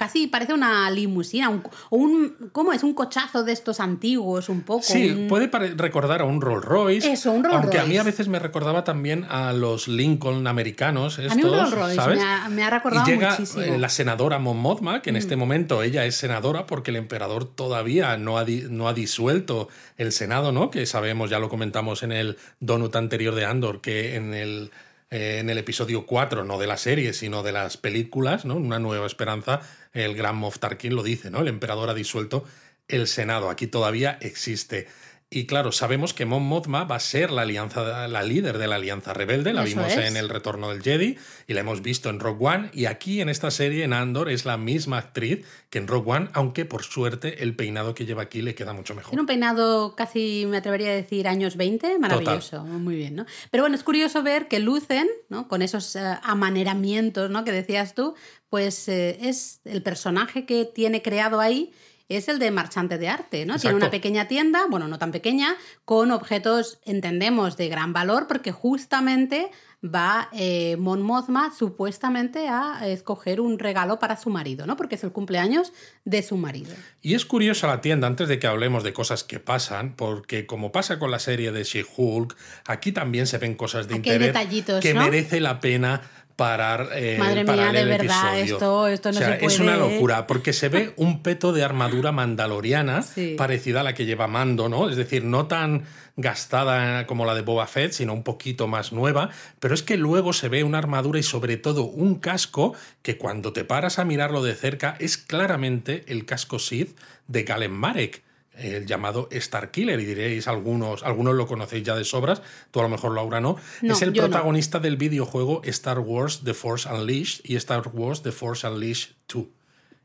Casi 0.00 0.26
parece 0.28 0.54
una 0.54 0.90
limusina, 0.90 1.50
un, 1.50 1.62
o 1.90 1.96
un, 1.98 2.50
¿cómo 2.52 2.72
es? 2.72 2.82
Un 2.82 2.94
cochazo 2.94 3.44
de 3.44 3.52
estos 3.52 3.80
antiguos, 3.80 4.48
un 4.48 4.62
poco. 4.62 4.82
Sí, 4.82 5.10
un- 5.10 5.28
puede 5.28 5.48
recordar 5.76 6.22
a 6.22 6.24
un 6.24 6.40
Rolls 6.40 6.64
Royce. 6.64 7.12
Eso, 7.12 7.30
un 7.32 7.44
Rolls 7.44 7.56
Aunque 7.58 7.78
a 7.78 7.84
mí 7.84 7.96
a 7.98 8.02
Royce. 8.02 8.10
veces 8.12 8.28
me 8.28 8.38
recordaba 8.38 8.82
también 8.82 9.26
a 9.28 9.52
los 9.52 9.88
Lincoln 9.88 10.46
americanos. 10.46 11.18
Estos, 11.18 11.32
A 11.32 11.34
mí 11.36 11.42
un 11.44 11.50
Rolls 11.52 11.70
Royce 11.72 11.96
¿sabes? 11.96 12.18
me 12.18 12.24
ha, 12.24 12.48
me 12.48 12.62
ha 12.64 12.70
recordado 12.70 13.06
y 13.06 13.12
llega 13.12 13.30
muchísimo. 13.32 13.60
Mm. 13.66 13.68
eh, 13.74 13.78
la 13.78 13.88
senadora 13.90 14.38
Mon 14.38 14.56
Mothma, 14.58 15.02
que 15.02 15.10
en 15.10 15.16
este 15.16 15.36
momento 15.36 15.82
ella 15.82 16.06
es 16.06 16.16
senadora 16.16 16.66
porque 16.66 16.90
el 16.92 16.96
emperador 16.96 17.44
todavía 17.44 18.16
no 18.16 18.38
ha, 18.38 18.46
no 18.70 18.88
ha 18.88 18.94
disuelto 18.94 19.68
el 19.98 20.12
Senado, 20.12 20.50
¿no? 20.50 20.70
Que 20.70 20.86
sabemos, 20.86 21.28
ya 21.28 21.38
lo 21.38 21.50
comentamos 21.50 22.02
en 22.02 22.12
el 22.12 22.38
donut 22.60 22.96
anterior 22.96 23.34
de 23.34 23.44
Andor, 23.44 23.80
que 23.82 24.16
en 24.16 24.32
el, 24.32 24.70
en 25.10 25.50
el 25.50 25.58
episodio 25.58 26.06
4, 26.06 26.44
no 26.44 26.58
de 26.58 26.68
la 26.68 26.76
serie, 26.76 27.12
sino 27.12 27.42
de 27.42 27.52
las 27.52 27.76
películas, 27.76 28.44
¿no? 28.44 28.54
Una 28.54 28.78
nueva 28.78 29.06
esperanza, 29.06 29.60
el 29.92 30.14
gran 30.14 30.36
Moff 30.36 30.60
Tarkin 30.60 30.94
lo 30.94 31.02
dice, 31.02 31.30
¿no? 31.30 31.40
El 31.40 31.48
emperador 31.48 31.90
ha 31.90 31.94
disuelto 31.94 32.44
el 32.86 33.08
Senado. 33.08 33.50
Aquí 33.50 33.66
todavía 33.66 34.18
existe. 34.20 34.86
Y 35.32 35.46
claro, 35.46 35.70
sabemos 35.70 36.12
que 36.12 36.26
Mon 36.26 36.42
Mothma 36.42 36.82
va 36.82 36.96
a 36.96 37.00
ser 37.00 37.30
la 37.30 37.42
alianza, 37.42 38.08
la 38.08 38.24
líder 38.24 38.58
de 38.58 38.66
la 38.66 38.74
alianza 38.74 39.14
rebelde. 39.14 39.52
La 39.52 39.62
Eso 39.62 39.76
vimos 39.76 39.92
es. 39.92 40.08
en 40.08 40.16
el 40.16 40.28
Retorno 40.28 40.70
del 40.70 40.82
Jedi 40.82 41.18
y 41.46 41.54
la 41.54 41.60
hemos 41.60 41.82
visto 41.82 42.10
en 42.10 42.18
Rogue 42.18 42.44
One. 42.44 42.70
Y 42.74 42.86
aquí 42.86 43.20
en 43.20 43.28
esta 43.28 43.52
serie, 43.52 43.84
en 43.84 43.92
Andor, 43.92 44.28
es 44.28 44.44
la 44.44 44.56
misma 44.56 44.98
actriz 44.98 45.46
que 45.70 45.78
en 45.78 45.86
Rogue 45.86 46.10
One, 46.10 46.30
aunque 46.32 46.64
por 46.64 46.82
suerte 46.82 47.44
el 47.44 47.54
peinado 47.54 47.94
que 47.94 48.06
lleva 48.06 48.22
aquí 48.22 48.42
le 48.42 48.56
queda 48.56 48.72
mucho 48.72 48.96
mejor. 48.96 49.10
Tiene 49.10 49.20
un 49.20 49.28
peinado 49.28 49.94
casi, 49.94 50.46
me 50.48 50.56
atrevería 50.56 50.90
a 50.90 50.94
decir, 50.94 51.28
años 51.28 51.56
20, 51.56 52.00
maravilloso, 52.00 52.64
muy 52.64 52.96
bien, 52.96 53.14
¿no? 53.14 53.24
Pero 53.52 53.62
bueno, 53.62 53.76
es 53.76 53.84
curioso 53.84 54.24
ver 54.24 54.48
que 54.48 54.58
Lucen, 54.58 55.08
¿no? 55.28 55.46
Con 55.46 55.62
esos 55.62 55.94
eh, 55.94 56.18
amaneramientos, 56.24 57.30
¿no? 57.30 57.44
Que 57.44 57.52
decías 57.52 57.94
tú, 57.94 58.16
pues 58.48 58.88
eh, 58.88 59.16
es 59.22 59.60
el 59.64 59.80
personaje 59.84 60.44
que 60.44 60.64
tiene 60.64 61.02
creado 61.02 61.38
ahí 61.38 61.70
es 62.10 62.28
el 62.28 62.38
de 62.38 62.50
marchante 62.50 62.98
de 62.98 63.08
arte, 63.08 63.46
¿no? 63.46 63.58
Tiene 63.58 63.76
una 63.76 63.90
pequeña 63.90 64.26
tienda, 64.28 64.66
bueno, 64.68 64.88
no 64.88 64.98
tan 64.98 65.12
pequeña, 65.12 65.56
con 65.84 66.10
objetos, 66.10 66.80
entendemos, 66.84 67.56
de 67.56 67.68
gran 67.68 67.92
valor, 67.92 68.26
porque 68.26 68.52
justamente 68.52 69.50
va 69.82 70.28
eh, 70.32 70.76
Mon 70.76 71.00
Mothma 71.00 71.52
supuestamente 71.56 72.48
a 72.48 72.86
escoger 72.86 73.40
un 73.40 73.58
regalo 73.58 73.98
para 73.98 74.16
su 74.16 74.28
marido, 74.28 74.66
¿no? 74.66 74.76
Porque 74.76 74.96
es 74.96 75.04
el 75.04 75.12
cumpleaños 75.12 75.72
de 76.04 76.22
su 76.22 76.36
marido. 76.36 76.74
Y 77.00 77.14
es 77.14 77.24
curiosa 77.24 77.66
la 77.66 77.80
tienda, 77.80 78.06
antes 78.06 78.28
de 78.28 78.38
que 78.38 78.46
hablemos 78.46 78.84
de 78.84 78.92
cosas 78.92 79.24
que 79.24 79.40
pasan, 79.40 79.94
porque 79.96 80.46
como 80.46 80.70
pasa 80.72 80.98
con 80.98 81.10
la 81.10 81.18
serie 81.18 81.50
de 81.52 81.64
She-Hulk, 81.64 82.36
aquí 82.66 82.92
también 82.92 83.26
se 83.26 83.38
ven 83.38 83.54
cosas 83.54 83.88
de 83.88 83.94
Aquí 83.94 84.10
interés 84.10 84.28
detallitos, 84.28 84.80
que 84.80 84.92
¿no? 84.92 85.02
merece 85.02 85.40
la 85.40 85.60
pena 85.60 86.02
parar, 86.44 86.88
eh, 86.94 87.16
Madre 87.18 87.44
mía, 87.44 87.66
el 87.68 87.72
de 87.74 87.84
verdad, 87.84 88.38
episodio. 88.38 88.54
esto- 88.56 88.86
esto 88.88 89.12
no 89.12 89.18
O 89.18 89.20
sea, 89.20 89.38
se 89.38 89.44
Es 89.44 89.60
una 89.60 89.76
locura, 89.76 90.26
porque 90.26 90.54
se 90.54 90.70
ve 90.70 90.94
un 90.96 91.22
peto 91.22 91.52
de 91.52 91.62
armadura 91.62 92.12
mandaloriana 92.12 93.02
Sí. 93.14 93.34
parecida 93.36 93.80
a 93.80 93.82
la 93.82 93.92
que 93.92 94.06
lleva 94.06 94.26
Mando, 94.26 94.70
¿no? 94.70 94.88
Es 94.88 94.96
decir, 94.96 95.22
no 95.22 95.46
tan 95.48 95.84
gastada 96.16 97.06
como 97.06 97.24
la 97.26 97.34
de 97.34 97.42
Boba 97.42 97.66
Fett, 97.66 97.92
sino 97.92 98.12
un 98.14 98.22
poquito 98.22 98.66
más 98.68 98.92
nueva, 98.92 99.28
pero 99.58 99.74
es 99.74 99.82
que 99.82 99.96
luego 99.96 100.32
se 100.32 100.48
ve 100.48 100.64
una 100.64 100.78
armadura 100.78 101.18
y 101.18 101.22
sobre 101.22 101.56
todo 101.56 101.84
un 101.84 102.14
casco 102.16 102.74
que 103.02 103.18
cuando 103.18 103.52
te 103.52 103.64
paras 103.64 103.98
a 103.98 104.04
mirarlo 104.04 104.42
de 104.42 104.54
cerca 104.54 104.96
es 104.98 105.18
claramente 105.18 106.04
el 106.08 106.24
casco 106.24 106.58
Sith 106.58 106.96
de 107.28 107.42
Galen 107.42 107.72
Marek 107.72 108.22
el 108.60 108.86
llamado 108.86 109.28
Starkiller, 109.32 109.98
y 110.00 110.04
diréis 110.04 110.48
algunos, 110.48 111.02
algunos 111.02 111.34
lo 111.34 111.46
conocéis 111.46 111.82
ya 111.84 111.96
de 111.96 112.04
sobras, 112.04 112.42
tú 112.70 112.80
a 112.80 112.82
lo 112.84 112.88
mejor 112.88 113.14
Laura 113.14 113.40
no, 113.40 113.56
No, 113.82 113.94
es 113.94 114.02
el 114.02 114.12
no. 114.12 114.22
protagonista 114.22 114.78
del 114.78 114.96
videojuego 114.96 115.62
Star 115.64 115.98
Wars 115.98 116.42
The 116.44 116.54
Force 116.54 116.88
Unleashed 116.88 117.40
y 117.44 117.56
Star 117.56 117.88
Wars 117.92 118.22
The 118.22 118.32
Force 118.32 118.66
Unleashed 118.66 119.10
2. 119.32 119.46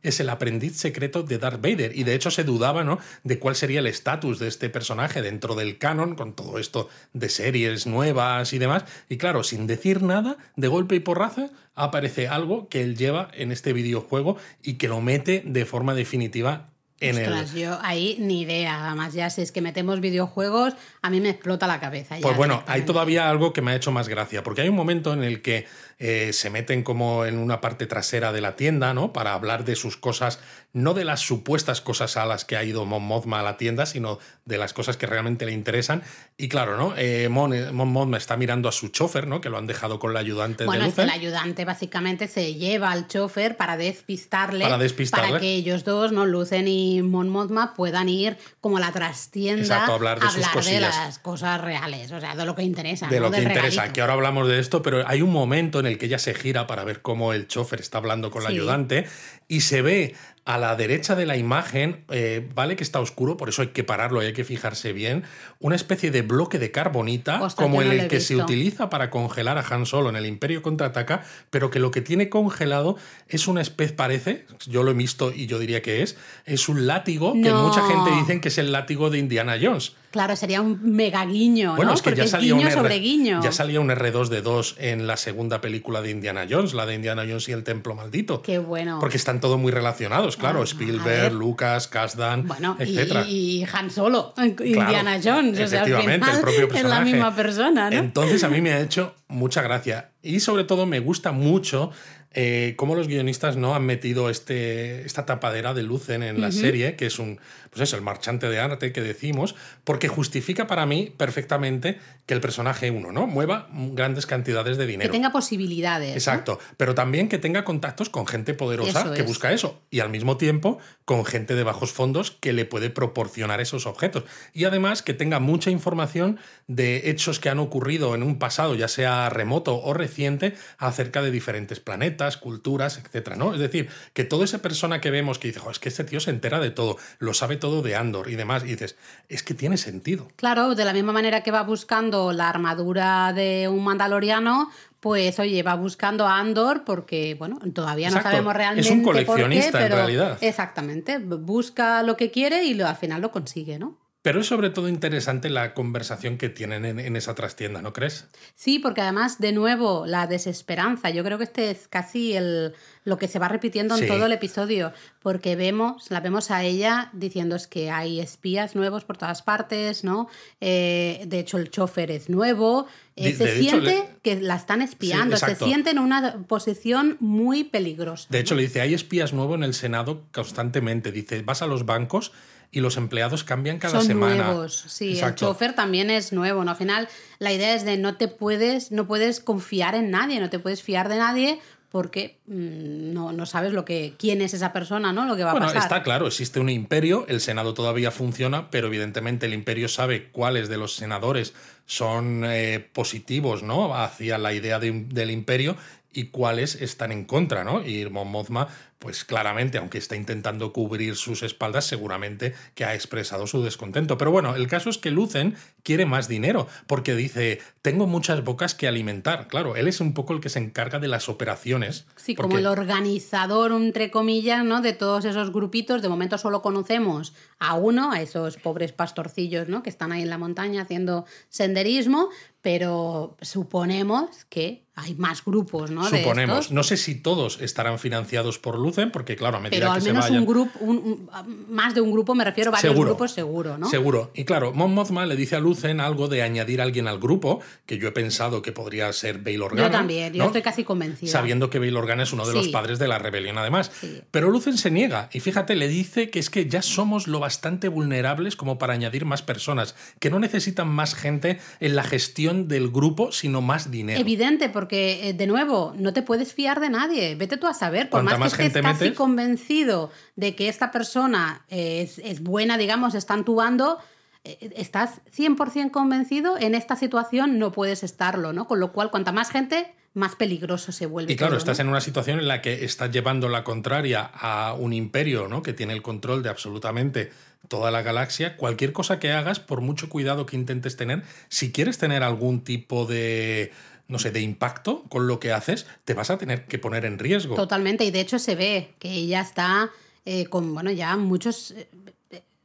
es 0.03 0.19
el 0.19 0.29
aprendiz 0.29 0.77
secreto 0.77 1.23
de 1.23 1.39
Darth 1.39 1.61
Vader. 1.61 1.97
Y 1.97 2.03
de 2.03 2.13
hecho 2.13 2.29
se 2.29 2.43
dudaba 2.43 2.83
¿no? 2.83 2.99
de 3.23 3.39
cuál 3.39 3.55
sería 3.55 3.79
el 3.79 3.87
estatus 3.87 4.37
de 4.37 4.47
este 4.47 4.69
personaje 4.69 5.23
dentro 5.23 5.55
del 5.55 5.79
canon, 5.79 6.13
con 6.13 6.33
todo 6.33 6.59
esto 6.59 6.89
de 7.13 7.27
series 7.27 7.87
nuevas 7.87 8.53
y 8.53 8.59
demás. 8.59 8.83
Y 9.09 9.17
claro, 9.17 9.41
sin 9.43 9.65
decir 9.65 10.03
nada, 10.03 10.37
de 10.55 10.67
golpe 10.67 10.93
y 10.95 10.99
porrazo, 10.99 11.49
aparece 11.73 12.27
algo 12.27 12.69
que 12.69 12.81
él 12.83 12.95
lleva 12.95 13.29
en 13.33 13.51
este 13.51 13.73
videojuego 13.73 14.37
y 14.61 14.75
que 14.75 14.87
lo 14.87 15.01
mete 15.01 15.41
de 15.43 15.65
forma 15.65 15.95
definitiva 15.95 16.67
en 16.99 17.17
Ostras, 17.17 17.53
yo 17.53 17.77
ahí 17.81 18.15
ni 18.19 18.41
idea. 18.41 18.87
Además, 18.87 19.13
ya 19.13 19.29
si 19.29 19.41
es 19.41 19.51
que 19.51 19.61
metemos 19.61 19.99
videojuegos, 19.99 20.73
a 21.01 21.09
mí 21.09 21.19
me 21.19 21.29
explota 21.29 21.67
la 21.67 21.79
cabeza. 21.79 22.15
pues 22.21 22.37
bueno, 22.37 22.63
hay 22.67 22.83
todavía 22.83 23.29
algo 23.29 23.51
que 23.51 23.61
me 23.61 23.71
ha 23.71 23.75
hecho 23.75 23.91
más 23.91 24.07
gracia, 24.07 24.43
porque 24.43 24.61
hay 24.61 24.69
un 24.69 24.75
momento 24.75 25.13
en 25.13 25.23
el 25.23 25.41
que 25.41 25.65
eh, 25.97 26.33
se 26.33 26.49
meten 26.49 26.83
como 26.83 27.25
en 27.25 27.37
una 27.37 27.61
parte 27.61 27.87
trasera 27.87 28.33
de 28.33 28.41
la 28.41 28.57
tienda, 28.57 28.93
¿no? 28.93 29.13
Para 29.13 29.33
hablar 29.33 29.63
de 29.63 29.77
sus 29.77 29.95
cosas, 29.95 30.39
no 30.73 30.93
de 30.93 31.05
las 31.05 31.21
supuestas 31.21 31.79
cosas 31.79 32.17
a 32.17 32.25
las 32.25 32.43
que 32.43 32.57
ha 32.57 32.63
ido 32.65 32.83
Mon 32.85 33.01
Mothma 33.01 33.39
a 33.39 33.43
la 33.43 33.55
tienda, 33.55 33.85
sino 33.85 34.19
de 34.43 34.57
las 34.57 34.73
cosas 34.73 34.97
que 34.97 35.07
realmente 35.07 35.45
le 35.45 35.53
interesan. 35.53 36.03
Y 36.37 36.49
claro, 36.49 36.75
¿no? 36.75 36.93
Eh, 36.97 37.29
Mon, 37.29 37.73
Mothma 37.73 38.17
está 38.17 38.35
mirando 38.35 38.67
a 38.67 38.73
su 38.73 38.89
chofer, 38.89 39.25
¿no? 39.25 39.39
Que 39.39 39.49
lo 39.49 39.57
han 39.57 39.67
dejado 39.67 39.97
con 39.99 40.13
la 40.13 40.19
ayudante 40.19 40.65
bueno, 40.65 40.81
de 40.81 40.89
Lucen. 40.89 41.05
Bueno, 41.05 41.13
el 41.13 41.19
ayudante 41.21 41.63
básicamente 41.63 42.27
se 42.27 42.55
lleva 42.55 42.91
al 42.91 43.07
chofer 43.07 43.55
para 43.55 43.77
despistarle. 43.77 44.65
Para 44.65 44.77
despistarle. 44.77 45.29
Para 45.29 45.39
que 45.39 45.53
ellos 45.53 45.85
dos, 45.85 46.11
¿no? 46.11 46.25
Lucen 46.25 46.67
y 46.67 47.01
Mon 47.03 47.29
Mothma 47.29 47.73
puedan 47.73 48.09
ir 48.09 48.37
como 48.59 48.75
a 48.75 48.79
la 48.81 48.91
trastienda 48.91 49.61
Exacto, 49.61 49.93
a 49.93 49.95
hablar 49.95 50.19
de, 50.19 50.29
sus 50.29 50.65
de 50.65 50.81
las 50.81 51.19
cosas 51.19 51.61
reales, 51.61 52.11
o 52.11 52.19
sea, 52.19 52.35
de 52.35 52.45
lo 52.45 52.53
que 52.53 52.63
interesa. 52.63 53.07
De 53.07 53.21
lo 53.21 53.31
que 53.31 53.41
interesa, 53.41 53.93
que 53.93 54.01
ahora 54.01 54.13
hablamos 54.13 54.49
de 54.49 54.59
esto, 54.59 54.81
pero 54.81 55.07
hay 55.07 55.21
un 55.21 55.31
momento 55.31 55.79
en 55.79 55.84
el 55.87 55.97
que 55.97 56.07
ella 56.07 56.19
se 56.19 56.33
gira 56.33 56.67
para 56.67 56.83
ver 56.83 57.01
cómo 57.01 57.33
el 57.33 57.47
chofer 57.47 57.79
está 57.79 57.97
hablando 57.97 58.31
con 58.31 58.43
la 58.43 58.49
ayudante 58.49 59.05
y 59.47 59.61
se 59.61 59.81
ve 59.81 60.15
a 60.45 60.59
la 60.59 60.75
derecha 60.75 61.15
de 61.15 61.25
la 61.25 61.37
imagen, 61.37 62.05
eh, 62.11 62.47
vale 62.53 62.75
que 62.75 62.83
está 62.83 62.99
oscuro, 62.99 63.35
por 63.35 63.49
eso 63.49 63.63
hay 63.63 63.69
que 63.69 63.83
pararlo 63.83 64.21
y 64.21 64.27
hay 64.27 64.33
que 64.33 64.43
fijarse 64.43 64.93
bien, 64.93 65.23
una 65.59 65.75
especie 65.75 66.11
de 66.11 66.21
bloque 66.21 66.59
de 66.59 66.69
carbonita, 66.69 67.41
como 67.55 67.81
el 67.81 68.07
que 68.07 68.19
se 68.19 68.35
utiliza 68.35 68.91
para 68.91 69.09
congelar 69.09 69.57
a 69.57 69.65
Han 69.67 69.87
Solo 69.87 70.09
en 70.09 70.15
el 70.15 70.27
Imperio 70.27 70.61
Contraataca, 70.61 71.23
pero 71.49 71.71
que 71.71 71.79
lo 71.79 71.89
que 71.89 72.01
tiene 72.01 72.29
congelado 72.29 72.95
es 73.27 73.47
una 73.47 73.61
especie, 73.61 73.95
parece, 73.95 74.45
yo 74.67 74.83
lo 74.83 74.91
he 74.91 74.93
visto 74.93 75.33
y 75.33 75.47
yo 75.47 75.57
diría 75.57 75.81
que 75.81 76.03
es, 76.03 76.15
es 76.45 76.69
un 76.69 76.85
látigo 76.85 77.33
que 77.33 77.51
mucha 77.51 77.81
gente 77.87 78.11
dice 78.11 78.39
que 78.39 78.49
es 78.49 78.57
el 78.59 78.71
látigo 78.71 79.09
de 79.09 79.17
Indiana 79.17 79.57
Jones. 79.59 79.95
Claro, 80.15 80.37
sería 80.37 80.61
un 80.61 80.79
mega 80.81 81.25
guiño, 81.25 81.75
bueno, 81.75 81.91
¿no? 81.91 81.95
es 81.97 82.01
que 82.01 82.15
ya 82.15 82.25
salía 82.25 82.53
guiño 82.53 82.67
un 82.67 82.71
sobre 82.71 82.99
guiño. 82.99 83.41
Ya 83.43 83.51
salía 83.51 83.81
un 83.81 83.89
R2 83.89 84.29
de 84.29 84.41
2 84.41 84.75
en 84.79 85.07
la 85.07 85.17
segunda 85.17 85.59
película 85.59 86.01
de 86.01 86.09
Indiana 86.09 86.47
Jones, 86.49 86.73
la 86.73 86.85
de 86.85 86.95
Indiana 86.95 87.23
Jones 87.27 87.49
y 87.49 87.51
el 87.51 87.65
Templo 87.65 87.95
Maldito. 87.95 88.41
Qué 88.41 88.57
bueno. 88.57 88.99
Porque 89.01 89.17
están 89.17 89.41
todos 89.41 89.59
muy 89.59 89.73
relacionados, 89.73 90.37
claro. 90.37 90.63
Spielberg, 90.63 91.33
Lucas, 91.33 91.89
Kasdan, 91.89 92.47
bueno, 92.47 92.77
etc. 92.79 93.25
Y, 93.27 93.65
Han 93.73 93.91
Solo, 93.91 94.33
Indiana 94.63 95.19
Jones. 95.21 95.59
O 95.59 95.67
sea, 95.67 95.81
al 95.81 95.97
final 95.97 96.21
el 96.33 96.39
propio 96.39 96.69
personaje. 96.69 96.75
Es 96.85 96.89
la 96.89 97.01
misma 97.01 97.35
persona, 97.35 97.89
¿no? 97.89 97.97
Entonces 97.97 98.41
a 98.45 98.47
mí 98.47 98.61
me 98.61 98.71
ha 98.71 98.79
hecho 98.79 99.15
mucha 99.27 99.61
gracia. 99.61 100.11
Y 100.23 100.39
sobre 100.39 100.63
todo 100.63 100.85
me 100.85 101.01
gusta 101.01 101.33
mucho 101.33 101.91
eh, 102.37 102.73
cómo 102.75 102.95
los 102.95 103.07
guionistas 103.07 103.55
no 103.55 103.75
han 103.75 103.85
metido 103.85 104.29
este, 104.29 105.05
esta 105.05 105.25
tapadera 105.25 105.73
de 105.73 105.83
Lucen 105.83 106.21
en 106.21 106.41
la 106.41 106.51
serie, 106.51 106.97
que 106.97 107.05
es 107.05 107.17
un, 107.17 107.39
pues 107.69 107.83
eso, 107.83 107.95
el 107.95 108.01
marchante 108.01 108.49
de 108.49 108.59
arte 108.59 108.91
que 108.91 108.99
decimos, 108.99 109.55
porque 109.85 110.09
justifica 110.09 110.67
para 110.67 110.85
mí 110.85 111.13
perfectamente 111.15 111.97
que 112.25 112.33
el 112.33 112.41
personaje 112.41 112.91
uno, 112.91 113.13
¿no? 113.13 113.25
Mueva 113.25 113.69
grandes 113.71 114.25
cantidades 114.25 114.75
de 114.75 114.85
dinero. 114.85 115.09
Que 115.09 115.17
tenga 115.17 115.31
posibilidades. 115.31 116.13
Exacto, 116.13 116.59
pero 116.75 116.93
también 116.93 117.29
que 117.29 117.37
tenga 117.37 117.63
contactos 117.63 118.09
con 118.09 118.27
gente 118.27 118.53
poderosa 118.53 119.13
que 119.13 119.23
busca 119.23 119.53
eso 119.53 119.81
y 119.89 120.01
al 120.01 120.09
mismo 120.09 120.35
tiempo 120.35 120.79
con 121.05 121.23
gente 121.23 121.55
de 121.55 121.63
bajos 121.63 121.93
fondos 121.93 122.31
que 122.31 122.51
le 122.51 122.65
puede 122.65 122.89
proporcionar 122.89 123.61
esos 123.61 123.85
objetos. 123.85 124.25
Y 124.51 124.65
además 124.65 125.03
que 125.03 125.13
tenga 125.13 125.39
mucha 125.39 125.69
información 125.69 126.37
de 126.67 127.09
hechos 127.09 127.39
que 127.39 127.47
han 127.47 127.59
ocurrido 127.59 128.13
en 128.13 128.23
un 128.23 128.39
pasado, 128.39 128.75
ya 128.75 128.89
sea 128.89 129.29
remoto 129.29 129.81
o 129.81 129.93
reciente, 129.93 130.55
acerca 130.77 131.21
de 131.21 131.31
diferentes 131.31 131.79
planetas 131.79 132.24
culturas, 132.37 132.97
etcétera, 132.97 133.35
¿no? 133.35 133.53
Es 133.53 133.59
decir, 133.59 133.89
que 134.13 134.23
toda 134.23 134.45
esa 134.45 134.61
persona 134.61 135.01
que 135.01 135.11
vemos 135.11 135.39
que 135.39 135.49
dice, 135.49 135.59
es 135.71 135.79
que 135.79 135.89
este 135.89 136.03
tío 136.03 136.19
se 136.19 136.31
entera 136.31 136.59
de 136.59 136.71
todo, 136.71 136.97
lo 137.19 137.33
sabe 137.33 137.57
todo 137.57 137.81
de 137.81 137.95
Andor 137.95 138.29
y 138.29 138.35
demás, 138.35 138.63
y 138.63 138.67
dices, 138.67 138.95
es 139.29 139.43
que 139.43 139.53
tiene 139.53 139.77
sentido. 139.77 140.27
Claro, 140.35 140.75
de 140.75 140.85
la 140.85 140.93
misma 140.93 141.13
manera 141.13 141.41
que 141.41 141.51
va 141.51 141.63
buscando 141.63 142.33
la 142.33 142.49
armadura 142.49 143.33
de 143.33 143.67
un 143.69 143.83
mandaloriano, 143.83 144.69
pues 144.99 145.39
oye, 145.39 145.61
va 145.61 145.75
buscando 145.75 146.25
a 146.25 146.39
Andor 146.39 146.83
porque, 146.83 147.35
bueno, 147.37 147.59
todavía 147.73 148.09
no 148.09 148.21
sabemos 148.21 148.55
realmente. 148.55 148.89
Es 148.89 148.95
un 148.95 149.03
coleccionista 149.03 149.71
por 149.71 149.79
qué, 149.79 149.83
pero 149.83 149.95
en 149.95 149.99
realidad. 150.01 150.37
Exactamente, 150.41 151.19
busca 151.19 152.01
lo 152.03 152.17
que 152.17 152.31
quiere 152.31 152.63
y 152.63 152.73
lo, 152.73 152.87
al 152.87 152.95
final 152.95 153.21
lo 153.21 153.31
consigue, 153.31 153.77
¿no? 153.77 153.97
Pero 154.25 154.39
es 154.39 154.47
sobre 154.47 154.71
todo 154.71 154.89
interesante 154.89 155.51
la 155.51 155.75
conversación 155.75 156.39
que 156.39 156.49
tienen 156.49 156.83
en, 156.83 157.15
esa 157.15 157.35
trastienda, 157.35 157.83
¿no 157.83 157.93
crees? 157.93 158.25
Sí, 158.55 158.79
porque 158.79 159.01
además, 159.01 159.37
de 159.37 159.51
nuevo, 159.51 160.07
la 160.07 160.25
desesperanza. 160.25 161.11
Yo 161.11 161.23
creo 161.23 161.37
que 161.37 161.43
este 161.43 161.69
es 161.69 161.87
casi 161.87 162.33
el, 162.33 162.73
lo 163.03 163.19
que 163.19 163.27
se 163.27 163.37
va 163.37 163.49
repitiendo 163.49 163.95
en 163.95 164.07
todo 164.07 164.25
el 164.25 164.31
episodio, 164.31 164.93
porque 165.21 165.55
vemos, 165.55 166.09
la 166.09 166.21
vemos 166.21 166.49
a 166.49 166.63
ella 166.63 167.11
diciendo 167.13 167.55
es 167.55 167.67
que 167.67 167.91
hay 167.91 168.19
espías 168.19 168.75
nuevos 168.75 169.05
por 169.05 169.15
todas 169.15 169.43
partes, 169.43 170.03
¿no? 170.03 170.27
Eh, 170.59 171.23
de 171.27 171.37
hecho, 171.37 171.59
el 171.59 171.69
chofer 171.69 172.09
es 172.09 172.27
nuevo. 172.27 172.87
Eh, 173.15 173.31
se 173.31 173.59
siente 173.59 174.09
que 174.23 174.41
la 174.41 174.55
están 174.55 174.81
espiando, 174.81 175.37
se 175.37 175.53
siente 175.53 175.91
en 175.91 175.99
una 175.99 176.39
posición 176.47 177.17
muy 177.19 177.63
peligrosa. 177.63 178.25
De 178.31 178.39
hecho, 178.39 178.55
le 178.55 178.63
dice, 178.63 178.81
hay 178.81 178.95
espías 178.95 179.33
nuevos 179.33 179.55
en 179.55 179.63
el 179.63 179.75
Senado 179.75 180.23
constantemente. 180.33 181.11
Dice, 181.11 181.43
vas 181.43 181.61
a 181.61 181.67
los 181.67 181.85
bancos 181.85 182.31
y 182.71 182.81
los 182.81 182.97
empleados 182.97 183.43
cambian 183.43 183.79
cada 183.79 183.99
Son 183.99 184.07
semana. 184.07 184.47
nuevos, 184.47 184.85
sí, 184.87 185.19
el 185.19 185.35
chofer 185.35 185.73
también 185.73 186.09
es 186.09 186.33
nuevo, 186.33 186.63
¿no? 186.63 186.71
Al 186.71 186.77
final 186.77 187.07
la 187.39 187.51
idea 187.51 187.73
es 187.73 187.85
de 187.85 187.97
no 187.97 188.17
te 188.17 188.27
puedes, 188.27 188.91
no 188.91 189.07
puedes 189.07 189.39
confiar 189.39 189.95
en 189.95 190.11
nadie, 190.11 190.39
no 190.39 190.49
te 190.49 190.59
puedes 190.59 190.81
fiar 190.81 191.09
de 191.09 191.17
nadie 191.17 191.59
porque 191.95 192.39
mm, 192.47 193.13
no, 193.13 193.31
no, 193.31 193.45
sabes 193.45 193.71
lo 193.71 193.85
que 193.85 194.15
quién 194.19 194.41
es 194.41 194.53
esa 194.53 194.73
persona, 194.73 195.13
¿no? 195.13 195.25
Lo 195.25 195.37
que 195.37 195.45
va 195.45 195.51
a 195.51 195.53
pasar. 195.53 195.69
Bueno, 195.69 195.79
está 195.79 196.03
claro, 196.03 196.27
existe 196.27 196.59
un 196.59 196.67
imperio, 196.67 197.25
el 197.29 197.39
Senado 197.39 197.73
todavía 197.73 198.11
funciona, 198.11 198.69
pero 198.69 198.87
evidentemente 198.87 199.45
el 199.45 199.53
imperio 199.53 199.87
sabe 199.87 200.27
cuáles 200.29 200.67
de 200.67 200.75
los 200.75 200.93
senadores 200.95 201.53
son 201.85 202.43
eh, 202.45 202.85
positivos, 202.91 203.63
¿no? 203.63 203.95
Hacia 203.95 204.37
la 204.37 204.51
idea 204.51 204.77
del 204.79 205.31
imperio 205.31 205.77
y 206.15 206.27
cuáles 206.27 206.81
están 206.81 207.11
en 207.11 207.25
contra, 207.25 207.63
¿no? 207.63 207.85
Y 207.85 208.09
Mon 208.09 208.31
Mothma 208.31 208.69
pues 208.99 209.23
claramente, 209.23 209.77
aunque 209.77 209.97
está 209.97 210.15
intentando 210.15 210.71
cubrir 210.73 211.15
sus 211.15 211.43
espaldas, 211.43 211.85
seguramente 211.85 212.55
que 212.73 212.85
ha 212.85 212.95
expresado 212.95 213.45
su 213.45 213.61
descontento. 213.61 214.17
Pero 214.17 214.31
bueno, 214.31 214.55
el 214.55 214.67
caso 214.67 214.89
es 214.89 214.97
que 214.97 215.11
Lucen 215.11 215.55
quiere 215.83 216.05
más 216.05 216.27
dinero, 216.27 216.67
porque 216.87 217.13
dice, 217.13 217.61
tengo 217.81 218.07
muchas 218.07 218.43
bocas 218.43 218.73
que 218.73 218.87
alimentar. 218.87 219.47
Claro, 219.47 219.75
él 219.75 219.87
es 219.87 219.99
un 219.99 220.13
poco 220.13 220.33
el 220.33 220.39
que 220.39 220.49
se 220.49 220.59
encarga 220.59 220.97
de 220.97 221.07
las 221.07 221.29
operaciones. 221.29 222.05
Sí, 222.15 222.33
como 222.33 222.57
el 222.57 222.65
organizador, 222.65 223.73
entre 223.73 224.09
comillas, 224.09 224.63
¿no? 224.63 224.81
De 224.81 224.93
todos 224.93 225.25
esos 225.25 225.51
grupitos. 225.51 226.01
De 226.01 226.09
momento 226.09 226.37
solo 226.37 226.61
conocemos 226.61 227.33
a 227.59 227.75
uno, 227.75 228.11
a 228.11 228.21
esos 228.21 228.57
pobres 228.57 228.91
pastorcillos, 228.91 229.67
¿no? 229.67 229.83
Que 229.83 229.89
están 229.89 230.13
ahí 230.13 230.23
en 230.23 230.29
la 230.29 230.37
montaña 230.37 230.81
haciendo 230.81 231.25
senderismo, 231.49 232.29
pero 232.65 233.37
suponemos 233.43 234.45
que 234.49 234.85
hay 234.97 235.13
más 235.15 235.43
grupos, 235.43 235.91
¿no? 235.91 236.07
Suponemos. 236.07 236.71
No 236.71 236.81
sé 236.81 236.95
si 236.95 237.15
todos 237.15 237.59
estarán 237.59 237.99
financiados 237.99 238.59
por 238.59 238.79
Lucen, 238.79 239.11
porque 239.11 239.35
claro, 239.35 239.57
a 239.57 239.59
medida 239.59 239.77
Pero 239.77 239.91
al 239.91 240.01
que 240.01 240.07
menos 240.07 240.25
se 240.25 240.31
vayan... 240.31 240.47
un 240.47 240.53
grupo, 240.53 241.43
más 241.69 241.93
de 241.93 241.99
un 241.99 242.13
grupo, 242.13 242.33
me 242.33 242.45
refiero, 242.45 242.71
varios 242.71 242.93
Seguro. 242.93 243.09
grupos 243.09 243.33
seguro, 243.33 243.77
¿no? 243.77 243.89
Seguro. 243.89 244.31
Y 244.33 244.45
claro, 244.45 244.71
Mon 244.71 244.93
Mothma 244.93 245.25
le 245.25 245.35
dice 245.35 245.57
a 245.57 245.59
Lucen 245.59 245.99
algo 245.99 246.29
de 246.29 246.43
añadir 246.43 246.79
a 246.79 246.85
alguien 246.85 247.09
al 247.09 247.19
grupo, 247.19 247.59
que 247.85 247.97
yo 247.97 248.07
he 248.07 248.13
pensado 248.13 248.61
que 248.61 248.71
podría 248.71 249.11
ser 249.11 249.39
Bail 249.39 249.63
Organa. 249.63 249.87
Yo 249.87 249.91
también, 249.91 250.31
yo 250.31 250.39
¿no? 250.39 250.45
estoy 250.45 250.61
casi 250.61 250.85
convencida. 250.85 251.29
Sabiendo 251.29 251.69
que 251.69 251.79
Bail 251.79 251.97
Organa 251.97 252.23
es 252.23 252.31
uno 252.31 252.47
de 252.47 252.53
los 252.53 252.69
padres 252.69 252.97
de 252.97 253.09
la 253.09 253.19
rebelión, 253.19 253.57
además. 253.57 253.91
Sí. 253.99 254.21
Pero 254.31 254.49
Lucen 254.49 254.77
se 254.77 254.91
niega. 254.91 255.29
Y 255.33 255.41
fíjate, 255.41 255.75
le 255.75 255.89
dice 255.89 256.29
que 256.29 256.39
es 256.39 256.49
que 256.49 256.69
ya 256.69 256.81
somos 256.81 257.27
lo 257.27 257.39
bastante 257.39 257.89
vulnerables 257.89 258.55
como 258.55 258.77
para 258.77 258.93
añadir 258.93 259.25
más 259.25 259.41
personas, 259.41 259.93
que 260.19 260.29
no 260.29 260.39
necesitan 260.39 260.87
más 260.87 261.15
gente 261.15 261.59
en 261.81 261.97
la 261.97 262.03
gestión 262.03 262.54
del 262.63 262.89
grupo, 262.89 263.31
sino 263.31 263.61
más 263.61 263.91
dinero. 263.91 264.19
Evidente, 264.19 264.69
porque 264.69 265.29
eh, 265.29 265.33
de 265.33 265.47
nuevo, 265.47 265.93
no 265.97 266.13
te 266.13 266.21
puedes 266.21 266.53
fiar 266.53 266.79
de 266.79 266.89
nadie. 266.89 267.35
Vete 267.35 267.57
tú 267.57 267.67
a 267.67 267.73
saber, 267.73 268.09
por 268.09 268.23
más, 268.23 268.39
más 268.39 268.53
que 268.55 268.63
estés 268.65 268.81
gente 268.81 268.81
casi 268.81 269.05
metes- 269.11 269.15
convencido 269.17 270.11
de 270.35 270.55
que 270.55 270.69
esta 270.69 270.91
persona 270.91 271.65
eh, 271.69 272.01
es, 272.01 272.19
es 272.19 272.41
buena, 272.41 272.77
digamos, 272.77 273.13
está 273.15 273.33
entubando, 273.35 273.99
eh, 274.43 274.71
estás 274.75 275.21
100% 275.35 275.91
convencido, 275.91 276.57
en 276.57 276.73
esta 276.75 276.95
situación 276.95 277.59
no 277.59 277.71
puedes 277.71 278.03
estarlo, 278.03 278.53
¿no? 278.53 278.67
Con 278.67 278.79
lo 278.79 278.91
cual, 278.91 279.11
cuanta 279.11 279.31
más 279.31 279.49
gente, 279.51 279.93
más 280.13 280.35
peligroso 280.35 280.91
se 280.93 281.07
vuelve. 281.07 281.33
Y 281.33 281.35
claro, 281.35 281.51
todo, 281.51 281.57
estás 281.59 281.77
¿no? 281.79 281.83
en 281.83 281.89
una 281.89 281.99
situación 282.01 282.39
en 282.39 282.47
la 282.47 282.61
que 282.61 282.85
estás 282.85 283.11
llevando 283.11 283.49
la 283.49 283.63
contraria 283.65 284.29
a 284.33 284.73
un 284.73 284.93
imperio, 284.93 285.47
¿no? 285.49 285.61
Que 285.61 285.73
tiene 285.73 285.91
el 285.93 286.01
control 286.01 286.41
de 286.41 286.49
absolutamente 286.49 287.31
toda 287.67 287.91
la 287.91 288.01
galaxia. 288.01 288.57
Cualquier 288.57 288.93
cosa 288.93 289.19
que 289.19 289.31
hagas, 289.31 289.59
por 289.59 289.81
mucho 289.81 290.09
cuidado 290.09 290.45
que 290.45 290.55
intentes 290.55 290.97
tener, 290.97 291.23
si 291.49 291.71
quieres 291.71 291.97
tener 291.97 292.23
algún 292.23 292.63
tipo 292.63 293.05
de 293.05 293.71
no 294.07 294.19
sé, 294.19 294.31
de 294.31 294.41
impacto 294.41 295.03
con 295.09 295.27
lo 295.27 295.39
que 295.39 295.51
haces, 295.51 295.87
te 296.05 296.13
vas 296.13 296.29
a 296.29 296.37
tener 296.37 296.65
que 296.65 296.77
poner 296.77 297.05
en 297.05 297.17
riesgo. 297.17 297.55
Totalmente, 297.55 298.05
y 298.05 298.11
de 298.11 298.19
hecho 298.19 298.37
se 298.37 298.55
ve 298.55 298.93
que 298.99 299.11
ella 299.11 299.41
está 299.41 299.89
eh, 300.25 300.45
con, 300.45 300.73
bueno, 300.73 300.91
ya 300.91 301.17
muchos, 301.17 301.71
eh, 301.71 301.87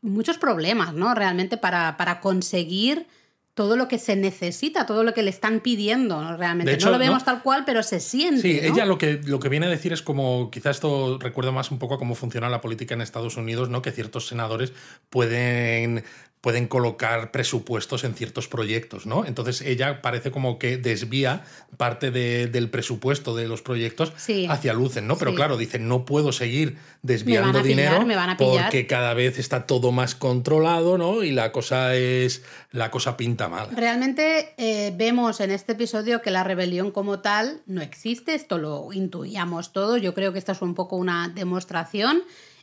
muchos 0.02 0.38
problemas, 0.38 0.92
¿no? 0.92 1.14
Realmente 1.14 1.56
para, 1.56 1.96
para 1.96 2.20
conseguir 2.20 3.06
todo 3.60 3.76
lo 3.76 3.88
que 3.88 3.98
se 3.98 4.16
necesita, 4.16 4.86
todo 4.86 5.04
lo 5.04 5.12
que 5.12 5.22
le 5.22 5.28
están 5.28 5.60
pidiendo, 5.60 6.22
¿no? 6.22 6.34
realmente. 6.34 6.78
no 6.78 6.92
lo 6.92 6.98
vemos 6.98 7.26
tal 7.26 7.42
cual, 7.42 7.64
pero 7.66 7.82
se 7.82 8.00
siente. 8.00 8.40
Sí, 8.40 8.58
ella 8.62 8.86
lo 8.86 8.96
que, 8.96 9.20
lo 9.22 9.38
que 9.38 9.50
viene 9.50 9.66
a 9.66 9.68
decir 9.68 9.92
es 9.92 10.00
como, 10.00 10.50
quizás 10.50 10.76
esto 10.76 11.18
recuerda 11.20 11.52
más 11.52 11.70
un 11.70 11.78
poco 11.78 11.96
a 11.96 11.98
cómo 11.98 12.14
funciona 12.14 12.48
la 12.48 12.62
política 12.62 12.94
en 12.94 13.02
Estados 13.02 13.36
Unidos, 13.36 13.68
¿no? 13.68 13.82
Que 13.82 13.92
ciertos 13.92 14.28
senadores 14.28 14.72
pueden 15.10 16.04
pueden 16.40 16.68
colocar 16.68 17.30
presupuestos 17.32 18.04
en 18.04 18.14
ciertos 18.14 18.48
proyectos, 18.48 19.04
¿no? 19.04 19.26
Entonces 19.26 19.60
ella 19.60 20.00
parece 20.00 20.30
como 20.30 20.58
que 20.58 20.78
desvía 20.78 21.44
parte 21.76 22.10
del 22.10 22.70
presupuesto 22.70 23.36
de 23.36 23.46
los 23.46 23.60
proyectos 23.60 24.12
hacia 24.48 24.72
Lucen, 24.72 25.06
¿no? 25.06 25.18
Pero 25.18 25.34
claro, 25.34 25.58
dice, 25.58 25.78
no 25.78 26.06
puedo 26.06 26.32
seguir 26.32 26.78
desviando 27.02 27.62
dinero 27.62 28.06
porque 28.38 28.86
cada 28.86 29.12
vez 29.12 29.38
está 29.38 29.66
todo 29.66 29.92
más 29.92 30.14
controlado, 30.14 30.96
¿no? 30.96 31.22
Y 31.22 31.32
la 31.32 31.52
cosa 31.52 31.94
es, 31.94 32.42
la 32.72 32.90
cosa 32.90 33.18
pinta 33.18 33.48
mal. 33.48 33.68
Realmente 33.76 34.54
eh, 34.56 34.94
vemos 34.96 35.40
en 35.40 35.50
este 35.50 35.72
episodio 35.72 36.22
que 36.22 36.30
la 36.30 36.42
rebelión 36.42 36.90
como 36.90 37.20
tal 37.20 37.60
no 37.66 37.82
existe, 37.82 38.34
esto 38.34 38.56
lo 38.56 38.92
intuíamos 38.92 39.72
todos, 39.72 40.00
yo 40.00 40.14
creo 40.14 40.32
que 40.32 40.38
esta 40.38 40.52
es 40.52 40.62
un 40.62 40.74
poco 40.74 40.96
una 40.96 41.28
demostración 41.28 42.22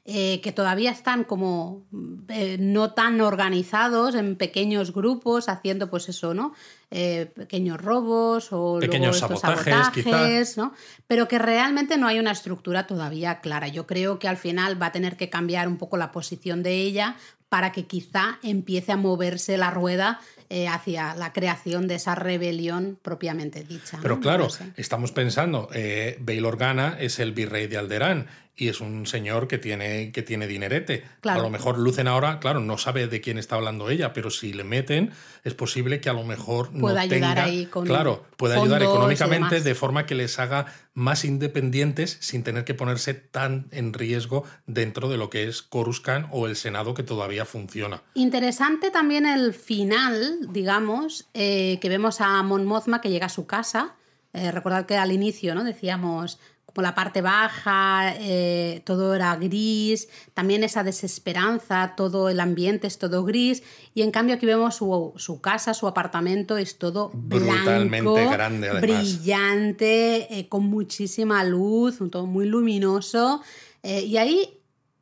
eh, 0.10 0.39
que 0.39 0.53
todavía 0.53 0.89
están 0.89 1.26
como 1.26 1.86
eh, 2.30 2.55
no 2.62 2.93
tan 2.93 3.20
organizados 3.20 4.16
en 4.16 4.38
pequeños 4.38 4.93
grupos 4.93 5.49
haciendo 5.49 5.89
pues 5.89 6.08
eso, 6.08 6.34
¿no? 6.34 6.53
Eh, 6.91 7.30
pequeños 7.36 7.82
robos 7.82 8.47
o 8.53 8.80
pequeños 8.80 9.20
sabotajes, 9.20 10.55
¿no? 10.55 10.72
Pero 11.08 11.28
que 11.28 11.39
realmente 11.39 11.97
no 11.97 12.08
hay 12.08 12.20
una 12.20 12.32
estructura 12.32 12.88
todavía 12.88 13.41
clara. 13.41 13.68
Yo 13.68 13.86
creo 13.86 14.18
que 14.18 14.30
al 14.30 14.38
final 14.38 14.82
va 14.82 14.86
a 14.86 14.91
tener 14.93 15.18
que 15.18 15.30
cambiar 15.30 15.68
un 15.68 15.76
poco 15.76 15.97
la 15.97 16.14
posición 16.14 16.64
de 16.64 16.76
ella 16.76 17.18
para 17.49 17.74
que 17.74 17.84
quizá 17.86 18.39
empiece 18.43 18.93
a 18.93 18.97
moverse 18.97 19.58
la 19.58 19.72
rueda 19.72 20.22
hacia 20.70 21.16
la 21.16 21.34
creación 21.34 21.89
de 21.89 21.95
esa 21.95 22.16
rebelión 22.16 22.97
propiamente 23.01 23.66
dicha. 23.66 23.99
Pero 24.01 24.22
claro, 24.22 24.47
estamos 24.78 25.12
pensando, 25.12 25.68
eh, 25.74 26.18
Bail 26.22 26.45
Organa 26.45 26.95
es 26.97 27.20
el 27.20 27.34
virrey 27.34 27.68
de 27.68 27.76
Alderán 27.76 28.28
y 28.60 28.70
es 28.70 28.82
un 28.82 29.05
señor 29.05 29.47
que 29.47 29.60
tiene, 29.60 30.12
que 30.12 30.24
tiene 30.24 30.47
dinerete. 30.47 31.03
A 31.22 31.38
lo 31.38 31.51
mejor 31.51 31.78
Lucen 31.78 32.08
ahora, 32.08 32.39
claro, 32.39 32.60
no 32.60 32.80
sabe 32.80 33.08
de 33.08 33.22
quién 33.22 33.38
está 33.38 33.55
hablando 33.55 33.91
ella, 33.91 34.14
pero 34.14 34.32
si 34.32 34.51
le 34.51 34.64
meten, 34.64 35.12
es 35.43 35.53
posible 35.53 36.01
que 36.01 36.10
a 36.10 36.14
lo 36.14 36.24
mejor 36.24 36.72
pueda 36.72 37.01
ayudar 37.01 37.38
ahí 37.38 37.68
con 37.68 37.86
Claro, 37.86 38.26
puede 38.36 38.60
ayudar 38.60 38.82
económicamente 38.82 39.62
de 39.62 39.76
forma 39.76 40.08
que 40.08 40.16
les 40.16 40.39
haga 40.39 40.66
más 40.95 41.24
independientes 41.24 42.18
sin 42.20 42.43
tener 42.43 42.66
que 42.66 42.74
ponerse 42.74 43.14
tan 43.14 43.68
en 43.70 43.93
riesgo 43.93 44.43
dentro 44.66 45.08
de 45.08 45.18
lo 45.18 45.30
que 45.30 45.47
es 45.47 45.62
Coruscant 45.62 46.28
o 46.32 46.47
el 46.47 46.55
Senado 46.55 46.95
que 46.95 47.03
todavía 47.03 47.45
funciona. 47.45 48.01
Interesante 48.16 48.89
también 48.89 49.28
el 49.28 49.53
final, 49.53 50.51
digamos, 50.51 51.30
eh, 51.36 51.78
que 51.80 51.89
vemos 51.89 52.22
a 52.22 52.41
Mon 52.41 52.66
Mothma 52.66 53.01
que 53.01 53.12
llega 53.12 53.28
a 53.28 53.30
su 53.30 53.45
casa. 53.45 53.93
Eh, 54.34 54.51
recordad 54.51 54.88
que 54.88 54.97
al 54.97 55.12
inicio, 55.12 55.53
¿no? 55.53 55.64
Decíamos, 55.64 56.39
la 56.82 56.95
parte 56.95 57.21
baja, 57.21 58.13
eh, 58.19 58.82
todo 58.86 59.15
era 59.15 59.36
gris, 59.36 60.07
también 60.34 60.63
esa 60.63 60.84
desesperanza, 60.84 61.93
todo 61.95 62.30
el 62.30 62.39
ambiente 62.39 62.88
es 62.88 62.97
todo 62.97 63.23
gris, 63.23 63.63
y 63.93 64.01
en 64.01 64.11
cambio 64.11 64.36
aquí 64.36 64.45
vemos 64.45 64.75
su, 64.75 65.39
casa, 65.41 65.73
su 65.73 65.88
apartamento, 65.88 66.57
es 66.57 66.78
todo 66.78 67.11
brutalmente 67.13 68.25
grande, 68.25 68.71
brillante, 68.80 70.39
eh, 70.39 70.47
con 70.47 70.65
muchísima 70.65 71.43
luz, 71.43 71.99
todo 72.11 72.25
muy 72.25 72.45
luminoso, 72.45 73.41
eh, 73.84 74.01
y 74.01 74.17
ahí 74.17 74.57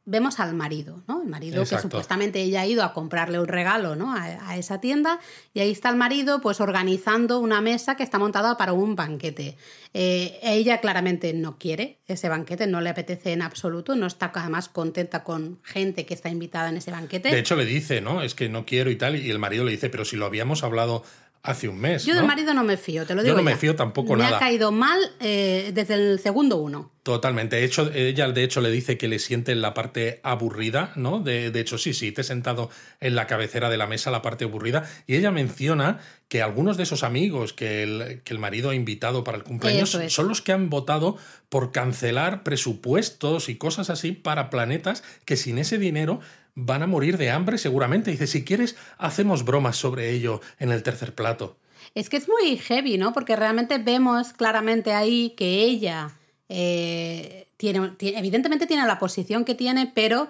vemos 0.05 0.39
al 0.39 0.53
marido, 0.53 1.03
¿no? 1.07 1.23
El 1.23 1.27
marido 1.27 1.63
que 1.63 1.79
supuestamente 1.79 2.39
ella 2.41 2.61
ha 2.61 2.65
ido 2.67 2.83
a 2.83 2.93
comprarle 2.93 3.39
un 3.39 3.47
regalo, 3.47 3.95
¿no? 3.95 4.13
A, 4.13 4.55
esa 4.55 4.79
tienda 4.79 5.19
y 5.53 5.59
ahí 5.59 5.71
está 5.71 5.89
el 5.89 5.97
marido 5.97 6.39
pues 6.39 6.61
organizando 6.61 7.39
una 7.39 7.59
mesa 7.59 7.97
que 7.97 8.03
está 8.03 8.19
montada 8.19 8.55
para 8.55 8.71
un 8.71 8.95
banquete. 8.95 9.57
Eh, 9.93 10.39
ella 10.43 10.79
claramente 10.79 11.33
no 11.33 11.57
quiere 11.57 11.99
ese 12.07 12.29
banquete, 12.29 12.67
no 12.67 12.79
le 12.79 12.89
apetece 12.89 13.33
en 13.33 13.41
absoluto, 13.41 13.95
no 13.95 14.05
está 14.05 14.31
además 14.33 14.69
contenta 14.69 15.23
con 15.23 15.59
gente 15.63 16.05
que 16.05 16.13
está 16.13 16.29
invitada 16.29 16.69
en 16.69 16.77
ese 16.77 16.91
banquete. 16.91 17.31
De 17.31 17.39
hecho 17.39 17.55
le 17.55 17.65
dice, 17.65 18.01
¿no? 18.01 18.21
Es 18.21 18.35
que 18.35 18.47
no 18.47 18.65
quiero 18.65 18.91
y 18.91 18.95
tal 18.95 19.15
y 19.15 19.29
el 19.29 19.39
marido 19.39 19.65
le 19.65 19.71
dice, 19.71 19.89
pero 19.89 20.05
si 20.05 20.15
lo 20.15 20.25
habíamos 20.25 20.63
hablado 20.63 21.03
hace 21.45 21.67
un 21.67 21.79
mes. 21.79 22.05
Yo 22.05 22.15
del 22.15 22.25
marido 22.25 22.53
no 22.53 22.63
me 22.63 22.77
fío, 22.77 23.05
te 23.05 23.15
lo 23.15 23.23
digo. 23.23 23.33
Yo 23.33 23.37
no 23.37 23.43
me 23.43 23.55
fío 23.55 23.75
tampoco 23.75 24.15
nada. 24.15 24.31
Me 24.31 24.35
ha 24.35 24.39
caído 24.39 24.71
mal 24.71 24.99
eh, 25.19 25.71
desde 25.73 25.93
el 25.93 26.19
segundo 26.19 26.57
uno. 26.57 26.91
Totalmente. 27.03 27.57
De 27.57 27.63
hecho, 27.63 27.91
ella 27.93 28.31
de 28.31 28.43
hecho 28.43 28.61
le 28.61 28.71
dice 28.71 28.97
que 28.97 29.07
le 29.07 29.19
siente 29.19 29.51
en 29.51 29.61
la 29.61 29.75
parte 29.75 30.19
aburrida, 30.23 30.91
¿no? 30.95 31.19
De, 31.19 31.51
de, 31.51 31.59
hecho, 31.59 31.77
sí, 31.77 31.93
sí, 31.93 32.11
te 32.11 32.21
he 32.21 32.23
sentado 32.23 32.71
en 32.99 33.13
la 33.13 33.27
cabecera 33.27 33.69
de 33.69 33.77
la 33.77 33.85
mesa, 33.85 34.09
la 34.09 34.23
parte 34.23 34.45
aburrida. 34.45 34.89
Y 35.05 35.15
ella 35.15 35.31
menciona 35.31 35.99
que 36.27 36.41
algunos 36.41 36.77
de 36.77 36.83
esos 36.83 37.03
amigos 37.03 37.53
que 37.53 37.83
el, 37.83 38.21
que 38.23 38.33
el 38.33 38.39
marido 38.39 38.71
ha 38.71 38.75
invitado 38.75 39.23
para 39.23 39.37
el 39.37 39.43
cumpleaños 39.43 39.97
son 40.07 40.27
los 40.27 40.41
que 40.41 40.51
han 40.51 40.69
votado 40.71 41.17
por 41.49 41.71
cancelar 41.71 42.43
presupuestos 42.43 43.49
y 43.49 43.55
cosas 43.55 43.89
así 43.89 44.11
para 44.11 44.49
planetas 44.49 45.03
que 45.25 45.37
sin 45.37 45.59
ese 45.59 45.77
dinero 45.77 46.19
van 46.55 46.81
a 46.81 46.87
morir 46.87 47.17
de 47.17 47.29
hambre 47.29 47.57
seguramente. 47.57 48.11
Dice, 48.11 48.27
si 48.27 48.43
quieres, 48.43 48.75
hacemos 48.97 49.45
bromas 49.45 49.75
sobre 49.75 50.11
ello 50.11 50.41
en 50.57 50.71
el 50.71 50.83
tercer 50.83 51.13
plato. 51.13 51.57
Es 51.93 52.09
que 52.09 52.17
es 52.17 52.27
muy 52.27 52.57
heavy, 52.57 52.97
¿no? 52.97 53.13
Porque 53.13 53.35
realmente 53.35 53.77
vemos 53.77 54.33
claramente 54.33 54.93
ahí 54.93 55.33
que 55.37 55.63
ella 55.63 56.11
eh, 56.49 57.47
tiene, 57.57 57.93
evidentemente 57.99 58.65
tiene 58.65 58.85
la 58.87 58.99
posición 58.99 59.45
que 59.45 59.55
tiene, 59.55 59.91
pero 59.93 60.27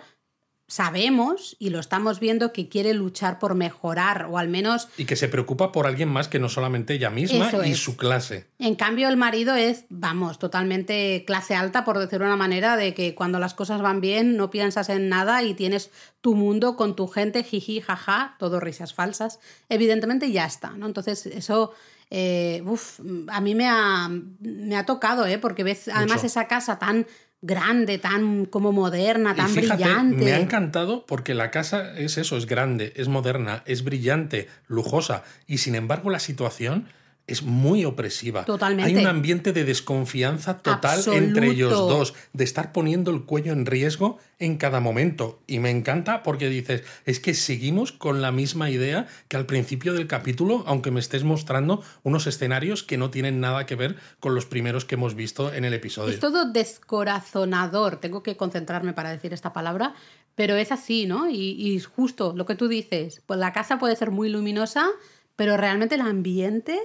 sabemos 0.67 1.55
y 1.59 1.69
lo 1.69 1.79
estamos 1.79 2.19
viendo 2.19 2.51
que 2.51 2.67
quiere 2.67 2.93
luchar 2.93 3.37
por 3.37 3.53
mejorar 3.55 4.27
o 4.29 4.37
al 4.37 4.47
menos... 4.47 4.87
Y 4.97 5.05
que 5.05 5.15
se 5.15 5.27
preocupa 5.27 5.71
por 5.71 5.85
alguien 5.85 6.09
más 6.09 6.27
que 6.27 6.39
no 6.39 6.49
solamente 6.49 6.95
ella 6.95 7.09
misma 7.09 7.51
y 7.65 7.75
su 7.75 7.95
clase. 7.97 8.47
En 8.57 8.75
cambio 8.75 9.07
el 9.07 9.17
marido 9.17 9.55
es, 9.55 9.85
vamos, 9.89 10.39
totalmente 10.39 11.23
clase 11.27 11.55
alta, 11.55 11.85
por 11.85 11.99
decirlo 11.99 12.25
de 12.25 12.31
una 12.31 12.37
manera, 12.37 12.77
de 12.77 12.93
que 12.93 13.13
cuando 13.13 13.39
las 13.39 13.53
cosas 13.53 13.81
van 13.81 14.01
bien 14.01 14.37
no 14.37 14.49
piensas 14.49 14.89
en 14.89 15.07
nada 15.07 15.43
y 15.43 15.53
tienes 15.53 15.91
tu 16.21 16.33
mundo 16.33 16.75
con 16.75 16.95
tu 16.95 17.07
gente, 17.07 17.43
jiji, 17.43 17.81
jaja, 17.81 18.35
todo 18.39 18.59
risas 18.59 18.93
falsas. 18.93 19.39
Evidentemente 19.69 20.31
ya 20.31 20.45
está, 20.45 20.71
¿no? 20.71 20.87
Entonces 20.87 21.25
eso... 21.25 21.73
Eh, 22.11 22.63
a 23.29 23.41
mí 23.41 23.55
me 23.55 23.67
ha, 23.67 24.09
me 24.39 24.77
ha 24.77 24.85
tocado, 24.85 25.25
¿eh? 25.25 25.39
porque 25.39 25.63
ves 25.63 25.87
además 25.87 26.23
esa 26.23 26.47
casa 26.47 26.77
tan 26.77 27.07
grande, 27.45 27.97
tan 27.97 28.45
como 28.45 28.71
moderna, 28.71 29.35
tan 29.35 29.53
brillante. 29.53 30.23
Me 30.23 30.33
ha 30.33 30.39
encantado 30.39 31.05
porque 31.05 31.33
la 31.33 31.51
casa 31.51 31.97
es 31.97 32.17
eso, 32.17 32.37
es 32.37 32.45
grande, 32.45 32.93
es 32.95 33.07
moderna, 33.07 33.63
es 33.65 33.83
brillante, 33.83 34.47
lujosa 34.67 35.23
y 35.47 35.59
sin 35.59 35.75
embargo 35.75 36.09
la 36.09 36.19
situación 36.19 36.87
es 37.27 37.41
muy 37.41 37.85
opresiva. 37.85 38.45
Totalmente. 38.45 38.91
Hay 38.91 38.97
un 38.97 39.07
ambiente 39.07 39.51
de 39.51 39.63
desconfianza 39.63 40.59
total 40.59 41.01
entre 41.13 41.47
ellos 41.47 41.71
dos, 41.71 42.13
de 42.33 42.43
estar 42.43 42.71
poniendo 42.71 43.09
el 43.11 43.23
cuello 43.23 43.51
en 43.51 43.65
riesgo 43.65 44.19
en 44.37 44.57
cada 44.57 44.79
momento. 44.79 45.39
Y 45.47 45.59
me 45.59 45.71
encanta 45.71 46.21
porque 46.21 46.49
dices, 46.49 46.83
es 47.05 47.19
que 47.19 47.33
seguimos 47.33 47.91
con 47.91 48.21
la 48.21 48.31
misma 48.31 48.69
idea 48.69 49.07
que 49.27 49.37
al 49.37 49.47
principio 49.47 49.93
del 49.93 50.07
capítulo, 50.07 50.63
aunque 50.67 50.91
me 50.91 50.99
estés 50.99 51.23
mostrando 51.23 51.83
unos 52.03 52.27
escenarios 52.27 52.83
que 52.83 52.97
no 52.97 53.09
tienen 53.09 53.39
nada 53.39 53.65
que 53.65 53.75
ver 53.75 53.95
con 54.19 54.35
los 54.35 54.45
primeros 54.45 54.85
que 54.85 54.95
hemos 54.95 55.15
visto 55.15 55.51
en 55.51 55.65
el 55.65 55.73
episodio. 55.73 56.13
Es 56.13 56.19
todo 56.19 56.51
descorazonador, 56.51 57.97
tengo 57.97 58.21
que 58.21 58.37
concentrarme 58.37 58.93
para 58.93 59.09
decir 59.09 59.33
esta 59.33 59.51
palabra, 59.51 59.95
pero 60.35 60.55
es 60.57 60.71
así, 60.71 61.07
¿no? 61.07 61.27
Y, 61.29 61.55
y 61.57 61.79
justo 61.79 62.33
lo 62.35 62.45
que 62.45 62.55
tú 62.55 62.67
dices, 62.67 63.23
pues 63.25 63.39
la 63.39 63.51
casa 63.51 63.79
puede 63.79 63.95
ser 63.95 64.11
muy 64.11 64.29
luminosa, 64.29 64.87
pero 65.35 65.57
realmente 65.57 65.95
el 65.95 66.01
ambiente 66.01 66.79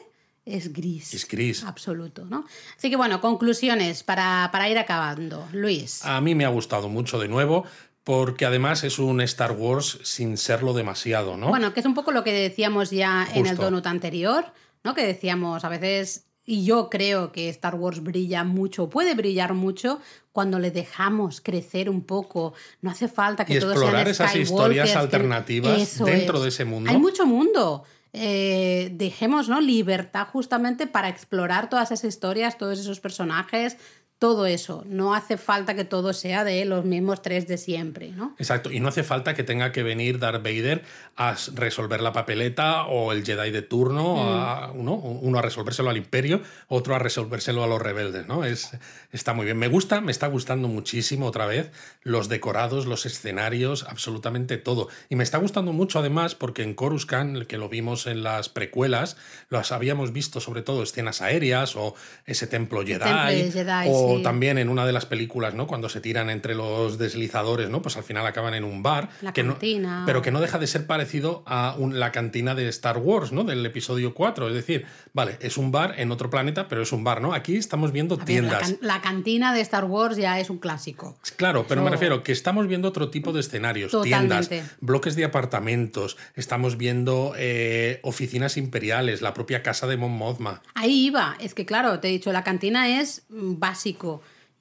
es 0.51 0.73
gris. 0.73 1.15
Es 1.15 1.27
gris. 1.27 1.65
Absoluto, 1.65 2.25
¿no? 2.25 2.45
Así 2.77 2.91
que 2.91 2.97
bueno, 2.97 3.21
conclusiones 3.21 4.03
para, 4.03 4.49
para 4.53 4.69
ir 4.69 4.79
acabando. 4.79 5.49
Luis. 5.53 6.05
A 6.05 6.21
mí 6.21 6.35
me 6.35 6.45
ha 6.45 6.49
gustado 6.49 6.89
mucho 6.89 7.19
de 7.19 7.29
nuevo 7.29 7.65
porque 8.05 8.47
además 8.47 8.83
es 8.85 8.99
un 8.99 9.21
Star 9.21 9.53
Wars 9.53 9.99
sin 10.03 10.37
serlo 10.37 10.73
demasiado, 10.73 11.37
¿no? 11.37 11.49
Bueno, 11.49 11.73
que 11.73 11.81
es 11.81 11.87
un 11.87 11.95
poco 11.95 12.13
lo 12.13 12.25
que 12.25 12.33
decíamos 12.33 12.91
ya 12.91 13.29
en 13.35 13.47
el 13.47 13.57
donut 13.57 13.87
anterior, 13.87 14.47
¿no? 14.83 14.95
Que 14.95 15.07
decíamos 15.07 15.65
a 15.65 15.69
veces, 15.69 16.25
y 16.47 16.65
yo 16.65 16.89
creo 16.91 17.31
que 17.31 17.49
Star 17.51 17.75
Wars 17.75 18.03
brilla 18.03 18.43
mucho, 18.43 18.89
puede 18.89 19.15
brillar 19.15 19.55
mucho 19.55 20.01
cuando 20.33 20.59
le 20.59 20.71
dejamos 20.71 21.41
crecer 21.41 21.91
un 21.91 22.03
poco. 22.03 22.55
No 22.81 22.91
hace 22.91 23.07
falta 23.07 23.45
que 23.45 23.55
y 23.57 23.61
todo 23.61 23.73
explorar 23.73 24.09
esas 24.09 24.35
historias 24.35 24.97
alternativas 24.97 25.99
dentro 26.05 26.41
de 26.41 26.49
ese 26.49 26.65
mundo. 26.65 26.91
Hay 26.91 26.97
mucho 26.97 27.27
mundo. 27.27 27.85
Eh, 28.13 28.91
dejemos 28.93 29.49
¿no? 29.49 29.61
libertad 29.61 30.27
justamente 30.27 30.89
para 30.89 31.09
explorar 31.09 31.69
todas 31.69 31.93
esas 31.93 32.09
historias, 32.09 32.59
todos 32.59 32.79
esos 32.81 32.99
personajes, 32.99 33.77
todo 34.21 34.45
eso. 34.45 34.85
No 34.87 35.15
hace 35.15 35.39
falta 35.39 35.75
que 35.75 35.87
todo 35.87 36.13
sea 36.13 36.45
de 36.45 36.67
los 36.67 36.85
mismos 36.85 37.23
tres 37.23 37.49
de 37.49 37.57
siempre, 37.57 38.11
¿no? 38.11 38.37
Exacto, 38.39 38.71
y 38.71 38.79
no 38.79 38.89
hace 38.89 39.03
falta 39.03 39.33
que 39.33 39.45
tenga 39.45 39.73
que 39.73 39.83
venir 39.83 40.19
Darth 40.19 40.43
Vader 40.43 40.85
a 41.17 41.37
resolver 41.55 42.03
la 42.03 42.13
papeleta 42.13 42.85
o 42.85 43.13
el 43.13 43.25
Jedi 43.25 43.51
de 43.51 43.63
turno, 43.63 44.31
a, 44.31 44.73
uno, 44.73 44.93
uno, 44.95 45.39
a 45.39 45.43
resolvérselo 45.43 45.89
al 45.89 45.97
Imperio, 45.97 46.43
otro 46.69 46.95
a 46.95 46.99
resolvérselo 46.99 47.65
a 47.65 47.67
los 47.67 47.81
rebeldes, 47.81 48.27
¿no? 48.27 48.45
Es, 48.45 48.77
está 49.11 49.33
muy 49.33 49.47
bien. 49.47 49.57
Me 49.57 49.69
gusta, 49.69 50.03
me 50.03 50.13
está 50.13 50.27
gustando 50.27 50.69
muchísimo 50.69 51.27
otra 51.27 51.47
vez 51.47 51.73
los 52.03 52.29
decorados, 52.29 52.85
los 52.85 53.07
escenarios, 53.07 53.87
absolutamente 53.89 54.59
todo. 54.59 54.89
Y 55.09 55.17
me 55.17 55.25
está 55.25 55.39
gustando 55.39 55.73
mucho 55.73 55.99
además 55.99 56.35
porque 56.35 56.63
en 56.63 56.75
Coruscant, 56.75 57.47
que 57.47 57.57
lo 57.57 57.71
vimos 57.71 58.07
en 58.07 58.23
las 58.23 58.51
precuelas, 58.51 59.17
los 59.49 59.73
habíamos 59.73 60.13
visto 60.13 60.41
sobre 60.41 60.61
todo 60.61 60.83
escenas 60.83 61.23
aéreas 61.23 61.75
o 61.75 61.95
ese 62.27 62.47
templo 62.47 62.85
Jedi, 62.85 63.51
o 63.89 64.10
o 64.11 64.23
también 64.23 64.59
en 64.59 64.69
una 64.69 64.87
de 64.87 64.93
las 64.93 65.07
películas, 65.07 65.55
¿no? 65.55 65.67
Cuando 65.67 65.89
se 65.89 66.01
tiran 66.01 66.31
entre 66.31 66.55
los 66.55 66.99
deslizadores, 66.99 67.69
¿no? 67.71 67.83
Pues 67.83 67.97
al 67.97 68.05
final 68.05 68.27
acaban 68.27 68.55
en 68.55 68.65
un 68.65 68.83
bar. 68.83 69.09
La 69.21 69.33
que 69.33 69.45
cantina. 69.45 70.01
No, 70.01 70.07
pero 70.07 70.23
que 70.23 70.31
no 70.31 70.41
deja 70.41 70.59
de 70.59 70.67
ser 70.67 70.87
parecido 70.87 71.43
a 71.47 71.77
la 71.93 72.13
cantina 72.13 72.55
de 72.55 72.69
Star 72.69 72.99
Wars, 72.99 73.33
¿no? 73.33 73.45
Del 73.45 73.65
episodio 73.65 74.15
4. 74.15 74.49
Es 74.49 74.55
decir, 74.55 74.87
vale, 75.13 75.37
es 75.41 75.57
un 75.57 75.73
bar 75.73 75.95
en 75.99 76.11
otro 76.13 76.31
planeta, 76.31 76.69
pero 76.69 76.83
es 76.83 76.93
un 76.93 77.05
bar, 77.05 77.21
¿no? 77.21 77.35
Aquí 77.35 77.57
estamos 77.57 77.93
viendo 77.93 78.19
tiendas. 78.19 78.77
la, 78.81 79.01
cantina 79.01 79.55
de 79.55 79.61
Star 79.61 79.85
Wars 79.85 80.17
ya 80.17 80.41
es 80.41 80.51
un 80.51 80.59
clásico. 80.59 81.17
Claro, 81.37 81.67
pero 81.69 81.83
me 81.83 81.91
refiero 81.91 82.23
que 82.23 82.33
estamos 82.33 82.67
viendo 82.67 82.89
otro 82.89 83.11
tipo 83.11 83.33
de 83.33 83.41
escenarios, 83.41 83.97
tiendas, 84.03 84.51
bloques 84.81 85.17
de 85.17 85.25
apartamentos, 85.25 86.17
estamos 86.35 86.77
viendo 86.77 87.35
eh, 87.37 88.01
oficinas 88.03 88.57
imperiales, 88.57 89.23
la 89.23 89.35
propia 89.35 89.63
casa 89.63 89.87
de 89.87 89.97
Mon 89.97 90.13
Mothma. 90.13 90.63
Ahí 90.75 91.07
iba, 91.07 91.37
es 91.41 91.55
que 91.55 91.67
claro, 91.67 92.01
te 92.01 92.09
he 92.09 92.11
dicho, 92.11 92.33
la 92.33 92.45
cantina 92.45 93.01
es 93.01 93.25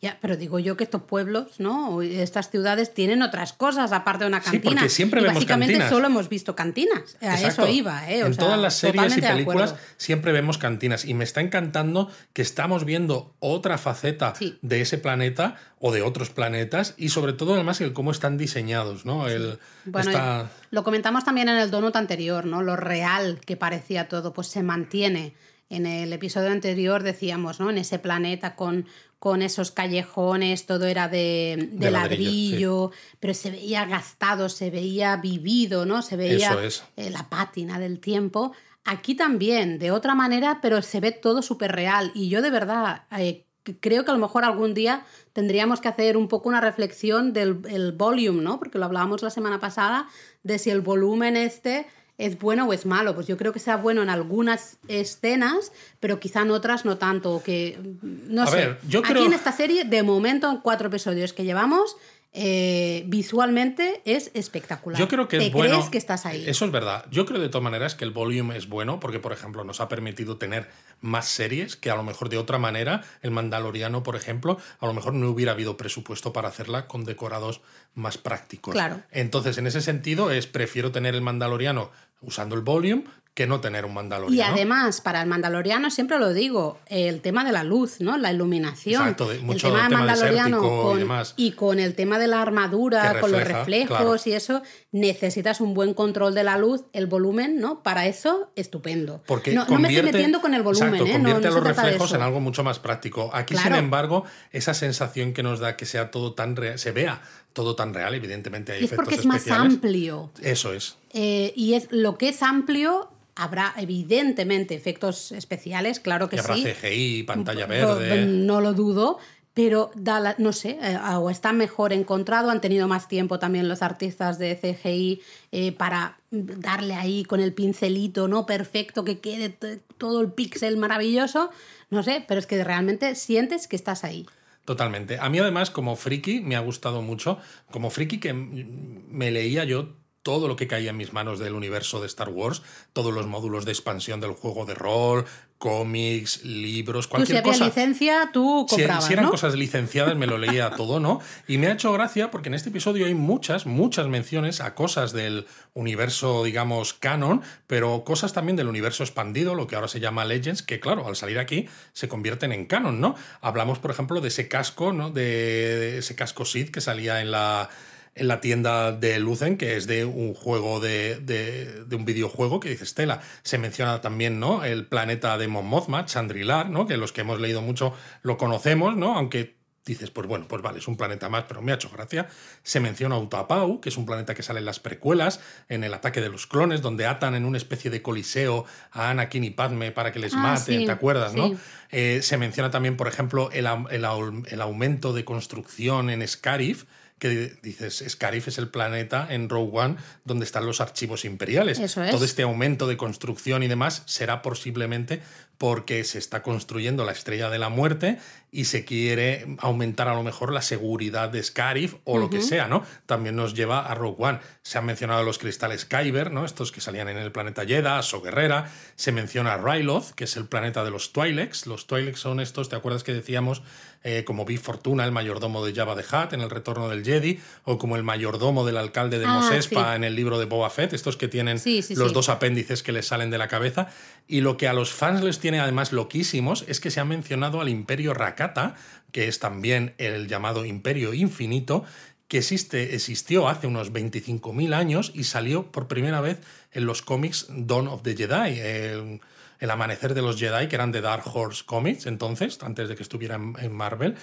ya, 0.01 0.17
pero 0.21 0.37
digo 0.37 0.59
yo 0.59 0.77
que 0.77 0.85
estos 0.85 1.01
pueblos, 1.01 1.59
¿no? 1.59 2.01
Estas 2.01 2.49
ciudades 2.49 2.93
tienen 2.93 3.21
otras 3.21 3.51
cosas 3.51 3.91
aparte 3.91 4.23
de 4.23 4.29
una 4.29 4.39
cantina. 4.39 4.83
Sí, 4.83 4.89
siempre 4.89 5.21
y 5.21 5.25
básicamente 5.25 5.89
solo 5.89 6.07
hemos 6.07 6.29
visto 6.29 6.55
cantinas. 6.55 7.17
A 7.19 7.35
eso 7.35 7.67
iba, 7.67 8.09
¿eh? 8.09 8.21
en 8.21 8.35
todas 8.37 8.57
las 8.57 8.75
series 8.75 9.17
y 9.17 9.21
películas 9.21 9.75
siempre 9.97 10.31
vemos 10.31 10.57
cantinas. 10.57 11.03
Y 11.03 11.13
me 11.15 11.25
está 11.25 11.41
encantando 11.41 12.09
que 12.31 12.41
estamos 12.41 12.85
viendo 12.85 13.35
otra 13.39 13.77
faceta 13.77 14.33
de 14.61 14.81
ese 14.81 14.99
planeta 14.99 15.55
o 15.79 15.91
de 15.91 16.01
otros 16.01 16.29
planetas. 16.29 16.93
Y 16.95 17.09
sobre 17.09 17.33
todo, 17.33 17.55
además, 17.55 17.81
el 17.81 17.91
cómo 17.91 18.11
están 18.11 18.37
diseñados, 18.37 19.05
¿no? 19.05 19.27
El, 19.27 19.59
bueno, 19.83 20.47
lo 20.71 20.83
comentamos 20.85 21.25
también 21.25 21.49
en 21.49 21.57
el 21.57 21.71
donut 21.71 21.97
anterior, 21.97 22.45
¿no? 22.45 22.61
Lo 22.61 22.77
real 22.77 23.41
que 23.45 23.57
parecía 23.57 24.07
todo, 24.07 24.31
pues 24.31 24.47
se 24.47 24.63
mantiene. 24.63 25.33
En 25.69 25.85
el 25.85 26.11
episodio 26.13 26.49
anterior 26.49 27.03
decíamos, 27.03 27.59
¿no? 27.59 27.69
En 27.69 27.77
ese 27.77 27.99
planeta 27.99 28.55
con, 28.55 28.87
con 29.19 29.41
esos 29.41 29.71
callejones, 29.71 30.65
todo 30.65 30.85
era 30.85 31.09
de, 31.09 31.69
ladrillo, 31.77 32.91
pero 33.19 33.33
se 33.33 33.51
veía 33.51 33.85
gastado, 33.85 34.47
se 34.47 34.71
veía 34.71 35.17
vivido, 35.17 35.85
¿no? 35.85 36.01
Se 36.01 36.15
veía 36.15 36.57
eh, 36.95 37.09
la 37.09 37.29
pátina 37.29 37.79
del 37.79 37.99
tiempo. 37.99 38.53
Aquí 38.85 39.15
también, 39.15 39.77
de 39.77 39.91
otra 39.91 40.15
manera, 40.15 40.59
pero 40.61 40.81
se 40.81 41.01
ve 41.01 41.11
todo 41.11 41.41
súper 41.41 41.73
real. 41.73 42.11
Y 42.15 42.29
yo 42.29 42.41
de 42.41 42.49
verdad 42.49 43.03
eh, 43.17 43.45
creo 43.81 44.05
que 44.05 44.11
a 44.11 44.13
lo 44.13 44.21
mejor 44.21 44.45
algún 44.45 44.73
día 44.73 45.05
tendríamos 45.33 45.81
que 45.81 45.89
hacer 45.89 46.15
un 46.15 46.29
poco 46.29 46.47
una 46.47 46.61
reflexión 46.61 47.33
del 47.33 47.61
el 47.69 47.91
volume, 47.91 48.41
¿no? 48.41 48.57
Porque 48.57 48.77
lo 48.77 48.85
hablábamos 48.85 49.21
la 49.21 49.29
semana 49.29 49.59
pasada, 49.59 50.07
de 50.43 50.57
si 50.59 50.69
el 50.69 50.79
volumen 50.79 51.35
este 51.35 51.87
es 52.19 52.37
bueno 52.37 52.65
o 52.65 52.73
es 52.73 52.85
malo. 52.85 53.15
Pues 53.15 53.25
yo 53.25 53.37
creo 53.37 53.51
que 53.51 53.59
sea 53.59 53.77
bueno 53.77 54.03
en 54.03 54.09
algunas 54.09 54.77
escenas, 54.87 55.71
pero 55.99 56.19
quizá 56.19 56.41
en 56.41 56.51
otras 56.51 56.85
no 56.85 56.97
tanto. 56.97 57.41
Que, 57.43 57.79
no 58.03 58.45
sé. 58.45 58.77
Aquí 59.05 59.25
en 59.25 59.33
esta 59.33 59.51
serie, 59.51 59.85
de 59.85 60.03
momento, 60.03 60.51
en 60.51 60.57
cuatro 60.57 60.89
episodios 60.89 61.33
que 61.33 61.45
llevamos, 61.45 61.95
eh, 62.31 63.05
visualmente 63.07 64.01
es 64.05 64.29
espectacular. 64.35 64.99
Yo 64.99 65.07
creo 65.07 65.27
que 65.27 65.37
es 65.37 65.51
bueno. 65.51 65.77
Crees 65.77 65.89
que 65.89 65.97
estás 65.97 66.27
ahí. 66.27 66.43
Eso 66.47 66.65
es 66.65 66.71
verdad. 66.71 67.05
Yo 67.09 67.25
creo 67.25 67.39
de 67.39 67.49
todas 67.49 67.63
maneras 67.63 67.95
que 67.95 68.05
el 68.05 68.11
volumen 68.11 68.55
es 68.55 68.69
bueno 68.69 68.99
porque, 68.99 69.19
por 69.19 69.33
ejemplo, 69.33 69.63
nos 69.63 69.81
ha 69.81 69.87
permitido 69.87 70.37
tener 70.37 70.69
más 71.01 71.27
series 71.27 71.75
que 71.75 71.89
a 71.89 71.95
lo 71.95 72.03
mejor 72.03 72.29
de 72.29 72.37
otra 72.37 72.59
manera, 72.59 73.03
el 73.21 73.31
Mandaloriano, 73.31 74.03
por 74.03 74.15
ejemplo, 74.15 74.57
a 74.79 74.85
lo 74.85 74.93
mejor 74.93 75.13
no 75.13 75.29
hubiera 75.29 75.53
habido 75.53 75.75
presupuesto 75.75 76.31
para 76.31 76.49
hacerla 76.49 76.85
con 76.85 77.03
decorados 77.03 77.61
más 77.95 78.17
prácticos. 78.19 78.73
Claro. 78.73 79.01
Entonces, 79.09 79.57
en 79.57 79.65
ese 79.65 79.81
sentido, 79.81 80.29
es 80.29 80.45
prefiero 80.45 80.91
tener 80.91 81.15
el 81.15 81.21
Mandaloriano 81.21 81.89
usando 82.21 82.55
el 82.55 82.61
volume 82.61 83.05
que 83.39 83.47
no 83.47 83.61
tener 83.61 83.85
un 83.85 83.93
mandaloriano. 83.93 84.35
Y 84.35 84.41
además, 84.41 84.99
para 84.99 85.21
el 85.21 85.29
mandaloriano, 85.29 85.89
siempre 85.91 86.19
lo 86.19 86.33
digo, 86.33 86.77
el 86.87 87.21
tema 87.21 87.45
de 87.45 87.53
la 87.53 87.63
luz, 87.63 88.01
¿no? 88.01 88.17
La 88.17 88.33
iluminación. 88.33 89.01
Exacto, 89.01 89.29
mucho 89.43 89.67
el 89.67 89.73
tema, 89.75 89.87
tema 89.87 89.99
mandaloriano 89.99 90.59
con, 90.59 90.97
y, 90.97 90.99
demás. 90.99 91.33
y, 91.37 91.51
con 91.53 91.79
el 91.79 91.95
tema 91.95 92.19
de 92.19 92.27
la 92.27 92.41
armadura, 92.41 93.21
con 93.21 93.31
los 93.31 93.41
reflejos 93.41 94.27
y 94.27 94.33
eso, 94.33 94.61
necesitas 94.91 95.61
un 95.61 95.73
buen 95.73 95.93
control 95.93 96.35
de 96.35 96.43
la 96.43 96.57
luz, 96.57 96.83
el 96.91 97.07
volumen, 97.07 97.61
¿no? 97.61 97.81
Para 97.81 98.07
eso, 98.07 98.51
estupendo. 98.57 99.23
Porque 99.25 99.53
no, 99.53 99.65
me 99.67 99.87
estoy 99.87 100.11
metiendo 100.11 100.41
con 100.41 100.53
el 100.53 100.61
volumen, 100.61 100.95
exacto, 100.95 101.09
¿eh? 101.09 101.13
Convierte 101.13 101.47
los 101.47 101.63
reflejos 101.63 102.11
en 102.11 102.21
algo 102.21 102.41
mucho 102.41 102.65
más 102.65 102.79
práctico. 102.79 103.29
Aquí, 103.33 103.55
sin 103.55 103.73
embargo, 103.73 104.25
esa 104.51 104.73
sensación 104.73 105.31
que 105.31 105.43
nos 105.43 105.61
da 105.61 105.77
que 105.77 105.85
sea 105.85 106.11
todo 106.11 106.33
tan 106.33 106.57
real, 106.57 106.77
se 106.77 106.91
vea 106.91 107.21
todo 107.59 107.75
tan 107.75 107.93
real, 107.93 108.13
evidentemente 108.13 108.71
hay 108.71 108.85
es 108.85 108.93
porque 108.93 109.15
es 109.15 109.25
más 109.25 109.45
amplio. 109.51 110.31
Eso 110.41 110.71
es. 110.71 110.95
Eh, 111.11 111.51
y 111.57 111.73
es 111.73 111.89
lo 111.91 112.17
que 112.17 112.29
es 112.29 112.41
amplio 112.41 113.09
Habrá 113.35 113.73
evidentemente 113.77 114.75
efectos 114.75 115.31
especiales, 115.31 116.01
claro 116.01 116.27
que 116.27 116.35
y 116.35 116.39
habrá 116.39 116.55
sí. 116.55 116.65
CGI, 116.65 117.23
pantalla 117.23 117.67
verde. 117.67 118.25
No, 118.25 118.59
lo 118.59 118.73
dudo, 118.73 119.17
pero 119.53 119.91
da 119.95 120.35
no 120.37 120.51
sé, 120.51 120.77
eh, 120.81 120.97
o 121.15 121.29
está 121.29 121.53
mejor 121.53 121.93
encontrado, 121.93 122.49
han 122.49 122.59
tenido 122.59 122.89
más 122.89 123.07
tiempo 123.07 123.39
también 123.39 123.69
los 123.69 123.81
artistas 123.81 124.39
de 124.39 124.57
CGI 124.57 125.21
eh, 125.53 125.71
para 125.71 126.17
darle 126.31 126.95
ahí 126.95 127.23
con 127.23 127.39
el 127.39 127.53
pincelito, 127.53 128.27
¿no? 128.27 128.45
Perfecto, 128.45 129.05
que 129.05 129.19
quede 129.19 129.55
todo 129.97 130.19
el 130.19 130.33
píxel 130.33 130.75
maravilloso, 130.75 131.49
no 131.89 132.03
sé, 132.03 132.25
pero 132.27 132.41
es 132.41 132.45
que 132.45 132.61
realmente 132.61 133.15
sientes 133.15 133.69
que 133.69 133.77
estás 133.77 134.03
ahí. 134.03 134.25
Totalmente. 134.69 135.17
A 135.19 135.29
mí 135.29 135.39
además, 135.39 135.71
como 135.71 135.95
friki, 135.95 136.41
me 136.41 136.55
ha 136.55 136.59
gustado 136.59 137.01
mucho, 137.01 137.39
como 137.71 137.89
friki 137.89 138.19
que 138.19 138.33
me 138.33 139.31
leía 139.31 139.63
yo 139.63 139.95
todo 140.29 140.47
lo 140.47 140.55
que 140.55 140.67
caía 140.67 140.91
en 140.91 140.97
mis 140.97 141.11
manos 141.11 141.39
del 141.39 141.55
universo 141.55 141.99
de 142.01 142.05
Star 142.05 142.29
Wars, 142.29 142.61
todos 142.93 143.11
los 143.11 143.25
módulos 143.25 143.65
de 143.65 143.71
expansión 143.71 144.21
del 144.21 144.33
juego 144.33 144.63
de 144.67 144.75
rol, 144.75 145.25
cómics, 145.57 146.43
libros, 146.45 147.07
cualquier 147.07 147.41
tú, 147.41 147.51
si 147.51 147.55
había 147.55 147.65
licencia, 147.65 148.29
tú 148.31 148.67
comprabas, 148.69 149.07
si, 149.07 149.13
eran 149.13 149.27
cosas 149.27 149.55
licenciadas, 149.55 150.15
me 150.15 150.27
lo 150.27 150.37
leía 150.37 150.69
todo, 150.77 150.99
¿no? 150.99 151.19
Y 151.47 151.57
me 151.57 151.65
ha 151.65 151.73
hecho 151.73 151.91
gracia 151.93 152.29
porque 152.29 152.49
en 152.49 152.53
este 152.53 152.69
episodio 152.69 153.07
hay 153.07 153.15
muchas, 153.15 153.65
muchas 153.65 154.05
menciones 154.07 154.61
a 154.61 154.75
cosas 154.75 155.13
del 155.13 155.47
universo, 155.73 156.43
digamos, 156.43 156.93
canon, 156.93 157.41
pero 157.65 158.03
cosas 158.03 158.31
también 158.31 158.55
del 158.55 158.67
universo 158.67 159.01
expandido, 159.01 159.55
lo 159.55 159.65
que 159.65 159.77
ahora 159.77 159.87
se 159.87 159.99
llama 159.99 160.25
Legends, 160.25 160.61
que 160.61 160.79
claro, 160.79 161.07
al 161.07 161.15
salir 161.15 161.39
aquí 161.39 161.67
se 161.93 162.07
convierten 162.07 162.51
en 162.51 162.67
canon, 162.67 163.01
¿no? 163.01 163.15
Hablamos, 163.41 163.79
por 163.79 163.89
ejemplo, 163.89 164.21
de 164.21 164.27
ese 164.27 164.47
casco, 164.47 164.93
¿no? 164.93 165.09
De 165.09 165.97
ese 165.97 166.13
casco 166.13 166.45
Sith 166.45 166.69
que 166.69 166.81
salía 166.81 167.19
en 167.19 167.31
la 167.31 167.71
en 168.19 168.27
la 168.27 168.41
tienda 168.41 168.91
de 168.91 169.19
Lucen, 169.19 169.57
que 169.57 169.77
es 169.77 169.87
de 169.87 170.05
un 170.05 170.33
juego 170.33 170.79
de, 170.79 171.15
de, 171.19 171.95
un 171.95 172.05
videojuego 172.05 172.59
que 172.59 172.69
dice 172.69 172.85
Stella. 172.85 173.21
Se 173.43 173.57
menciona 173.57 174.01
también, 174.01 174.39
¿no? 174.39 174.63
El 174.63 174.85
planeta 174.85 175.37
de 175.37 175.47
Mon 175.47 175.65
Mothma, 175.65 176.05
Chandrilar, 176.05 176.69
¿no? 176.69 176.85
Que 176.85 176.97
los 176.97 177.11
que 177.11 177.21
hemos 177.21 177.39
leído 177.39 177.61
mucho 177.61 177.93
lo 178.21 178.37
conocemos, 178.37 178.95
¿no? 178.95 179.15
Aunque 179.15 179.59
dices, 179.85 180.11
pues 180.11 180.27
bueno, 180.27 180.45
pues 180.47 180.61
vale, 180.61 180.79
es 180.79 180.87
un 180.87 180.97
planeta 180.97 181.29
más, 181.29 181.45
pero 181.47 181.61
me 181.61 181.71
ha 181.71 181.75
hecho 181.75 181.89
gracia. 181.89 182.27
Se 182.63 182.79
menciona 182.79 183.17
Utapau, 183.17 183.81
que 183.81 183.89
es 183.89 183.97
un 183.97 184.05
planeta 184.05 184.35
que 184.35 184.43
sale 184.43 184.59
en 184.59 184.65
las 184.65 184.79
precuelas, 184.79 185.39
en 185.67 185.83
el 185.83 185.93
ataque 185.93 186.21
de 186.21 186.29
los 186.29 186.45
clones, 186.45 186.81
donde 186.81 187.07
atan 187.07 187.35
en 187.35 187.45
una 187.45 187.57
especie 187.57 187.89
de 187.89 188.01
coliseo 188.01 188.65
a 188.91 189.09
Anakin 189.09 189.43
y 189.43 189.49
Padme 189.49 189.91
para 189.91 190.11
que 190.11 190.19
les 190.19 190.33
ah, 190.33 190.37
maten, 190.37 190.85
¿te 190.85 190.91
acuerdas, 190.91 191.33
no? 191.33 191.57
Eh, 191.89 192.19
se 192.21 192.37
menciona 192.37 192.69
también, 192.69 192.97
por 192.97 193.07
ejemplo, 193.07 193.49
el, 193.51 193.65
el, 193.89 194.05
el, 194.47 194.61
aumento 194.61 195.11
de 195.13 195.25
construcción 195.25 196.09
en 196.09 196.27
Scarif, 196.27 196.85
que 197.19 197.57
dices, 197.61 198.03
Scarif 198.07 198.47
es 198.47 198.57
el 198.57 198.69
planeta 198.69 199.27
en 199.29 199.49
Rogue 199.49 199.77
One 199.77 199.95
donde 200.25 200.45
están 200.45 200.65
los 200.65 200.81
archivos 200.81 201.25
imperiales. 201.25 201.79
Eso 201.79 202.03
es. 202.03 202.11
Todo 202.11 202.25
este 202.25 202.43
aumento 202.43 202.87
de 202.87 202.97
construcción 202.97 203.61
y 203.61 203.67
demás 203.67 204.03
será 204.05 204.41
posiblemente 204.41 205.21
porque 205.59 206.05
se 206.05 206.17
está 206.17 206.41
construyendo 206.41 207.03
la 207.05 207.11
estrella 207.11 207.49
de 207.49 207.59
la 207.59 207.67
muerte 207.67 208.17
y 208.49 208.65
se 208.65 208.85
quiere 208.85 209.45
aumentar 209.59 210.07
a 210.07 210.15
lo 210.15 210.23
mejor 210.23 210.53
la 210.53 210.61
seguridad 210.61 211.29
de 211.29 211.43
Scarif 211.43 211.95
o 212.05 212.17
lo 212.17 212.29
que 212.29 212.41
sea, 212.41 212.67
¿no? 212.67 212.83
También 213.05 213.35
nos 213.35 213.53
lleva 213.53 213.85
a 213.85 213.93
Rogue 213.93 214.23
One. 214.23 214.39
Se 214.63 214.77
han 214.77 214.85
mencionado 214.85 215.21
los 215.23 215.37
cristales 215.37 215.85
Kyber, 215.85 216.31
¿no? 216.31 216.45
Estos 216.45 216.71
que 216.71 216.81
salían 216.81 217.09
en 217.09 217.17
el 217.17 217.31
planeta 217.31 217.65
Jedha, 217.65 217.99
o 217.99 218.21
Guerrera. 218.21 218.71
Se 218.95 219.11
menciona 219.11 219.57
Ryloth, 219.57 220.11
que 220.11 220.23
es 220.23 220.37
el 220.37 220.45
planeta 220.45 220.83
de 220.83 220.91
los 220.91 221.11
Twi'leks. 221.11 221.67
Los 221.67 221.85
Twi'leks 221.85 222.19
son 222.19 222.39
estos, 222.39 222.69
¿te 222.69 222.77
acuerdas 222.77 223.03
que 223.03 223.13
decíamos 223.13 223.61
eh, 224.01 224.23
como 224.23 224.45
Big 224.45 224.59
Fortuna, 224.59 225.03
el 225.03 225.11
mayordomo 225.11 225.65
de 225.65 225.73
Jabba 225.73 225.93
de 225.93 226.03
Hutt 226.03 226.31
en 226.31 226.39
el 226.39 226.49
Retorno 226.49 226.87
del 226.87 227.03
Jedi, 227.03 227.37
o 227.65 227.77
como 227.77 227.97
el 227.97 228.03
mayordomo 228.03 228.65
del 228.65 228.77
alcalde 228.77 229.19
de 229.19 229.25
ah, 229.25 229.33
Mos 229.33 229.51
Espa 229.51 229.93
en 229.97 230.05
el 230.05 230.15
libro 230.15 230.39
de 230.39 230.45
Boba 230.45 230.69
Fett, 230.69 230.93
estos 230.93 231.17
que 231.17 231.27
tienen 231.27 231.61
los 231.97 232.13
dos 232.13 232.29
apéndices 232.29 232.81
que 232.81 232.93
les 232.93 233.07
salen 233.07 233.29
de 233.29 233.37
la 233.37 233.49
cabeza. 233.49 233.89
Y 234.31 234.41
lo 234.41 234.57
que 234.57 234.67
a 234.67 234.73
los 234.73 234.93
fans 234.93 235.23
les 235.23 235.39
tiene 235.39 235.59
además 235.59 235.91
loquísimos 235.91 236.63
es 236.67 236.79
que 236.79 236.91
se 236.91 236.99
ha 236.99 237.05
mencionado 237.05 237.61
al 237.61 237.67
Imperio 237.67 238.13
Rakata, 238.13 238.75
que 239.11 239.27
es 239.27 239.39
también 239.39 239.95
el 239.97 240.27
llamado 240.27 240.65
Imperio 240.65 241.15
Infinito, 241.15 241.83
que 242.27 242.37
existe, 242.37 242.93
existió 242.93 243.49
hace 243.49 243.65
unos 243.65 243.91
25.000 243.91 244.75
años 244.75 245.11
y 245.15 245.23
salió 245.23 245.71
por 245.71 245.87
primera 245.87 246.21
vez 246.21 246.41
en 246.71 246.85
los 246.85 247.01
cómics 247.01 247.47
Dawn 247.49 247.87
of 247.87 248.03
the 248.03 248.15
Jedi, 248.15 248.59
el, 248.59 249.19
el, 249.59 249.71
amanecer 249.71 250.13
de 250.13 250.21
los 250.21 250.37
Jedi, 250.37 250.67
que 250.67 250.75
eran 250.75 250.91
de 250.91 251.01
Dark 251.01 251.23
Horse 251.25 251.63
Comics 251.65 252.05
entonces, 252.05 252.59
antes 252.61 252.87
de 252.87 252.95
que 252.95 253.01
estuviera 253.01 253.33
en 253.33 253.73
Marvel, 253.73 254.13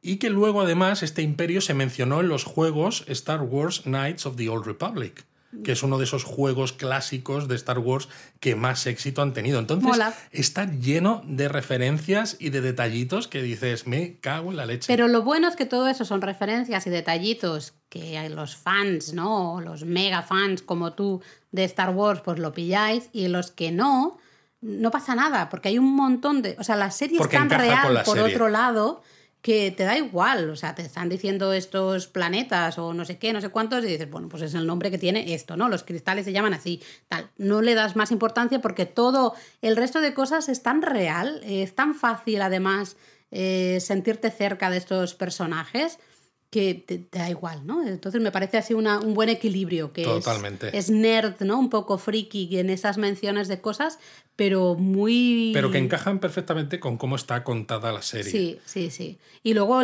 y 0.00 0.18
que 0.18 0.30
luego 0.30 0.60
además 0.60 1.02
este 1.02 1.22
imperio 1.22 1.60
se 1.60 1.74
mencionó 1.74 2.20
en 2.20 2.28
los 2.28 2.44
juegos 2.44 3.04
Star 3.08 3.42
Wars 3.42 3.82
Knights 3.82 4.26
of 4.26 4.36
the 4.36 4.48
Old 4.48 4.64
Republic 4.64 5.26
que 5.64 5.72
es 5.72 5.82
uno 5.82 5.98
de 5.98 6.04
esos 6.04 6.24
juegos 6.24 6.72
clásicos 6.72 7.48
de 7.48 7.56
Star 7.56 7.78
Wars 7.78 8.08
que 8.40 8.54
más 8.54 8.86
éxito 8.86 9.22
han 9.22 9.32
tenido. 9.32 9.58
Entonces, 9.58 9.92
está 10.30 10.70
lleno 10.70 11.22
de 11.26 11.48
referencias 11.48 12.36
y 12.38 12.50
de 12.50 12.60
detallitos 12.60 13.28
que 13.28 13.42
dices, 13.42 13.86
me 13.86 14.18
cago 14.20 14.50
en 14.50 14.56
la 14.56 14.66
leche. 14.66 14.86
Pero 14.86 15.08
lo 15.08 15.22
bueno 15.22 15.48
es 15.48 15.56
que 15.56 15.66
todo 15.66 15.88
eso 15.88 16.04
son 16.04 16.22
referencias 16.22 16.86
y 16.86 16.90
detallitos 16.90 17.74
que 17.88 18.28
los 18.28 18.56
fans, 18.56 19.12
¿no? 19.12 19.60
Los 19.60 19.84
mega 19.84 20.22
fans 20.22 20.62
como 20.62 20.92
tú 20.92 21.22
de 21.52 21.64
Star 21.64 21.90
Wars, 21.90 22.20
pues 22.24 22.38
lo 22.38 22.52
pilláis, 22.52 23.08
y 23.12 23.28
los 23.28 23.50
que 23.50 23.70
no, 23.70 24.18
no 24.60 24.90
pasa 24.90 25.14
nada, 25.14 25.48
porque 25.48 25.68
hay 25.68 25.78
un 25.78 25.94
montón 25.94 26.42
de. 26.42 26.56
O 26.58 26.64
sea, 26.64 26.76
la 26.76 26.90
serie 26.90 27.18
es 27.20 27.28
tan 27.28 27.48
real, 27.50 28.02
por 28.04 28.18
otro 28.18 28.48
lado 28.48 29.02
que 29.46 29.70
te 29.70 29.84
da 29.84 29.96
igual, 29.96 30.50
o 30.50 30.56
sea, 30.56 30.74
te 30.74 30.82
están 30.82 31.08
diciendo 31.08 31.52
estos 31.52 32.08
planetas 32.08 32.78
o 32.78 32.92
no 32.92 33.04
sé 33.04 33.16
qué, 33.16 33.32
no 33.32 33.40
sé 33.40 33.50
cuántos, 33.50 33.84
y 33.84 33.86
dices, 33.86 34.10
bueno, 34.10 34.28
pues 34.28 34.42
es 34.42 34.54
el 34.54 34.66
nombre 34.66 34.90
que 34.90 34.98
tiene 34.98 35.34
esto, 35.34 35.56
¿no? 35.56 35.68
Los 35.68 35.84
cristales 35.84 36.24
se 36.24 36.32
llaman 36.32 36.52
así, 36.52 36.82
tal. 37.06 37.30
No 37.38 37.62
le 37.62 37.76
das 37.76 37.94
más 37.94 38.10
importancia 38.10 38.60
porque 38.60 38.86
todo 38.86 39.36
el 39.62 39.76
resto 39.76 40.00
de 40.00 40.14
cosas 40.14 40.48
es 40.48 40.64
tan 40.64 40.82
real, 40.82 41.40
es 41.44 41.76
tan 41.76 41.94
fácil 41.94 42.42
además 42.42 42.96
eh, 43.30 43.78
sentirte 43.80 44.32
cerca 44.32 44.68
de 44.68 44.78
estos 44.78 45.14
personajes 45.14 46.00
que 46.50 46.74
te, 46.74 47.04
da 47.10 47.28
igual, 47.28 47.66
¿no? 47.66 47.86
Entonces 47.86 48.20
me 48.20 48.30
parece 48.30 48.58
así 48.58 48.74
una, 48.74 49.00
un 49.00 49.14
buen 49.14 49.28
equilibrio, 49.28 49.92
que 49.92 50.04
Totalmente. 50.04 50.76
Es, 50.76 50.90
nerd, 50.90 51.40
¿no? 51.40 51.58
Un 51.58 51.70
poco 51.70 51.98
friki 51.98 52.58
en 52.58 52.70
esas 52.70 52.98
menciones 52.98 53.48
de 53.48 53.60
cosas, 53.60 53.98
pero 54.36 54.74
muy... 54.74 55.50
Pero 55.52 55.70
que 55.70 55.78
encajan 55.78 56.18
perfectamente 56.18 56.78
con 56.78 56.96
cómo 56.98 57.16
está 57.16 57.42
contada 57.42 57.92
la 57.92 58.02
serie. 58.02 58.30
Sí, 58.30 58.58
sí, 58.64 58.90
sí. 58.90 59.18
Y 59.42 59.54
luego 59.54 59.80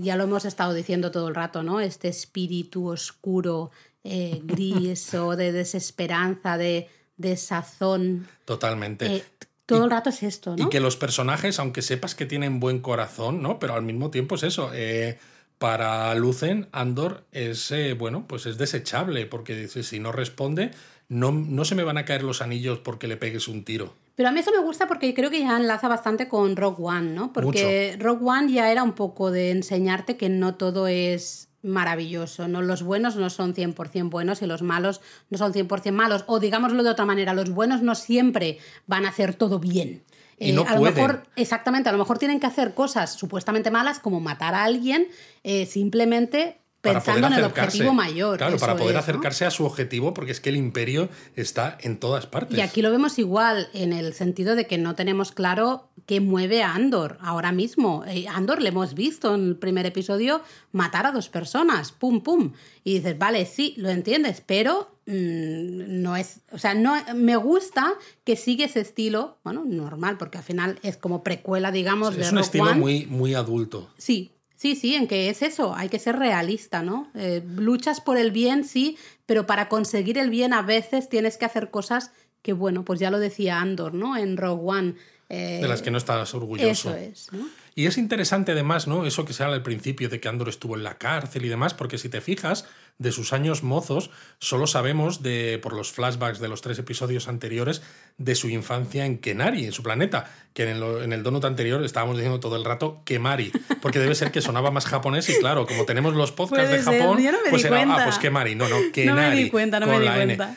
ya 0.00 0.16
lo 0.16 0.24
hemos 0.24 0.44
estado 0.44 0.72
diciendo 0.72 1.10
todo 1.10 1.28
el 1.28 1.34
rato, 1.34 1.62
¿no? 1.62 1.80
Este 1.80 2.08
espíritu 2.08 2.88
oscuro, 2.88 3.70
eh, 4.02 4.40
gris 4.44 5.12
o 5.14 5.36
de 5.36 5.52
desesperanza, 5.52 6.56
de, 6.56 6.88
de 7.16 7.36
sazón. 7.36 8.26
Totalmente. 8.44 9.16
Eh, 9.16 9.24
todo 9.66 9.84
el 9.84 9.90
rato 9.90 10.10
es 10.10 10.22
esto, 10.22 10.56
¿no? 10.56 10.66
Y 10.66 10.68
que 10.68 10.80
los 10.80 10.96
personajes, 10.96 11.58
aunque 11.58 11.82
sepas 11.82 12.14
que 12.14 12.26
tienen 12.26 12.60
buen 12.60 12.80
corazón, 12.80 13.42
¿no? 13.42 13.58
Pero 13.58 13.74
al 13.74 13.82
mismo 13.82 14.10
tiempo 14.10 14.34
es 14.34 14.42
eso. 14.42 14.70
Eh, 14.74 15.18
para 15.62 16.12
Lucen, 16.16 16.66
Andor 16.72 17.22
es, 17.30 17.70
eh, 17.70 17.94
bueno, 17.94 18.24
pues 18.26 18.46
es 18.46 18.58
desechable, 18.58 19.26
porque 19.26 19.54
dice, 19.54 19.84
si 19.84 20.00
no 20.00 20.10
responde, 20.10 20.72
no, 21.08 21.30
no 21.30 21.64
se 21.64 21.76
me 21.76 21.84
van 21.84 21.98
a 21.98 22.04
caer 22.04 22.24
los 22.24 22.42
anillos 22.42 22.80
porque 22.80 23.06
le 23.06 23.16
pegues 23.16 23.46
un 23.46 23.62
tiro. 23.62 23.94
Pero 24.16 24.28
a 24.28 24.32
mí 24.32 24.40
eso 24.40 24.50
me 24.50 24.58
gusta 24.58 24.88
porque 24.88 25.14
creo 25.14 25.30
que 25.30 25.38
ya 25.38 25.56
enlaza 25.56 25.86
bastante 25.86 26.26
con 26.26 26.56
Rogue 26.56 26.82
One, 26.82 27.12
¿no? 27.12 27.32
Porque 27.32 27.96
Rogue 28.00 28.24
One 28.24 28.52
ya 28.52 28.72
era 28.72 28.82
un 28.82 28.94
poco 28.94 29.30
de 29.30 29.52
enseñarte 29.52 30.16
que 30.16 30.28
no 30.28 30.56
todo 30.56 30.88
es 30.88 31.48
maravilloso, 31.62 32.48
¿no? 32.48 32.60
Los 32.60 32.82
buenos 32.82 33.14
no 33.14 33.30
son 33.30 33.54
100% 33.54 34.10
buenos 34.10 34.42
y 34.42 34.46
los 34.46 34.62
malos 34.62 35.00
no 35.30 35.38
son 35.38 35.52
100% 35.52 35.92
malos. 35.92 36.24
O 36.26 36.40
digámoslo 36.40 36.82
de 36.82 36.90
otra 36.90 37.04
manera, 37.04 37.34
los 37.34 37.50
buenos 37.50 37.82
no 37.82 37.94
siempre 37.94 38.58
van 38.88 39.06
a 39.06 39.10
hacer 39.10 39.36
todo 39.36 39.60
bien. 39.60 40.02
Y 40.42 40.52
no 40.52 40.62
eh, 40.62 40.66
a 40.68 40.74
lo 40.76 40.82
mejor, 40.82 41.22
exactamente, 41.36 41.88
a 41.88 41.92
lo 41.92 41.98
mejor 41.98 42.18
tienen 42.18 42.40
que 42.40 42.46
hacer 42.46 42.74
cosas 42.74 43.12
supuestamente 43.12 43.70
malas 43.70 43.98
como 43.98 44.20
matar 44.20 44.54
a 44.54 44.64
alguien 44.64 45.08
eh, 45.44 45.66
simplemente 45.66 46.61
pensando 46.82 47.28
en 47.28 47.32
el 47.34 47.44
objetivo 47.44 47.94
mayor. 47.94 48.38
Claro, 48.38 48.58
para 48.58 48.76
poder 48.76 48.96
acercarse 48.96 49.46
a 49.46 49.50
su 49.50 49.64
objetivo, 49.64 50.12
porque 50.12 50.32
es 50.32 50.40
que 50.40 50.50
el 50.50 50.56
imperio 50.56 51.08
está 51.36 51.78
en 51.80 51.98
todas 51.98 52.26
partes. 52.26 52.58
Y 52.58 52.60
aquí 52.60 52.82
lo 52.82 52.90
vemos 52.90 53.18
igual, 53.18 53.68
en 53.72 53.92
el 53.92 54.12
sentido 54.14 54.56
de 54.56 54.66
que 54.66 54.78
no 54.78 54.94
tenemos 54.94 55.30
claro 55.30 55.88
qué 56.06 56.20
mueve 56.20 56.62
a 56.62 56.74
Andor 56.74 57.18
ahora 57.20 57.52
mismo. 57.52 58.04
Eh, 58.06 58.26
Andor 58.28 58.60
le 58.60 58.70
hemos 58.70 58.94
visto 58.94 59.34
en 59.34 59.48
el 59.48 59.56
primer 59.56 59.86
episodio 59.86 60.42
matar 60.72 61.06
a 61.06 61.12
dos 61.12 61.28
personas, 61.28 61.92
pum, 61.92 62.20
pum. 62.20 62.52
Y 62.82 62.94
dices, 62.94 63.16
vale, 63.16 63.46
sí, 63.46 63.74
lo 63.76 63.88
entiendes, 63.88 64.42
pero 64.44 64.96
mm, 65.06 66.02
no 66.02 66.16
es, 66.16 66.40
o 66.50 66.58
sea, 66.58 66.74
no 66.74 66.96
me 67.14 67.36
gusta 67.36 67.94
que 68.24 68.34
sigue 68.34 68.64
ese 68.64 68.80
estilo, 68.80 69.38
bueno, 69.44 69.64
normal, 69.64 70.18
porque 70.18 70.38
al 70.38 70.44
final 70.44 70.80
es 70.82 70.96
como 70.96 71.22
precuela, 71.22 71.70
digamos, 71.70 72.16
de 72.16 72.22
Es 72.22 72.32
un 72.32 72.38
estilo 72.38 72.74
muy, 72.74 73.06
muy 73.06 73.34
adulto. 73.34 73.88
Sí, 73.96 74.32
Sí, 74.62 74.76
sí, 74.76 74.94
en 74.94 75.08
que 75.08 75.28
es 75.28 75.42
eso, 75.42 75.74
hay 75.74 75.88
que 75.88 75.98
ser 75.98 76.20
realista, 76.20 76.84
¿no? 76.84 77.10
Eh, 77.16 77.42
luchas 77.56 78.00
por 78.00 78.16
el 78.16 78.30
bien, 78.30 78.62
sí, 78.62 78.96
pero 79.26 79.44
para 79.44 79.68
conseguir 79.68 80.18
el 80.18 80.30
bien 80.30 80.52
a 80.52 80.62
veces 80.62 81.08
tienes 81.08 81.36
que 81.36 81.44
hacer 81.44 81.72
cosas 81.72 82.12
que, 82.42 82.52
bueno, 82.52 82.84
pues 82.84 83.00
ya 83.00 83.10
lo 83.10 83.18
decía 83.18 83.58
Andor, 83.58 83.92
¿no? 83.92 84.16
En 84.16 84.36
Rogue 84.36 84.62
One. 84.64 84.94
Eh, 85.28 85.58
de 85.60 85.66
las 85.66 85.82
que 85.82 85.90
no 85.90 85.98
estás 85.98 86.32
orgulloso. 86.34 86.90
Eso 86.90 86.94
es, 86.94 87.32
¿no? 87.32 87.48
Y 87.74 87.86
es 87.86 87.98
interesante 87.98 88.52
además, 88.52 88.86
¿no? 88.86 89.04
Eso 89.04 89.24
que 89.24 89.32
se 89.32 89.42
habla 89.42 89.56
al 89.56 89.64
principio 89.64 90.08
de 90.08 90.20
que 90.20 90.28
Andor 90.28 90.48
estuvo 90.48 90.76
en 90.76 90.84
la 90.84 90.96
cárcel 90.96 91.44
y 91.44 91.48
demás, 91.48 91.74
porque 91.74 91.98
si 91.98 92.08
te 92.08 92.20
fijas, 92.20 92.64
de 93.02 93.12
sus 93.12 93.32
años 93.32 93.62
mozos, 93.62 94.10
solo 94.38 94.66
sabemos 94.66 95.22
de, 95.22 95.58
por 95.62 95.74
los 95.74 95.92
flashbacks 95.92 96.38
de 96.38 96.48
los 96.48 96.62
tres 96.62 96.78
episodios 96.78 97.28
anteriores, 97.28 97.82
de 98.16 98.34
su 98.34 98.48
infancia 98.48 99.04
en 99.04 99.18
Kenari, 99.18 99.64
en 99.64 99.72
su 99.72 99.82
planeta, 99.82 100.30
que 100.54 100.62
en 100.62 100.76
el, 100.76 100.82
en 101.02 101.12
el 101.12 101.22
donut 101.22 101.44
anterior 101.44 101.84
estábamos 101.84 102.16
diciendo 102.16 102.40
todo 102.40 102.56
el 102.56 102.64
rato 102.64 103.02
Kemari, 103.04 103.52
porque 103.82 103.98
debe 103.98 104.14
ser 104.14 104.30
que 104.30 104.40
sonaba 104.40 104.70
más 104.70 104.86
japonés 104.86 105.28
y 105.28 105.38
claro, 105.38 105.66
como 105.66 105.84
tenemos 105.84 106.14
los 106.14 106.32
podcasts 106.32 106.70
de 106.70 106.82
Japón, 106.82 107.18
pues 107.50 107.64
era, 107.64 107.82
ah, 107.82 108.04
pues 108.04 108.18
Kemari, 108.18 108.54
no, 108.54 108.68
no, 108.68 108.76
Kenari. 108.92 109.12
No 109.22 109.36
me 109.36 109.36
di 109.36 109.50
cuenta, 109.50 109.80
no 109.80 109.86
me 109.86 110.00
di 110.00 110.06
cuenta. 110.06 110.56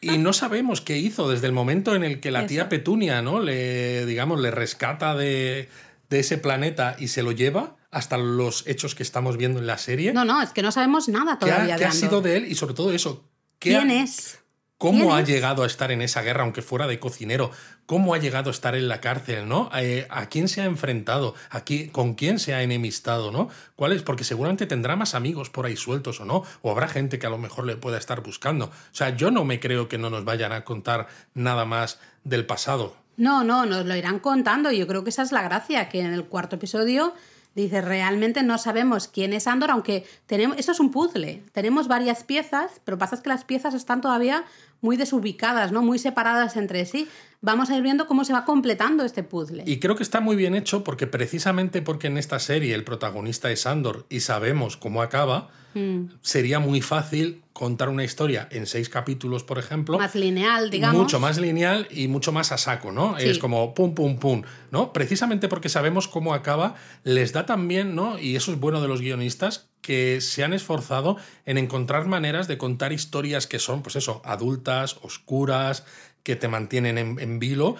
Y 0.00 0.18
no 0.18 0.34
sabemos 0.34 0.82
qué 0.82 0.98
hizo 0.98 1.30
desde 1.30 1.46
el 1.46 1.54
momento 1.54 1.94
en 1.94 2.04
el 2.04 2.20
que 2.20 2.30
la 2.30 2.46
tía 2.46 2.68
Petunia, 2.68 3.22
¿no? 3.22 3.40
Le, 3.40 4.04
digamos, 4.04 4.38
le 4.38 4.50
rescata 4.50 5.14
de, 5.14 5.70
de 6.10 6.20
ese 6.20 6.36
planeta 6.36 6.96
y 6.98 7.08
se 7.08 7.22
lo 7.22 7.32
lleva 7.32 7.76
hasta 7.94 8.18
los 8.18 8.66
hechos 8.66 8.94
que 8.94 9.02
estamos 9.02 9.36
viendo 9.36 9.60
en 9.60 9.66
la 9.66 9.78
serie. 9.78 10.12
No, 10.12 10.24
no, 10.24 10.42
es 10.42 10.50
que 10.50 10.62
no 10.62 10.72
sabemos 10.72 11.08
nada 11.08 11.38
todavía. 11.38 11.76
¿Qué 11.76 11.84
ha, 11.84 11.92
sido 11.92 12.20
de 12.20 12.36
él? 12.36 12.46
Y 12.50 12.56
sobre 12.56 12.74
todo 12.74 12.92
eso. 12.92 13.24
¿Quién 13.58 13.90
es? 13.90 14.40
¿Cómo 14.76 15.14
ha 15.14 15.22
llegado 15.22 15.62
a 15.62 15.66
estar 15.66 15.92
en 15.92 16.02
esa 16.02 16.20
guerra, 16.20 16.42
aunque 16.42 16.60
fuera 16.60 16.86
de 16.86 16.98
cocinero? 16.98 17.52
¿Cómo 17.86 18.12
ha 18.12 18.18
llegado 18.18 18.50
a 18.50 18.52
estar 18.52 18.74
en 18.74 18.88
la 18.88 19.00
cárcel, 19.00 19.48
no? 19.48 19.70
Eh, 19.74 20.06
¿A 20.10 20.28
quién 20.28 20.48
se 20.48 20.60
ha 20.60 20.64
enfrentado? 20.64 21.34
¿A 21.48 21.62
¿Con 21.92 22.14
quién 22.14 22.38
se 22.38 22.52
ha 22.52 22.62
enemistado, 22.62 23.30
no? 23.30 23.48
¿Cuál 23.76 23.92
es? 23.92 24.02
Porque 24.02 24.24
seguramente 24.24 24.66
tendrá 24.66 24.96
más 24.96 25.14
amigos 25.14 25.48
por 25.48 25.64
ahí 25.64 25.76
sueltos 25.76 26.20
o 26.20 26.24
no, 26.24 26.42
o 26.60 26.70
habrá 26.70 26.88
gente 26.88 27.18
que 27.18 27.26
a 27.26 27.30
lo 27.30 27.38
mejor 27.38 27.64
le 27.64 27.76
pueda 27.76 27.96
estar 27.96 28.22
buscando. 28.22 28.66
O 28.66 28.72
sea, 28.94 29.16
yo 29.16 29.30
no 29.30 29.44
me 29.44 29.60
creo 29.60 29.88
que 29.88 29.96
no 29.96 30.10
nos 30.10 30.24
vayan 30.24 30.52
a 30.52 30.64
contar 30.64 31.06
nada 31.32 31.64
más 31.64 32.00
del 32.24 32.44
pasado. 32.44 32.96
No, 33.16 33.44
no, 33.44 33.64
nos 33.64 33.86
lo 33.86 33.96
irán 33.96 34.18
contando. 34.18 34.72
Yo 34.72 34.86
creo 34.86 35.04
que 35.04 35.10
esa 35.10 35.22
es 35.22 35.30
la 35.30 35.42
gracia, 35.42 35.88
que 35.88 36.00
en 36.00 36.12
el 36.12 36.24
cuarto 36.24 36.56
episodio 36.56 37.14
dice, 37.54 37.80
realmente 37.80 38.42
no 38.42 38.58
sabemos 38.58 39.08
quién 39.08 39.32
es 39.32 39.46
Andor, 39.46 39.70
aunque 39.70 40.04
tenemos, 40.26 40.58
esto 40.58 40.72
es 40.72 40.80
un 40.80 40.90
puzzle, 40.90 41.42
tenemos 41.52 41.88
varias 41.88 42.24
piezas, 42.24 42.80
pero 42.84 42.98
pasa 42.98 43.22
que 43.22 43.28
las 43.28 43.44
piezas 43.44 43.74
están 43.74 44.00
todavía 44.00 44.44
muy 44.80 44.96
desubicadas, 44.96 45.72
¿no? 45.72 45.82
Muy 45.82 45.98
separadas 45.98 46.56
entre 46.56 46.84
sí. 46.84 47.08
Vamos 47.40 47.70
a 47.70 47.76
ir 47.76 47.82
viendo 47.82 48.06
cómo 48.06 48.24
se 48.24 48.32
va 48.32 48.44
completando 48.44 49.04
este 49.04 49.22
puzzle. 49.22 49.64
Y 49.66 49.78
creo 49.80 49.96
que 49.96 50.02
está 50.02 50.20
muy 50.20 50.36
bien 50.36 50.54
hecho 50.54 50.84
porque 50.84 51.06
precisamente 51.06 51.80
porque 51.80 52.08
en 52.08 52.18
esta 52.18 52.38
serie 52.38 52.74
el 52.74 52.84
protagonista 52.84 53.50
es 53.50 53.66
Andor 53.66 54.06
y 54.08 54.20
sabemos 54.20 54.76
cómo 54.76 55.00
acaba, 55.00 55.50
mm. 55.74 56.18
sería 56.22 56.58
muy 56.58 56.80
fácil 56.80 57.42
contar 57.52 57.88
una 57.88 58.02
historia 58.02 58.48
en 58.50 58.66
seis 58.66 58.88
capítulos, 58.88 59.44
por 59.44 59.58
ejemplo. 59.58 59.96
Más 59.96 60.14
lineal, 60.14 60.70
digamos. 60.70 61.00
Mucho 61.00 61.20
más 61.20 61.38
lineal 61.38 61.86
y 61.90 62.08
mucho 62.08 62.32
más 62.32 62.50
a 62.50 62.58
saco, 62.58 62.90
¿no? 62.90 63.16
Es 63.16 63.38
como 63.38 63.74
pum, 63.74 63.94
pum, 63.94 64.18
pum, 64.18 64.42
¿no? 64.72 64.92
Precisamente 64.92 65.48
porque 65.48 65.68
sabemos 65.68 66.08
cómo 66.08 66.34
acaba, 66.34 66.74
les 67.04 67.32
da 67.32 67.46
también, 67.46 67.94
¿no? 67.94 68.18
Y 68.18 68.34
eso 68.34 68.52
es 68.52 68.58
bueno 68.58 68.80
de 68.80 68.88
los 68.88 69.00
guionistas, 69.00 69.68
que 69.82 70.20
se 70.20 70.42
han 70.42 70.52
esforzado 70.52 71.16
en 71.46 71.58
encontrar 71.58 72.06
maneras 72.06 72.48
de 72.48 72.58
contar 72.58 72.92
historias 72.92 73.46
que 73.46 73.58
son, 73.58 73.82
pues 73.82 73.96
eso, 73.96 74.20
adultas, 74.24 74.96
oscuras, 75.02 75.84
que 76.24 76.36
te 76.36 76.48
mantienen 76.48 76.98
en, 76.98 77.20
en 77.20 77.38
vilo, 77.38 77.76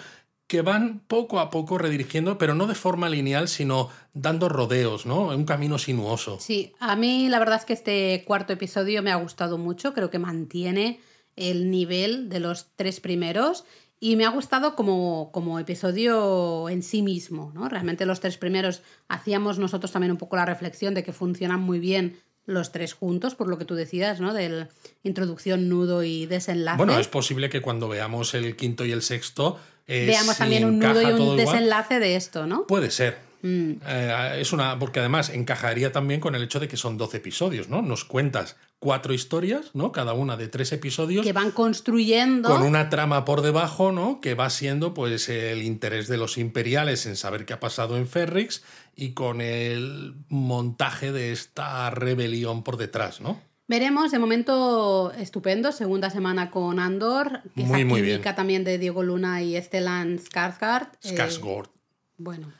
que 0.47 0.61
van 0.61 0.99
poco 1.07 1.39
a 1.39 1.49
poco 1.49 1.77
redirigiendo, 1.77 2.37
pero 2.37 2.53
no 2.53 2.67
de 2.67 2.75
forma 2.75 3.09
lineal, 3.09 3.47
sino 3.47 3.89
dando 4.13 4.47
rodeos, 4.47 5.05
¿no? 5.05 5.27
Un 5.29 5.45
camino 5.45 5.77
sinuoso. 5.77 6.39
Sí, 6.39 6.73
a 6.79 6.95
mí 6.95 7.29
la 7.29 7.39
verdad 7.39 7.59
es 7.59 7.65
que 7.65 7.73
este 7.73 8.23
cuarto 8.25 8.53
episodio 8.53 9.01
me 9.01 9.11
ha 9.11 9.15
gustado 9.15 9.57
mucho, 9.57 9.93
creo 9.93 10.09
que 10.09 10.19
mantiene 10.19 10.99
el 11.35 11.69
nivel 11.71 12.29
de 12.29 12.39
los 12.39 12.67
tres 12.75 12.99
primeros 12.99 13.65
y 13.99 14.17
me 14.17 14.25
ha 14.25 14.29
gustado 14.29 14.75
como, 14.75 15.31
como 15.31 15.57
episodio 15.57 16.69
en 16.69 16.83
sí 16.83 17.01
mismo, 17.01 17.51
¿no? 17.55 17.67
Realmente 17.67 18.05
los 18.05 18.19
tres 18.19 18.37
primeros 18.37 18.83
hacíamos 19.07 19.57
nosotros 19.57 19.91
también 19.91 20.11
un 20.11 20.17
poco 20.17 20.35
la 20.35 20.45
reflexión 20.45 20.93
de 20.93 21.03
que 21.03 21.13
funcionan 21.13 21.61
muy 21.61 21.79
bien 21.79 22.19
los 22.45 22.71
tres 22.71 22.93
juntos, 22.93 23.35
por 23.35 23.47
lo 23.47 23.57
que 23.57 23.65
tú 23.65 23.75
decías, 23.75 24.19
¿no? 24.19 24.33
Del 24.33 24.67
introducción, 25.03 25.67
nudo 25.69 26.03
y 26.03 26.25
desenlace. 26.25 26.77
Bueno, 26.77 26.97
es 26.99 27.07
posible 27.07 27.49
que 27.49 27.61
cuando 27.61 27.87
veamos 27.87 28.33
el 28.33 28.55
quinto 28.55 28.85
y 28.85 28.91
el 28.91 29.01
sexto. 29.01 29.59
eh, 29.87 30.05
Veamos 30.07 30.37
también 30.37 30.65
un 30.65 30.79
nudo 30.79 31.01
y 31.01 31.05
un 31.05 31.21
igual. 31.21 31.37
desenlace 31.37 31.99
de 31.99 32.15
esto, 32.15 32.45
¿no? 32.47 32.65
Puede 32.67 32.91
ser. 32.91 33.17
Mm. 33.41 33.71
Eh, 33.87 34.37
es 34.39 34.53
una. 34.53 34.79
Porque 34.79 34.99
además 34.99 35.29
encajaría 35.29 35.91
también 35.91 36.19
con 36.19 36.35
el 36.35 36.43
hecho 36.43 36.59
de 36.59 36.67
que 36.67 36.77
son 36.77 36.97
12 36.97 37.17
episodios, 37.17 37.69
¿no? 37.69 37.81
Nos 37.81 38.03
cuentas 38.05 38.55
cuatro 38.79 39.13
historias, 39.13 39.71
¿no? 39.73 39.91
Cada 39.91 40.13
una 40.13 40.37
de 40.37 40.47
tres 40.47 40.71
episodios. 40.71 41.25
Que 41.25 41.33
van 41.33 41.51
construyendo. 41.51 42.49
Con 42.49 42.61
una 42.63 42.89
trama 42.89 43.25
por 43.25 43.41
debajo, 43.41 43.91
¿no? 43.91 44.19
Que 44.21 44.35
va 44.35 44.49
siendo, 44.49 44.93
pues, 44.93 45.29
el 45.29 45.63
interés 45.63 46.07
de 46.07 46.17
los 46.17 46.37
imperiales 46.37 47.05
en 47.05 47.15
saber 47.15 47.45
qué 47.45 47.53
ha 47.53 47.59
pasado 47.59 47.97
en 47.97 48.07
Ferrix 48.07 48.63
y 48.95 49.13
con 49.13 49.41
el 49.41 50.15
montaje 50.29 51.11
de 51.11 51.31
esta 51.31 51.89
rebelión 51.89 52.63
por 52.63 52.77
detrás, 52.77 53.21
¿no? 53.21 53.39
Veremos, 53.67 54.11
de 54.11 54.19
momento 54.19 55.11
estupendo, 55.13 55.71
segunda 55.71 56.11
semana 56.11 56.51
con 56.51 56.79
Andor, 56.79 57.41
que 57.55 57.63
Muy, 57.63 57.79
esa 57.81 57.89
muy 57.89 58.01
bien. 58.03 58.21
también 58.21 58.63
de 58.63 58.77
Diego 58.77 59.01
Luna 59.01 59.41
y 59.41 59.59
Stellan 59.59 60.19
Skarsgård. 60.19 60.89
eh, 61.01 61.15
Skarsgård, 61.17 61.69
bueno, 62.17 62.53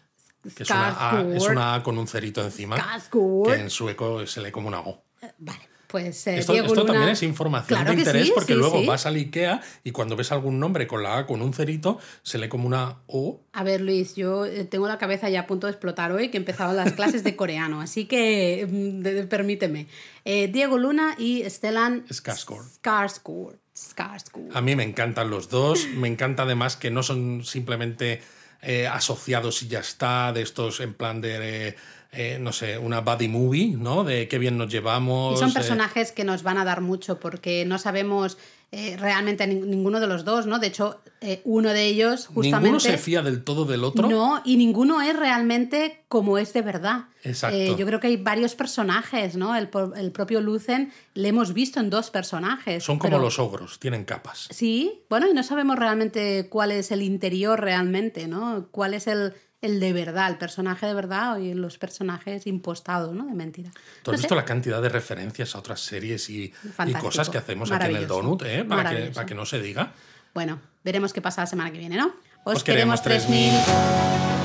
que 0.56 0.64
es 0.64 0.70
una, 0.72 1.12
A, 1.12 1.22
es 1.36 1.44
una 1.48 1.76
A 1.76 1.84
con 1.84 2.00
un 2.00 2.08
cerito 2.08 2.42
encima, 2.44 2.76
Skarsgård. 2.78 3.54
que 3.54 3.62
en 3.62 3.70
sueco 3.70 4.26
se 4.26 4.42
lee 4.42 4.50
como 4.52 4.68
una 4.68 4.80
O. 4.80 5.04
Vale, 5.38 5.60
pues 5.88 6.28
eh, 6.28 6.38
Esto, 6.40 6.54
Diego 6.54 6.68
esto 6.68 6.82
Luna- 6.82 6.94
también 6.94 7.12
es 7.14 7.24
información 7.24 7.80
Claro 7.80 7.92
de 7.94 7.98
interés 8.00 8.28
sí, 8.28 8.32
porque 8.34 8.54
sí, 8.54 8.60
luego 8.60 8.80
sí. 8.82 8.86
vas 8.86 9.06
al 9.06 9.16
IKEA 9.16 9.62
y 9.84 9.92
cuando 9.92 10.16
ves 10.16 10.32
algún 10.32 10.60
nombre 10.60 10.88
con 10.88 11.04
la 11.04 11.18
A 11.20 11.26
con 11.28 11.42
un 11.42 11.54
cerito, 11.54 12.00
se 12.24 12.38
lee 12.38 12.48
como 12.50 12.68
una 12.68 12.98
O. 13.08 13.42
A 13.54 13.64
ver, 13.64 13.82
Luis, 13.82 14.16
yo 14.16 14.46
eh, 14.46 14.66
tengo 14.66 14.88
la 14.88 14.98
cabeza 14.98 15.30
ya 15.30 15.42
a 15.42 15.48
punto 15.48 15.68
de 15.68 15.72
explotar 15.72 16.12
hoy, 16.12 16.30
que 16.30 16.38
empezaban 16.38 16.76
las 16.76 16.94
clases 16.94 17.24
de 17.24 17.36
coreano, 17.36 17.82
así 17.82 18.06
que 18.06 18.68
mm, 18.70 19.28
permíteme. 19.28 19.88
Eh, 20.26 20.48
Diego 20.52 20.78
Luna 20.78 21.16
y 21.18 21.44
Stellan 21.50 22.06
Skarsgård. 22.08 22.66
Skarsgård. 22.82 23.56
Skarsgård. 23.76 24.52
A 24.54 24.62
mí 24.62 24.76
me 24.76 24.84
encantan 24.84 25.30
los 25.30 25.50
dos. 25.50 25.86
Me 25.96 26.08
encanta 26.08 26.44
además 26.44 26.78
que 26.78 26.92
no 26.92 27.04
son 27.04 27.44
simplemente 27.44 28.22
eh, 28.66 28.88
asociados 28.88 29.62
y 29.64 29.68
ya 29.68 29.80
está, 29.80 30.34
de 30.34 30.42
estos 30.42 30.80
en 30.80 30.94
plan 30.94 31.22
de, 31.22 31.70
eh, 31.70 31.76
eh, 32.18 32.38
no 32.40 32.54
sé, 32.54 32.78
una 32.78 33.02
buddy 33.02 33.28
movie, 33.28 33.76
¿no? 33.78 34.06
De 34.06 34.30
qué 34.30 34.40
bien 34.40 34.58
nos 34.58 34.72
llevamos. 34.72 35.36
Y 35.36 35.38
son 35.38 35.50
eh, 35.50 35.54
personajes 35.54 36.14
que 36.14 36.24
nos 36.24 36.44
van 36.44 36.58
a 36.58 36.64
dar 36.64 36.80
mucho 36.80 37.20
porque 37.20 37.66
no 37.66 37.78
sabemos 37.78 38.38
eh, 38.72 38.98
realmente 38.98 39.46
nin- 39.48 39.66
ninguno 39.66 40.00
de 40.00 40.08
los 40.08 40.26
dos, 40.26 40.46
¿no? 40.48 40.60
De 40.60 40.68
hecho, 40.68 41.00
eh, 41.22 41.42
uno 41.46 41.70
de 41.70 41.86
ellos 41.86 42.28
justamente... 42.28 42.60
Ninguno 42.60 42.80
se 42.80 42.98
fía 42.98 43.22
del 43.22 43.44
todo 43.44 43.66
del 43.66 43.84
otro. 43.84 44.08
No, 44.10 44.42
y 44.44 44.58
ninguno 44.58 45.02
es 45.02 45.16
realmente 45.18 46.04
como 46.08 46.38
es 46.38 46.52
de 46.54 46.62
verdad. 46.62 47.06
Exacto. 47.24 47.58
Eh, 47.58 47.76
yo 47.78 47.86
creo 47.86 48.00
que 48.00 48.08
hay 48.08 48.18
varios 48.18 48.54
personajes, 48.56 49.36
¿no? 49.36 49.56
El, 49.56 49.70
el 49.96 50.12
propio 50.12 50.42
Lucen 50.42 50.92
le 51.14 51.30
hemos 51.30 51.54
visto 51.54 51.80
en 51.80 51.90
dos 51.90 52.12
personajes. 52.12 52.84
Son 52.84 53.00
como 53.00 53.12
pero- 53.12 53.22
los 53.24 53.40
ogros, 53.40 53.80
tienen 53.80 54.04
capas. 54.06 54.48
Sí, 54.52 55.04
bueno, 55.10 55.28
y 55.28 55.34
no 55.34 55.44
sabemos 55.44 55.78
realmente 55.80 56.48
cuál 56.50 56.72
es 56.72 56.92
el 56.92 57.02
interior 57.02 57.60
realmente, 57.62 58.28
¿no? 58.28 58.68
Cuál 58.72 58.94
es 58.94 59.08
el, 59.08 59.34
el 59.66 59.80
de 59.80 59.94
verdad, 59.94 60.30
el 60.30 60.38
personaje 60.38 60.86
de 60.86 60.94
verdad 60.94 61.38
y 61.38 61.54
los 61.54 61.78
personajes 61.78 62.48
impostados, 62.48 63.14
¿no? 63.14 63.26
De 63.26 63.34
mentira. 63.34 63.72
¿Tú 64.04 64.12
No 64.12 64.16
has 64.16 64.22
sé. 64.22 64.26
visto 64.26 64.36
la 64.36 64.46
cantidad 64.46 64.82
de 64.82 64.90
referencias 64.90 65.56
a 65.56 65.60
otras 65.60 65.80
series 65.82 66.30
y, 66.30 66.54
cosas 67.02 67.30
que 67.30 67.38
hacemos 67.38 67.72
aquí 67.72 67.90
en 67.90 67.96
el. 67.98 68.08
Donut, 68.08 68.42
eh? 68.44 68.64
Para 68.64 68.82
que, 68.82 68.84
Maravilloso. 68.86 69.14
para 69.14 69.26
que 69.26 69.36
no 69.36 69.46
se 69.46 69.60
diga. 69.60 69.92
Bueno, 70.34 70.60
veremos 70.84 71.14
qué 71.14 71.22
pasa 71.22 71.42
la 71.42 71.48
semana 71.48 71.72
que 71.72 71.80
viene, 71.80 71.98
¿no? 71.98 72.14
Os 72.44 72.64
queremos 72.64 73.02
3000. 73.02 74.45